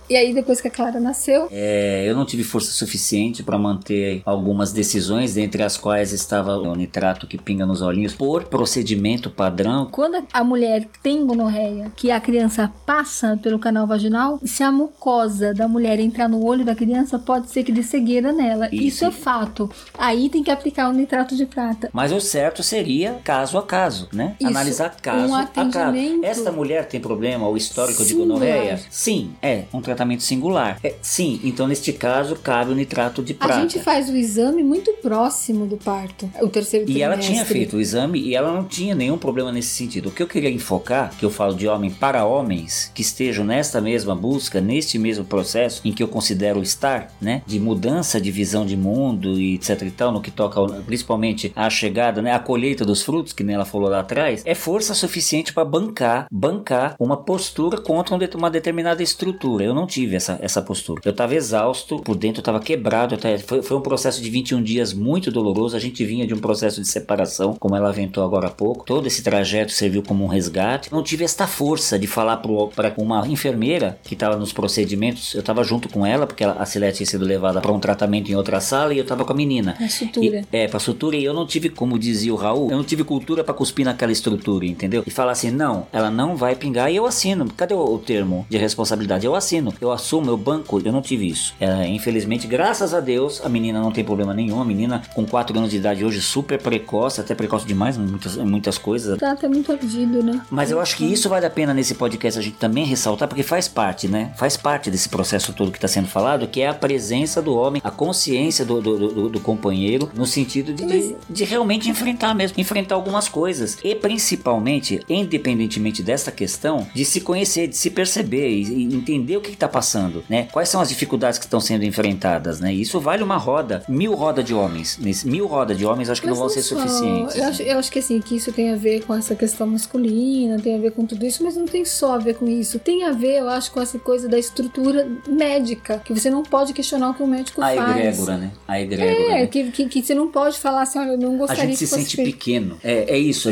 E 0.09 0.16
aí, 0.16 0.32
depois 0.32 0.61
que 0.61 0.68
a 0.68 0.70
Clara 0.70 0.98
nasceu, 0.98 1.48
É, 1.50 2.04
eu 2.09 2.14
não 2.14 2.24
tive 2.24 2.42
força 2.42 2.70
suficiente 2.72 3.42
para 3.42 3.59
manter 3.59 4.22
algumas 4.24 4.72
decisões, 4.72 5.36
entre 5.36 5.62
as 5.62 5.76
quais 5.76 6.12
estava 6.12 6.56
o 6.56 6.74
nitrato 6.74 7.26
que 7.26 7.36
pinga 7.36 7.66
nos 7.66 7.82
olhinhos, 7.82 8.14
por 8.14 8.44
procedimento 8.44 9.30
padrão. 9.30 9.86
Quando 9.90 10.24
a 10.32 10.42
mulher 10.42 10.86
tem 11.02 11.26
gonorreia, 11.26 11.92
que 11.94 12.11
a 12.11 12.20
criança 12.20 12.72
passa 12.86 13.38
pelo 13.42 13.59
canal 13.59 13.86
vaginal, 13.86 14.40
se 14.44 14.62
a 14.62 14.72
mucosa 14.72 15.52
da 15.52 15.68
mulher 15.68 16.00
entrar 16.00 16.28
no 16.28 16.44
olho 16.44 16.64
da 16.64 16.74
criança, 16.74 17.18
pode 17.18 17.50
ser 17.50 17.62
que 17.62 17.72
dê 17.72 17.82
cegueira 17.82 18.32
nela. 18.32 18.68
Isso. 18.72 18.88
Isso, 18.88 19.04
é 19.04 19.11
fato. 19.11 19.70
Aí 19.96 20.28
tem 20.30 20.42
que 20.42 20.50
aplicar 20.50 20.88
o 20.88 20.92
nitrato 20.92 21.36
de 21.36 21.44
prata. 21.44 21.90
Mas 21.92 22.12
o 22.12 22.20
certo 22.20 22.62
seria 22.62 23.18
caso 23.22 23.59
a 23.59 23.62
caso, 23.62 24.09
né? 24.12 24.34
Isso, 24.40 24.48
Analisar 24.48 24.96
caso 25.00 25.32
um 25.32 25.34
a 25.34 25.46
caso. 25.46 25.96
Esta 26.22 26.50
mulher 26.50 26.86
tem 26.86 27.00
problema 27.00 27.46
ou 27.46 27.56
histórico 27.56 28.02
de 28.02 28.09
Singular. 28.09 28.38
gonorreia? 28.38 28.80
Sim, 28.90 29.32
é 29.42 29.64
um 29.72 29.80
tratamento 29.80 29.97
singular. 30.22 30.78
É, 30.82 30.94
sim, 31.03 31.40
então 31.42 31.66
neste 31.66 31.92
caso 31.92 32.36
cabe 32.36 32.72
o 32.72 32.74
nitrato 32.74 33.22
de 33.22 33.32
A 33.32 33.46
prata. 33.46 33.61
gente 33.61 33.78
faz 33.80 34.09
o 34.09 34.16
exame 34.16 34.62
muito 34.62 34.92
próximo 34.94 35.66
do 35.66 35.76
parto, 35.76 36.30
o 36.40 36.49
terceiro 36.49 36.90
E 36.90 37.03
ela 37.03 37.14
trimestre. 37.14 37.34
tinha 37.34 37.44
feito 37.44 37.76
o 37.76 37.80
exame 37.80 38.20
e 38.20 38.34
ela 38.34 38.53
não 38.53 38.64
tinha 38.64 38.94
nenhum 38.94 39.18
problema 39.18 39.51
nesse 39.51 39.70
sentido. 39.70 40.09
O 40.09 40.12
que 40.12 40.22
eu 40.22 40.26
queria 40.26 40.51
enfocar, 40.51 41.11
que 41.16 41.24
eu 41.24 41.30
falo 41.30 41.55
de 41.55 41.66
homem 41.66 41.90
para 41.90 42.24
homens 42.24 42.90
que 42.94 43.03
estejam 43.03 43.44
nesta 43.44 43.80
mesma 43.80 44.14
busca, 44.14 44.61
neste 44.61 44.99
mesmo 44.99 45.24
processo 45.24 45.80
em 45.84 45.92
que 45.92 46.03
eu 46.03 46.09
considero 46.09 46.62
estar, 46.62 47.12
né, 47.20 47.42
de 47.46 47.59
mudança 47.59 48.20
de 48.20 48.30
visão 48.30 48.64
de 48.64 48.76
mundo 48.76 49.38
e 49.38 49.55
etc 49.55 49.82
e 49.82 49.90
tal, 49.90 50.12
no 50.12 50.20
que 50.20 50.30
toca 50.30 50.61
principalmente 50.84 51.53
à 51.57 51.68
chegada, 51.70 52.22
né, 52.22 52.32
a 52.32 52.38
colheita 52.38 52.84
dos 52.84 53.03
frutos, 53.03 53.32
que 53.32 53.42
nem 53.42 53.55
ela 53.55 53.64
falou 53.64 53.88
lá 53.88 54.01
atrás, 54.01 54.42
é 54.44 54.55
força 54.55 54.94
suficiente 54.94 55.53
para 55.53 55.64
bancar, 55.64 56.26
bancar 56.30 56.94
uma 56.99 57.16
postura 57.16 57.80
contra 57.80 58.14
um 58.14 58.18
uma 58.36 58.51
determinada 58.51 59.03
estrutura. 59.03 59.64
Eu 59.64 59.74
não 59.74 59.86
tive 59.89 60.14
essa, 60.16 60.39
essa 60.41 60.62
postura. 60.62 61.01
Eu 61.05 61.11
estava 61.11 61.34
exausto, 61.34 61.99
por 62.01 62.16
dentro 62.16 62.39
eu 62.39 62.43
estava 62.43 62.61
quebrado, 62.61 63.14
eu 63.14 63.18
tava- 63.18 63.39
foi, 63.39 63.62
foi 63.62 63.76
um 63.76 63.80
processo 63.80 64.22
de 64.22 64.30
21 64.30 64.62
dias 64.62 64.93
muito 64.93 65.30
doloroso. 65.32 65.76
A 65.76 65.80
gente 65.80 66.05
vinha 66.05 66.26
de 66.26 66.34
um 66.34 66.39
processo 66.39 66.80
de 66.80 66.86
separação, 66.89 67.55
como 67.59 67.74
ela 67.74 67.89
aventou 67.89 68.22
agora 68.22 68.47
há 68.49 68.51
pouco. 68.51 68.84
Todo 68.84 69.07
esse 69.07 69.22
trajeto 69.22 69.72
serviu 69.72 70.03
como 70.03 70.24
um 70.24 70.28
resgate. 70.28 70.93
Não 70.93 71.03
tive 71.03 71.24
esta 71.24 71.47
força 71.47 71.99
de 71.99 72.07
falar 72.07 72.36
para 72.39 72.93
uma 72.99 73.26
enfermeira 73.26 73.99
que 74.05 74.14
estava 74.14 74.36
nos 74.36 74.53
procedimentos. 74.53 75.34
Eu 75.34 75.41
estava 75.41 75.64
junto 75.64 75.89
com 75.89 76.05
ela, 76.07 76.26
porque 76.26 76.45
ela- 76.45 76.57
a 76.59 76.66
Celeste 76.66 76.99
tinha 76.99 77.07
sido 77.07 77.24
levada 77.24 77.61
para 77.61 77.72
um 77.72 77.80
tratamento 77.80 78.30
em 78.30 78.34
outra 78.36 78.61
sala 78.61 78.93
e 78.95 78.99
eu 78.99 79.03
estava 79.03 79.24
com 79.24 79.32
a 79.32 79.36
menina. 79.36 79.76
A 79.80 79.89
sutura. 79.89 80.45
E- 80.53 80.57
é, 80.57 80.68
pra 80.68 80.78
sutura. 80.78 81.16
E 81.16 81.24
eu 81.24 81.32
não 81.34 81.47
tive, 81.47 81.68
como 81.70 81.99
dizia 81.99 82.32
o 82.32 82.36
Raul, 82.36 82.70
eu 82.70 82.76
não 82.76 82.84
tive 82.84 83.05
cultura 83.05 83.43
pra 83.43 83.55
cuspir 83.55 83.84
naquela 83.84 84.12
estrutura, 84.12 84.66
entendeu? 84.66 85.03
E 85.07 85.11
falar 85.11 85.32
assim, 85.32 85.51
não, 85.51 85.86
ela 85.93 86.11
não 86.11 86.36
vai 86.36 86.55
pingar 86.55 86.93
e 86.93 86.97
eu 86.97 87.07
assino. 87.07 87.49
Cadê 87.57 87.74
o, 87.74 87.78
o 87.95 87.99
termo 87.99 88.47
de 88.51 88.59
responsabilidade? 88.59 89.24
Eu 89.26 89.34
assino, 89.34 89.72
eu 89.81 89.91
assumo, 89.93 90.31
eu 90.31 90.37
banco. 90.37 90.81
Eu 90.85 90.93
não 90.93 91.03
tive 91.03 91.29
isso. 91.29 91.55
É, 91.61 91.87
infelizmente, 91.87 92.47
graças 92.47 92.93
a 92.95 93.01
Deus, 93.01 93.41
a 93.45 93.49
menina 93.49 93.81
não 93.81 93.91
tem 93.93 94.05
problema 94.05 94.35
nenhum. 94.35 94.61
A 94.61 94.64
menina 94.64 95.03
com 95.14 95.24
4 95.24 95.57
anos 95.59 95.70
de 95.70 95.76
idade 95.76 96.05
hoje, 96.05 96.20
super 96.20 96.61
precoce, 96.61 97.20
até 97.20 97.35
precoce 97.35 97.66
demais 97.66 97.97
em 97.97 98.01
muitas, 98.01 98.37
muitas 98.37 98.79
coisas. 98.79 99.18
Tá 99.18 99.33
até 99.33 99.49
muito 99.49 99.70
ardido, 99.72 100.22
né? 100.22 100.41
Mas 100.51 100.70
eu 100.70 100.81
acho 100.81 100.97
que 100.97 101.05
isso 101.05 101.29
vale 101.29 101.47
a 101.47 101.51
pena 101.51 101.72
nesse 101.74 101.95
podcast 101.95 102.39
a 102.39 102.43
gente 102.43 102.57
também 102.57 102.85
ressaltar, 102.85 103.29
porque 103.29 103.43
faz 103.43 103.68
parte, 103.68 104.09
né? 104.09 104.33
Faz 104.37 104.57
parte 104.57 104.91
desse 104.91 105.09
processo 105.09 105.53
todo 105.53 105.70
que 105.70 105.79
está 105.79 105.89
sendo 105.89 106.09
falado, 106.09 106.47
que 106.49 106.61
é 106.61 106.68
a 106.68 106.74
presença 106.74 107.41
do 107.43 107.55
homem, 107.55 107.81
a 107.85 107.91
consciência 107.91 108.64
do, 108.64 108.81
do, 108.81 108.99
do- 109.09 109.29
do 109.29 109.41
companheiro, 109.41 110.11
no 110.14 110.26
sentido 110.26 110.72
de, 110.72 110.85
de, 110.87 111.16
de 111.29 111.45
realmente 111.45 111.89
enfrentar 111.91 112.35
mesmo, 112.35 112.59
enfrentar 112.61 112.95
algumas 112.95 113.29
coisas. 113.29 113.79
E 113.85 113.95
principalmente, 113.95 115.01
independentemente 115.09 116.03
dessa 116.03 116.31
questão, 116.31 116.87
de 116.95 117.05
se 117.05 117.20
conhecer, 117.20 117.66
de 117.68 117.76
se 117.76 117.91
perceber 117.91 118.49
e, 118.51 118.62
e 118.62 118.95
entender 118.95 119.37
o 119.37 119.41
que 119.41 119.53
está 119.69 119.79
passando, 119.79 120.25
né? 120.29 120.49
Quais 120.53 120.69
são 120.69 120.81
as 120.81 120.89
dificuldades 120.89 121.39
que 121.39 121.45
estão 121.45 121.61
sendo 121.61 121.85
enfrentadas, 121.85 122.61
né? 122.61 122.73
E 122.73 122.81
isso 122.81 122.99
vale 123.01 123.23
uma 123.23 123.37
roda, 123.37 123.83
mil 123.89 124.14
roda 124.14 124.43
de 124.43 124.55
homens. 124.55 124.99
Nesse, 124.99 125.29
mil 125.29 125.47
roda 125.47 125.75
de 125.75 125.85
homens 125.85 126.11
acho 126.11 126.21
que 126.21 126.27
Mas 126.27 126.37
não 126.39 126.45
vão 126.47 126.49
ser 126.53 126.62
só. 126.62 126.77
suficientes. 126.77 127.37
Eu 127.37 127.45
acho, 127.45 127.62
eu 127.62 127.79
acho 127.79 127.93
que 127.93 127.99
assim, 127.99 128.21
que 128.21 128.37
isso 128.37 128.53
tem 128.53 128.73
a 128.73 128.77
ver 128.77 129.05
com 129.05 129.14
essa 129.14 129.35
questão 129.35 129.66
masculina, 129.66 130.59
tem 130.59 130.77
a 130.77 130.79
ver 130.79 130.93
com 130.93 131.05
tudo 131.05 131.25
isso, 131.25 131.45
mas 131.45 131.57
não 131.57 131.66
tem 131.66 131.85
só 131.85 132.14
a 132.14 132.19
ver 132.19 132.35
com 132.35 132.49
isso. 132.49 132.79
Tem 132.79 133.05
a 133.05 133.12
ver, 133.12 133.39
eu 133.39 133.49
acho, 133.49 133.71
com 133.71 133.81
essa 133.81 133.99
coisa 133.99 134.29
da 134.29 134.39
estrutura 134.39 135.07
médica, 135.29 135.99
que 136.05 136.12
você 136.12 136.31
não 136.31 136.43
pode 136.43 136.73
questionar 136.73 137.11
o 137.11 137.14
que 137.14 137.23
o 137.23 137.27
médico 137.27 137.61
A 137.62 137.75
faz. 137.75 137.97
egrégora, 137.97 138.37
né? 138.37 138.51
A 138.66 138.81
egrégora. 138.81 139.11
É, 139.11 139.41
né? 139.41 139.47
que, 139.47 139.71
que, 139.71 139.87
que 139.87 140.03
você 140.03 140.14
não 140.14 140.29
pode 140.29 140.59
falar 140.59 140.83
assim, 140.83 140.99
olha, 140.99 141.11
eu 141.11 141.19
não 141.19 141.35
A 141.35 141.39
gostaria 141.39 141.64
gente 141.66 141.77
se 141.77 141.87
sente 141.87 142.16
pequeno. 142.16 142.79
É, 142.83 143.14
é 143.14 143.19
isso. 143.19 143.51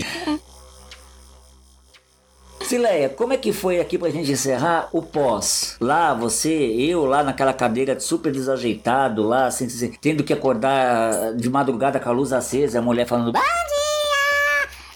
Sileia, 2.66 3.08
como 3.08 3.32
é 3.32 3.36
que 3.36 3.52
foi 3.52 3.78
aqui 3.78 3.96
pra 3.96 4.10
gente 4.10 4.32
encerrar 4.32 4.88
o 4.92 5.00
pós? 5.00 5.76
Lá, 5.80 6.12
você, 6.12 6.50
eu 6.50 7.04
lá 7.06 7.22
naquela 7.22 7.52
cadeira 7.52 8.00
super 8.00 8.32
desajeitado, 8.32 9.22
lá, 9.22 9.46
assim, 9.46 9.66
assim, 9.66 9.92
tendo 10.00 10.24
que 10.24 10.32
acordar 10.32 11.32
de 11.34 11.48
madrugada 11.48 12.00
com 12.00 12.08
a 12.08 12.12
luz 12.12 12.32
acesa, 12.32 12.80
a 12.80 12.82
mulher 12.82 13.06
falando. 13.06 13.32
Dia! 13.32 13.85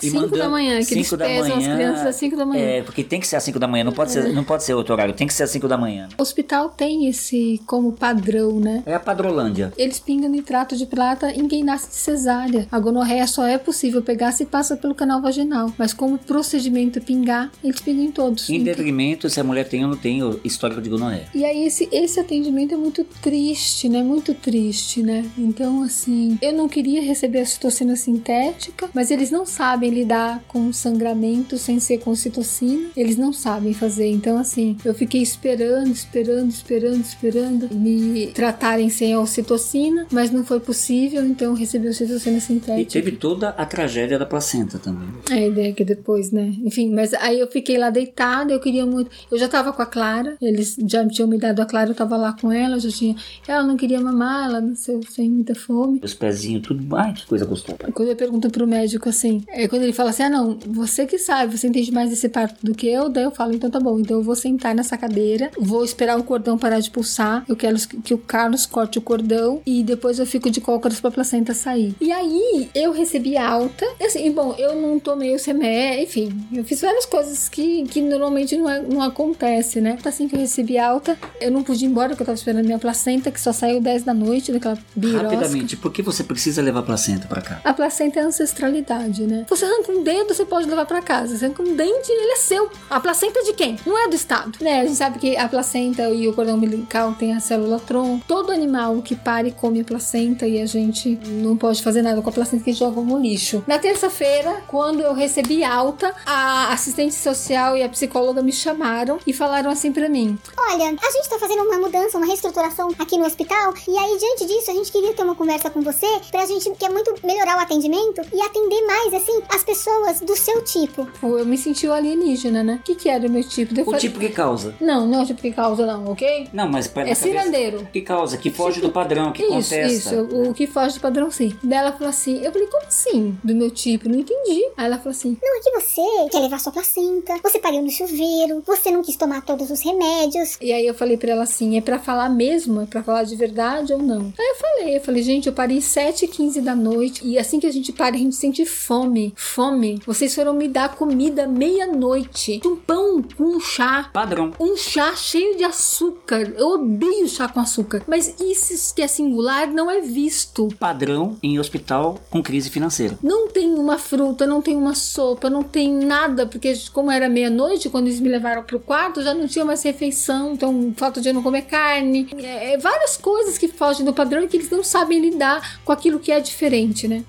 E 0.03 0.11
5 0.11 0.29
da 0.37 0.49
manhã, 0.49 0.83
que 0.83 0.95
eles 0.95 1.07
cinco 1.07 1.17
da 1.17 1.27
pesam 1.27 1.57
as 1.57 1.63
manhã. 1.63 1.77
crianças 1.77 2.07
às 2.07 2.17
5 2.17 2.37
da 2.37 2.47
manhã. 2.47 2.63
É, 2.65 2.83
porque 2.83 3.05
tem 3.05 3.21
que 3.21 3.27
ser 3.27 3.37
às 3.37 3.43
5 3.43 3.59
da 3.59 3.67
manhã, 3.69 3.85
não 3.85 3.93
pode, 3.93 4.13
ser, 4.13 4.33
não 4.33 4.45
pode 4.45 4.65
ser 4.65 4.75
outro 4.75 4.95
horário, 4.95 5.15
tem 5.15 5.27
que 5.27 5.35
ser 5.35 5.43
às 5.45 5.51
5 5.51 5.69
da 5.69 5.77
manhã. 5.77 6.09
O 6.19 6.23
hospital 6.23 6.69
tem 6.71 7.09
esse 7.09 7.61
como 7.67 7.93
padrão, 7.93 8.59
né? 8.61 8.83
É 8.87 8.95
a 8.95 9.01
Padrolândia. 9.01 9.73
Eles 9.77 9.99
pingam 9.99 10.29
nitrato 10.31 10.77
de 10.77 10.87
prata 10.87 11.31
em 11.33 11.47
quem 11.49 11.63
nasce 11.65 11.89
de 11.89 11.95
cesárea. 11.97 12.67
A 12.71 12.79
gonorreia 12.79 13.27
só 13.27 13.47
é 13.47 13.59
possível 13.59 14.03
pegar 14.03 14.33
se 14.33 14.47
passa 14.47 14.77
pelo 14.77 14.95
canal 14.95 15.21
vaginal. 15.21 15.73
Mas 15.77 15.93
como 15.93 16.19
procedimento 16.19 16.99
é 16.99 17.03
pingar, 17.03 17.51
eles 17.63 17.81
pingam 17.81 18.05
em 18.05 18.11
todos. 18.11 18.49
Em 18.49 18.63
detrimento 18.63 19.29
se 19.29 19.41
a 19.41 19.45
mulher 19.45 19.69
tem 19.69 19.85
ou 19.85 19.91
não 19.91 19.97
tem 19.97 20.23
o 20.23 20.41
histórico 20.45 20.81
de 20.81 20.89
gonorreia. 20.89 21.27
E 21.35 21.45
aí 21.45 21.65
esse, 21.67 21.89
esse 21.93 22.19
atendimento 22.21 22.75
é 22.75 22.77
muito 22.77 23.05
triste, 23.05 23.89
né? 23.89 24.03
Muito 24.03 24.33
triste, 24.35 25.03
né? 25.03 25.25
Então, 25.37 25.83
assim, 25.83 26.39
eu 26.41 26.53
não 26.53 26.69
queria 26.69 27.03
receber 27.03 27.41
a 27.41 27.47
citocina 27.47 27.97
sintética, 27.97 28.89
mas 28.95 29.11
eles 29.11 29.31
não 29.31 29.45
sabem 29.45 29.90
lidar 29.91 30.43
com 30.49 30.73
sangramento 30.73 31.59
sem 31.59 31.79
ser 31.81 31.99
com 31.99 32.15
citocina. 32.15 32.89
Eles 32.97 33.17
não 33.17 33.33
sabem 33.33 33.73
fazer. 33.75 34.07
Então, 34.09 34.39
assim, 34.39 34.77
eu 34.85 34.95
fiquei 34.95 35.23
esperando, 35.23 35.91
esperando, 35.93 36.51
esperando, 36.51 37.01
esperando 37.01 37.75
me 37.75 38.29
tratarem 38.29 38.89
sem 38.89 39.13
a 39.13 39.21
ocitocina, 39.21 40.07
mas 40.11 40.31
não 40.31 40.45
foi 40.45 40.61
possível, 40.61 41.25
então 41.27 41.49
eu 41.49 41.55
recebi 41.55 41.89
a 41.89 41.93
citocina 41.93 42.39
E 42.39 42.41
sintética. 42.41 42.91
teve 42.93 43.13
toda 43.13 43.51
a 43.51 43.65
tragédia 43.67 44.19
da 44.19 44.27
placenta 44.27 44.79
também. 44.79 45.09
É 45.31 45.35
a 45.35 45.47
ideia 45.49 45.73
que 45.73 45.85
depois, 45.85 46.31
né? 46.31 46.53
Enfim, 46.65 46.93
mas 46.93 47.13
aí 47.15 47.39
eu 47.41 47.47
fiquei 47.47 47.77
lá 47.79 47.91
deitada, 47.91 48.53
eu 48.53 48.61
queria 48.61 48.87
muito. 48.87 49.11
Eu 49.31 49.39
já 49.39 49.49
tava 49.49 49.73
com 49.73 49.83
a 49.83 49.87
Clara, 49.87 50.37
eles 50.41 50.77
já 50.87 51.07
tinham 51.09 51.29
me 51.29 51.39
dado 51.39 51.61
a 51.61 51.67
Clara, 51.67 51.91
eu 51.91 51.95
tava 51.95 52.17
lá 52.17 52.33
com 52.33 52.51
ela, 52.53 52.79
já 52.79 52.89
tinha. 52.91 53.15
Ela 53.47 53.63
não 53.63 53.77
queria 53.77 54.01
mamar, 54.01 54.47
ela 54.49 54.61
nasceu 54.61 55.01
sem 55.09 55.29
muita 55.31 55.55
fome. 55.55 56.01
Os 56.03 56.15
pezinhos, 56.15 56.63
tudo. 56.63 56.97
Ai, 56.97 57.13
que 57.13 57.27
coisa 57.27 57.45
gostosa. 57.45 57.79
Quando 57.93 58.09
eu 58.09 58.17
pergunto 58.17 58.51
pro 58.51 58.67
médico 58.67 59.09
assim, 59.09 59.43
é 59.49 59.67
quando 59.69 59.80
ele 59.83 59.93
fala 59.93 60.11
assim: 60.11 60.23
ah, 60.25 60.31
não, 60.31 60.59
você 60.67 61.07
que 61.07 61.19
sabe, 61.19 61.57
você 61.57 61.67
entende 61.69 61.93
mais 61.93 62.11
desse 62.11 62.29
parto 62.29 62.57
do 62.65 62.75
que 62.75 62.87
eu, 62.89 63.09
daí 63.09 63.25
eu 63.25 63.31
falo: 63.31 63.53
então 63.55 63.71
tá 63.71 63.81
bom, 63.81 63.99
então 64.01 64.19
eu 64.19 64.23
vou 64.23 64.37
sentar 64.37 64.75
nessa 64.75 64.97
cadeira, 64.97 65.51
vou 65.59 65.85
esperar 65.85 66.19
o 66.19 66.23
cordão 66.25 66.59
parar 66.59 66.81
de 66.81 66.91
pulsar, 66.91 67.45
eu 67.49 67.57
quero 67.57 67.77
que 68.03 68.15
o 68.15 68.19
Carlos 68.19 68.67
corte 68.67 68.99
o 68.99 69.03
cordão 69.03 69.61
e 69.67 69.83
depois 69.83 70.19
eu 70.19 70.27
fico 70.27 70.51
de 70.51 70.61
cócoras 70.61 71.01
pra 71.01 71.11
placenta 71.11 71.55
sair. 71.55 71.95
E 72.01 72.11
aí 72.13 72.69
eu 72.75 72.93
recebi 72.93 73.37
alta, 73.37 73.87
e 73.99 74.05
assim, 74.05 74.31
bom, 74.33 74.55
eu 74.59 74.75
não 74.81 74.99
tomei 74.99 75.35
os 75.35 75.45
remédios, 75.45 76.09
enfim, 76.09 76.47
eu 76.53 76.65
fiz 76.65 76.81
várias 76.81 77.07
coisas 77.07 77.49
que, 77.49 77.85
que 77.85 78.01
normalmente 78.01 78.57
não, 78.57 78.69
é- 78.69 78.83
não 78.83 79.03
acontece, 79.03 79.81
né? 79.81 79.97
Assim 80.05 80.27
que 80.29 80.35
eu 80.35 80.41
recebi 80.41 80.77
alta, 80.79 81.17
eu 81.41 81.51
não 81.51 81.63
pude 81.63 81.85
ir 81.85 81.89
embora, 81.89 82.11
porque 82.11 82.23
eu 82.23 82.27
tava 82.27 82.37
esperando 82.37 82.65
minha 82.67 82.79
placenta, 82.79 83.31
que 83.31 83.41
só 83.41 83.53
saiu 83.53 83.81
10 83.81 84.03
da 84.03 84.13
noite, 84.15 84.51
daquela 84.53 84.79
birosca. 84.95 85.23
Rapidamente, 85.29 85.77
por 85.77 85.93
que 85.93 86.03
você 86.03 86.25
precisa 86.25 86.61
levar 86.61 86.81
a 86.81 86.83
placenta 86.83 87.27
pra 87.29 87.41
cá? 87.41 87.61
A 87.65 87.73
placenta 87.73 88.19
é 88.21 88.23
ancestralidade, 88.25 89.23
né? 89.27 89.47
Você 89.49 89.65
arranca 89.71 89.93
um 89.93 90.03
dedo, 90.03 90.35
você 90.35 90.45
pode 90.45 90.69
levar 90.69 90.87
pra 90.87 91.03
casa. 91.03 91.37
Você 91.37 91.45
arranca 91.45 91.63
um 91.63 91.75
dente, 91.75 92.11
ele 92.11 92.33
é 92.33 92.37
seu. 92.37 92.71
A 92.89 93.01
placenta 93.01 93.41
é 93.41 93.43
de 93.43 93.53
quem? 93.53 93.79
Não 93.87 93.99
é 93.99 94.09
do 94.09 94.15
Estado. 94.15 94.59
Né? 94.61 94.81
A 94.81 94.87
gente 94.87 94.97
sabe 94.97 95.19
que 95.19 95.37
a 95.37 95.49
placenta 95.49 96.09
e 96.11 96.29
o 96.29 96.33
cordão 96.33 96.57
umbilical 96.57 97.15
tem 97.15 97.35
a 97.35 97.41
célula 97.41 97.79
tronco. 97.81 98.25
Todo 98.27 98.53
animal 98.53 99.01
que 99.03 99.15
para 99.15 99.49
e 99.49 99.53
come 99.53 99.81
a 99.81 99.85
placenta 99.85 100.47
e 100.47 100.61
a 100.61 100.67
gente 100.67 101.19
não 101.27 101.57
pode 101.57 101.83
fazer 101.83 102.03
nada 102.03 102.21
com 102.21 102.29
a 102.29 102.33
placenta 102.33 102.65
que 102.65 102.73
joga 102.73 103.01
no 103.01 103.19
lixo. 103.19 103.63
Na 103.67 103.79
terça-feira, 103.79 104.63
quando 104.67 105.01
eu 105.01 105.15
recebi 105.15 105.65
alta, 105.65 106.15
a 106.27 106.73
assistente 106.73 107.15
social 107.15 107.77
e 107.77 107.83
a 107.83 107.89
psicóloga 107.89 108.43
me 108.43 108.53
chamaram 108.53 109.19
e 109.27 109.33
falaram 109.33 109.71
assim 109.71 109.93
pra 109.93 110.09
mim: 110.09 110.39
Olha, 110.57 110.85
a 110.85 111.11
gente 111.11 111.29
tá 111.29 111.39
fazendo 111.39 111.63
uma 111.63 111.79
mudança, 111.79 112.19
uma 112.19 112.27
reestruturação 112.27 112.91
aqui 112.99 113.17
no 113.17 113.27
hospital, 113.27 113.75
e 113.87 113.97
aí, 113.97 114.19
diante 114.19 114.47
disso, 114.47 114.71
a 114.71 114.75
gente 114.75 114.93
queria 114.93 115.13
ter 115.13 115.23
uma 115.23 115.35
conversa 115.35 115.71
com 115.71 115.81
você, 115.81 116.07
pra 116.31 116.47
gente 116.47 116.71
quer 116.77 116.91
muito 116.91 117.15
melhorar 117.25 117.57
o 117.57 117.61
atendimento 117.61 118.21
e 118.33 118.41
atender 118.41 118.87
mais, 118.87 119.15
assim, 119.15 119.41
as 119.49 119.60
pessoas 119.65 120.21
do 120.21 120.37
seu 120.37 120.63
tipo. 120.63 121.09
Eu 121.23 121.45
me 121.47 121.57
senti 121.59 121.87
o 121.87 121.93
alienígena, 121.93 122.63
né? 122.63 122.79
O 122.81 122.83
que, 122.85 122.95
que 122.95 123.09
era 123.09 123.27
o 123.27 123.31
meu 123.31 123.43
tipo? 123.45 123.73
Daí 123.75 123.83
eu 123.83 123.89
O 123.89 123.91
falei- 123.93 124.01
tipo 124.01 124.19
que 124.19 124.29
causa. 124.31 124.75
Não, 124.81 125.07
não 125.07 125.21
é 125.21 125.23
o 125.23 125.27
tipo 125.27 125.41
que 125.43 125.53
causa, 125.53 125.87
não, 125.87 126.13
ok? 126.13 126.49
Não, 126.53 126.69
mas 126.69 126.87
pera 126.87 127.09
É 127.11 127.15
cirandeiro. 127.15 127.87
Que 127.93 128.01
causa, 128.01 128.37
que 128.37 128.51
foge 128.51 128.81
do 128.81 128.91
padrão, 128.91 129.33
que 129.33 129.43
Isso, 129.43 129.53
contesta. 129.71 129.87
isso, 129.87 130.21
o 130.49 130.55
que 130.55 130.67
foge 130.67 130.95
do 130.97 131.01
padrão 131.01 131.31
sim. 131.31 131.53
Daí 131.63 131.79
ela 131.79 131.93
falou 131.93 132.09
assim, 132.09 132.41
eu 132.43 132.53
falei, 132.53 132.67
como 132.69 132.85
assim? 132.87 133.39
Do 133.43 133.55
meu 133.55 133.71
tipo, 133.71 134.09
não 134.09 134.19
entendi. 134.19 134.65
Aí 134.77 134.87
ela 134.87 134.97
falou 134.99 135.11
assim, 135.11 135.37
Não 135.43 135.57
é 135.57 135.61
que 135.61 135.71
você 135.81 136.03
quer 136.31 136.39
levar 136.41 136.59
sua 136.61 136.73
placenta, 136.73 137.39
você 137.43 137.59
pariu 137.59 137.83
no 137.83 137.91
chuveiro, 137.91 138.63
você 138.67 138.91
não 138.91 139.03
quis 139.03 139.17
tomar 139.17 139.43
todos 139.45 139.71
os 139.71 139.81
remédios. 139.81 140.57
e 140.61 140.73
aí 140.73 140.87
eu 140.87 140.95
falei 140.95 141.17
pra 141.17 141.31
ela 141.33 141.43
assim, 141.43 141.77
é 141.77 141.81
pra 141.81 141.99
falar 141.99 142.29
mesmo? 142.29 142.81
É 142.83 142.87
pra 142.87 143.03
falar 143.03 143.25
de 143.25 143.37
verdade 143.37 143.93
ou 143.93 143.99
não? 143.99 144.33
Aí 144.39 144.47
eu 144.49 144.55
falei, 144.57 144.97
eu 144.97 145.01
falei, 145.01 145.23
gente, 145.23 145.47
eu 145.47 145.53
parei 145.53 145.81
7 145.81 146.25
h 146.27 146.35
15 146.35 146.61
da 146.61 146.75
noite 146.75 147.27
e 147.27 147.39
assim 147.39 147.59
que 147.61 147.67
a 147.67 147.73
gente 147.73 147.93
para, 147.93 148.15
a 148.15 148.19
gente 148.19 148.35
sente 148.35 148.65
fome. 148.65 149.35
Fome. 149.41 149.99
Vocês 150.07 150.35
foram 150.35 150.53
me 150.53 150.69
dar 150.69 150.95
comida 150.95 151.49
meia-noite. 151.49 152.61
Um 152.65 152.77
pão 152.77 153.23
com 153.23 153.57
um 153.57 153.59
chá. 153.59 154.09
Padrão. 154.13 154.53
Um 154.61 154.77
chá 154.77 155.17
cheio 155.17 155.57
de 155.57 155.65
açúcar. 155.65 156.53
Eu 156.57 156.75
odeio 156.75 157.27
chá 157.27 157.49
com 157.49 157.59
açúcar. 157.59 158.03
Mas 158.07 158.37
isso 158.39 158.95
que 158.95 159.01
é 159.01 159.09
singular 159.09 159.67
não 159.67 159.91
é 159.91 160.03
visto. 160.03 160.69
Padrão 160.79 161.39
em 161.43 161.59
hospital 161.59 162.21
com 162.29 162.43
crise 162.43 162.69
financeira. 162.69 163.19
Não 163.23 163.49
tem 163.49 163.75
uma 163.75 163.97
fruta, 163.97 164.47
não 164.47 164.61
tem 164.61 164.77
uma 164.77 164.95
sopa, 164.95 165.49
não 165.49 165.63
tem 165.63 165.91
nada, 165.91 166.47
porque 166.47 166.75
como 166.93 167.11
era 167.11 167.29
meia-noite, 167.29 167.89
quando 167.89 168.09
eles 168.09 168.21
me 168.21 168.29
levaram 168.29 168.63
pro 168.63 168.79
quarto, 168.79 169.23
já 169.23 169.33
não 169.33 169.49
tinha 169.49 169.65
mais 169.65 169.83
refeição, 169.83 170.53
então 170.53 170.93
falta 170.95 171.19
de 171.19 171.31
eu 171.31 171.35
não 171.35 171.43
comer 171.43 171.63
carne. 171.63 172.29
É, 172.37 172.75
é 172.75 172.79
várias 172.79 173.17
coisas 173.17 173.57
que 173.57 173.69
fogem 173.69 174.05
do 174.05 174.13
padrão 174.13 174.45
e 174.45 174.49
que 174.49 174.59
eles 174.59 174.71
não 174.71 174.85
sabem 174.85 175.19
lidar 175.19 175.81
com 175.83 175.93
aquilo 175.93 176.21
que 176.21 176.31
é 176.31 176.39
diferente, 176.41 177.09
né? 177.09 177.25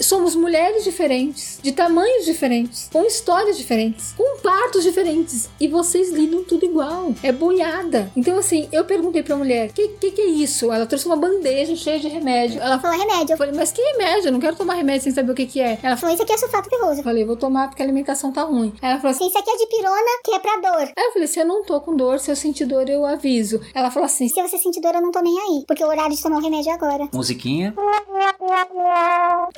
Somos 0.00 0.34
mulheres 0.34 0.84
diferentes, 0.84 1.58
de 1.62 1.72
tamanhos 1.72 2.24
diferentes, 2.24 2.88
com 2.92 3.04
histórias 3.04 3.56
diferentes, 3.56 4.12
com 4.16 4.38
partos 4.40 4.82
diferentes. 4.82 5.48
E 5.60 5.68
vocês 5.68 6.10
lidam 6.10 6.42
tudo 6.44 6.64
igual. 6.64 7.14
É 7.22 7.30
boiada. 7.30 8.10
Então, 8.16 8.38
assim, 8.38 8.68
eu 8.72 8.84
perguntei 8.84 9.22
pra 9.22 9.36
mulher: 9.36 9.72
que, 9.72 9.88
que 9.88 10.10
que 10.10 10.20
é 10.22 10.26
isso? 10.26 10.72
Ela 10.72 10.86
trouxe 10.86 11.06
uma 11.06 11.16
bandeja 11.16 11.76
cheia 11.76 11.98
de 12.00 12.08
remédio. 12.08 12.60
Ela 12.60 12.78
Falou 12.80 12.98
remédio. 12.98 13.34
eu 13.34 13.36
falei, 13.38 13.54
mas 13.54 13.72
que 13.72 13.82
remédio? 13.82 14.28
Eu 14.28 14.32
não 14.32 14.40
quero 14.40 14.56
tomar 14.56 14.74
remédio 14.74 15.02
sem 15.04 15.12
saber 15.12 15.32
o 15.32 15.34
que, 15.34 15.46
que 15.46 15.60
é. 15.60 15.78
Ela 15.82 15.96
falou, 15.96 16.14
isso 16.14 16.22
aqui 16.22 16.32
é 16.32 16.38
sulfato 16.38 16.68
ferroso. 16.70 17.00
eu 17.00 17.04
falei, 17.04 17.24
vou 17.24 17.36
tomar 17.36 17.68
porque 17.68 17.82
a 17.82 17.84
alimentação 17.84 18.32
tá 18.32 18.42
ruim. 18.42 18.72
Aí 18.80 18.90
ela 18.90 19.00
falou 19.00 19.14
assim. 19.14 19.26
Isso 19.28 19.38
aqui 19.38 19.50
é 19.50 19.56
de 19.56 19.66
pirona, 19.66 20.20
que 20.24 20.32
é 20.32 20.38
pra 20.38 20.56
dor. 20.56 20.92
Aí 20.96 21.04
eu 21.04 21.12
falei, 21.12 21.28
se 21.28 21.38
eu 21.40 21.44
não 21.44 21.62
tô 21.62 21.80
com 21.80 21.94
dor, 21.94 22.18
se 22.18 22.30
eu 22.30 22.36
sentir 22.36 22.64
dor, 22.64 22.88
eu 22.88 23.04
aviso. 23.04 23.60
Ela 23.74 23.90
falou 23.90 24.06
assim: 24.06 24.28
Se 24.28 24.40
você 24.42 24.56
sentir 24.58 24.80
dor, 24.80 24.94
eu 24.94 25.02
não 25.02 25.10
tô 25.10 25.20
nem 25.20 25.38
aí, 25.38 25.64
porque 25.66 25.84
o 25.84 25.88
horário 25.88 26.14
de 26.16 26.22
tomar 26.22 26.38
o 26.38 26.40
remédio 26.42 26.70
é 26.70 26.74
agora. 26.74 27.08
Musiquinha. 27.12 27.74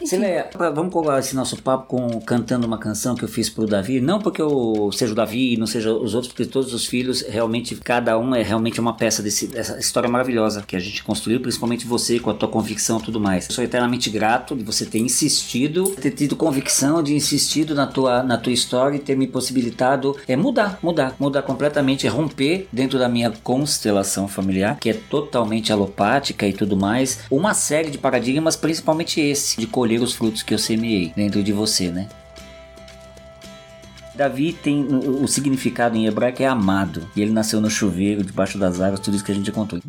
Sileia, 0.05 0.32
pra- 0.43 0.71
vamos 0.71 0.93
colocar 0.93 1.19
esse 1.19 1.35
nosso 1.35 1.61
papo 1.63 1.87
com 1.87 2.21
cantando 2.21 2.67
uma 2.67 2.79
canção 2.79 3.15
que 3.15 3.25
eu 3.25 3.29
fiz 3.29 3.51
pro 3.51 3.67
Davi. 3.67 4.01
Não 4.01 4.19
porque 4.21 4.41
eu 4.41 4.91
seja 4.93 5.13
o 5.13 5.15
Davi 5.17 5.55
e 5.55 5.57
não 5.57 5.67
seja 5.67 5.93
os 5.93 6.15
outros, 6.15 6.33
porque 6.33 6.47
todos 6.47 6.73
os 6.73 6.87
filhos, 6.87 7.23
realmente, 7.29 7.75
cada 7.77 8.19
um 8.19 8.35
é 8.35 8.43
realmente 8.43 8.81
uma 8.81 8.95
peça 8.95 9.23
desse, 9.23 9.47
dessa 9.49 9.79
história 9.79 10.09
maravilhosa 10.09 10.63
que 10.67 10.77
a 10.77 10.81
gente 10.81 11.03
construiu, 11.03 11.41
principalmente 11.41 11.87
você, 11.87 12.19
com 12.19 12.31
a 12.31 12.35
tua 12.35 12.49
convicção 12.49 12.99
e 12.99 13.03
tudo 13.03 13.21
mais. 13.21 13.49
Eu 13.49 13.55
sou 13.55 13.65
eternamente 13.65 14.09
grato 14.11 14.55
de 14.55 14.63
você 14.63 14.87
ter 14.87 14.99
insistido, 14.99 15.91
ter 16.01 16.11
tido 16.13 16.37
convicção 16.37 17.03
de 17.03 17.15
insistido 17.15 17.75
na 17.75 17.87
tua, 17.87 18.23
na 18.23 18.37
tua 18.39 18.53
história 18.53 18.97
e 18.97 19.01
ter 19.01 19.17
me 19.17 19.27
possibilitado 19.27 20.17
é, 20.29 20.37
mudar, 20.37 20.79
mudar, 20.83 21.15
mudar 21.19 21.43
completamente, 21.43 22.07
é 22.07 22.11
romper 22.11 22.69
dentro 22.73 22.99
da 22.99 23.09
minha 23.09 23.31
constelação 23.43 24.29
familiar, 24.29 24.79
que 24.79 24.91
é 24.91 24.95
totalmente 24.95 25.73
alopática 25.73 26.47
e 26.47 26.53
tudo 26.53 26.77
mais, 26.77 27.21
uma 27.31 27.55
série 27.55 27.91
de 27.91 27.99
paradigmas, 27.99 28.57
principalmente 28.57 29.21
esse, 29.21 29.59
de 29.61 29.67
colher 29.67 30.01
os 30.01 30.13
frutos 30.23 30.45
que 30.45 30.55
eu 30.55 30.59
semeei 30.59 31.13
dentro 31.17 31.43
de 31.43 31.53
você, 31.53 31.91
né? 31.91 32.07
Davi 34.15 34.53
tem 34.53 34.85
o 34.85 35.27
significado 35.27 35.97
em 35.97 36.07
hebraico 36.07 36.41
é 36.41 36.47
amado, 36.47 37.09
e 37.17 37.21
ele 37.21 37.33
nasceu 37.33 37.61
no 37.61 37.69
chuveiro, 37.69 38.23
debaixo 38.23 38.57
das 38.57 38.81
águas, 38.81 39.01
tudo 39.01 39.17
isso 39.17 39.25
que 39.25 39.33
a 39.33 39.35
gente 39.35 39.51
contou. 39.51 39.81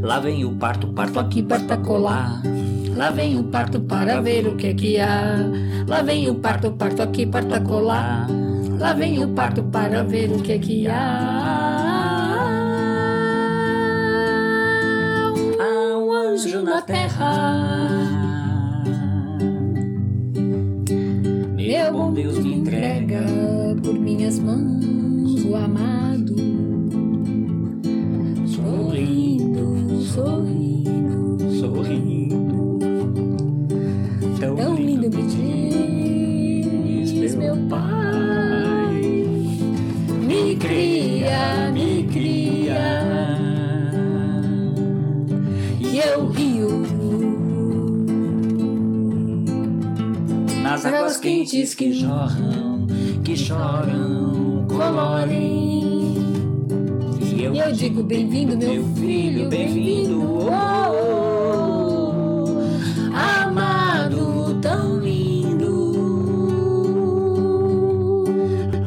Lá 0.00 0.18
vem 0.18 0.46
o 0.46 0.54
parto, 0.54 0.86
parto 0.94 1.20
aqui, 1.20 1.42
parto 1.42 1.70
acolá. 1.70 2.40
Lá 2.96 3.10
vem 3.10 3.38
o 3.38 3.44
parto 3.44 3.80
para 3.80 4.18
ver 4.22 4.46
o 4.46 4.56
que 4.56 4.68
é 4.68 4.74
que 4.74 4.98
há. 4.98 5.36
Lá 5.86 6.00
vem 6.00 6.30
o 6.30 6.36
parto, 6.36 6.72
parto 6.72 7.02
aqui, 7.02 7.26
parto 7.26 7.54
acolá. 7.54 8.26
Lá 8.78 8.94
vem 8.94 9.22
o 9.22 9.28
parto 9.28 9.62
para 9.64 10.02
ver 10.04 10.30
o 10.30 10.40
que 10.40 10.52
é 10.52 10.58
que 10.58 10.88
há. 10.88 11.91
Anjo 16.42 16.62
na 16.62 16.82
terra. 16.82 17.32
Meu 21.54 21.92
bom 21.92 22.12
Deus 22.12 22.38
me 22.38 22.54
entrega 22.54 23.20
por 23.82 23.94
minhas 23.94 24.38
mãos 24.40 25.44
o 25.44 25.54
amado. 25.54 26.34
Sorrindo, 28.46 30.02
sorrindo. 30.02 30.81
As 50.84 50.92
águas 50.92 51.16
quentes 51.16 51.74
que 51.74 51.92
jorram, 51.92 52.88
que 53.22 53.36
choram, 53.36 54.66
colorem. 54.66 56.16
E 57.20 57.44
eu, 57.44 57.54
E 57.54 57.58
eu 57.60 57.72
digo 57.72 58.02
bem-vindo, 58.02 58.56
meu 58.56 58.84
filho, 58.96 59.48
bem-vindo. 59.48 60.20
oh, 60.20 60.50
oh, 60.90 62.10
oh, 62.44 63.16
amado, 63.16 64.58
tão 64.60 64.98
lindo. 64.98 65.92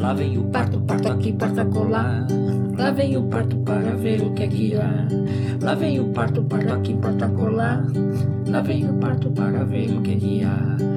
Lá 0.01 0.13
vem 0.13 0.37
o 0.37 0.43
parto, 0.43 0.81
parto 0.81 1.07
aqui, 1.07 1.31
parto 1.31 1.61
acolá. 1.61 2.27
Lá 2.77 2.91
vem 2.91 3.15
o 3.15 3.23
parto 3.23 3.55
para 3.57 3.95
ver 3.95 4.21
o 4.21 4.33
que 4.33 4.43
é 4.43 4.47
que 4.47 4.75
há. 4.75 5.07
Lá 5.61 5.75
vem 5.75 6.01
o 6.01 6.09
parto, 6.09 6.43
parto 6.43 6.73
aqui, 6.73 6.93
parto 6.95 7.23
acolá. 7.23 7.85
Lá 8.47 8.59
vem 8.59 8.83
o 8.89 8.93
parto 8.95 9.29
para 9.31 9.63
ver 9.63 9.91
o 9.91 10.01
que 10.01 10.11
é 10.11 10.15
que 10.17 10.43
há. 10.43 10.94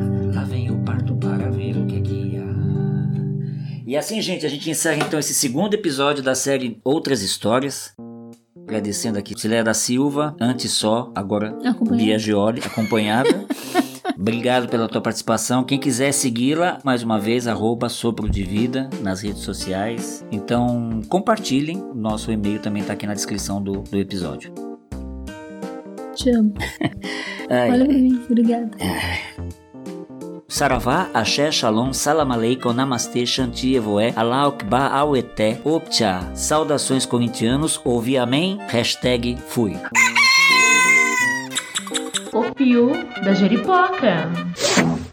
E 3.89 3.97
assim, 3.97 4.21
gente, 4.21 4.45
a 4.45 4.51
gente 4.51 4.69
encerra 4.69 5.03
então 5.03 5.19
esse 5.19 5.33
segundo 5.33 5.73
episódio 5.73 6.23
da 6.23 6.35
série 6.35 6.79
Outras 6.85 7.23
Histórias. 7.23 7.95
Agradecendo 8.55 9.19
aqui 9.19 9.33
Cileia 9.35 9.65
da 9.65 9.73
Silva, 9.73 10.37
antes 10.39 10.73
só, 10.73 11.11
agora. 11.15 11.57
Bia 11.97 12.19
Gioli, 12.19 12.61
acompanhada. 12.63 13.47
Obrigado 14.15 14.69
pela 14.69 14.89
tua 14.89 15.01
participação. 15.01 15.65
Quem 15.65 15.81
quiser 15.81 16.13
segui-la, 16.13 16.79
mais 16.85 17.03
uma 17.03 17.19
vez, 17.19 17.47
arroba 17.47 17.89
Sopro 17.89 18.29
de 18.29 18.43
Vida 18.43 18.91
nas 19.01 19.23
redes 19.23 19.41
sociais. 19.41 20.23
Então, 20.31 21.01
compartilhem. 21.09 21.83
Nosso 21.95 22.31
e-mail 22.31 22.61
também 22.61 22.83
está 22.83 22.93
aqui 22.93 23.07
na 23.07 23.15
descrição 23.15 23.63
do, 23.63 23.81
do 23.81 23.99
episódio. 23.99 24.53
Te 26.15 26.29
amo. 26.29 26.53
Ai, 27.49 27.71
Olha 27.71 27.87
pra 27.87 27.95
mim, 27.95 28.23
obrigada. 28.29 28.71
Saravá, 30.51 31.11
Axé, 31.13 31.53
Shalom, 31.53 31.93
Salam 31.93 32.33
Aleikum, 32.33 32.73
Namastê, 32.73 33.27
Shanti, 33.27 33.75
Evoé, 33.75 34.15
Allah 34.17 34.47
Akbar, 34.47 34.91
Aueté, 34.95 35.61
Optcha. 35.63 36.21
Saudações 36.35 37.05
corintianos, 37.05 37.79
ouvi 37.85 38.17
amém, 38.17 38.57
hashtag 38.67 39.37
fui. 39.47 39.77
O 42.33 42.55
Pio 42.55 42.93
da 43.23 43.35
Jeripoca. 43.35 44.33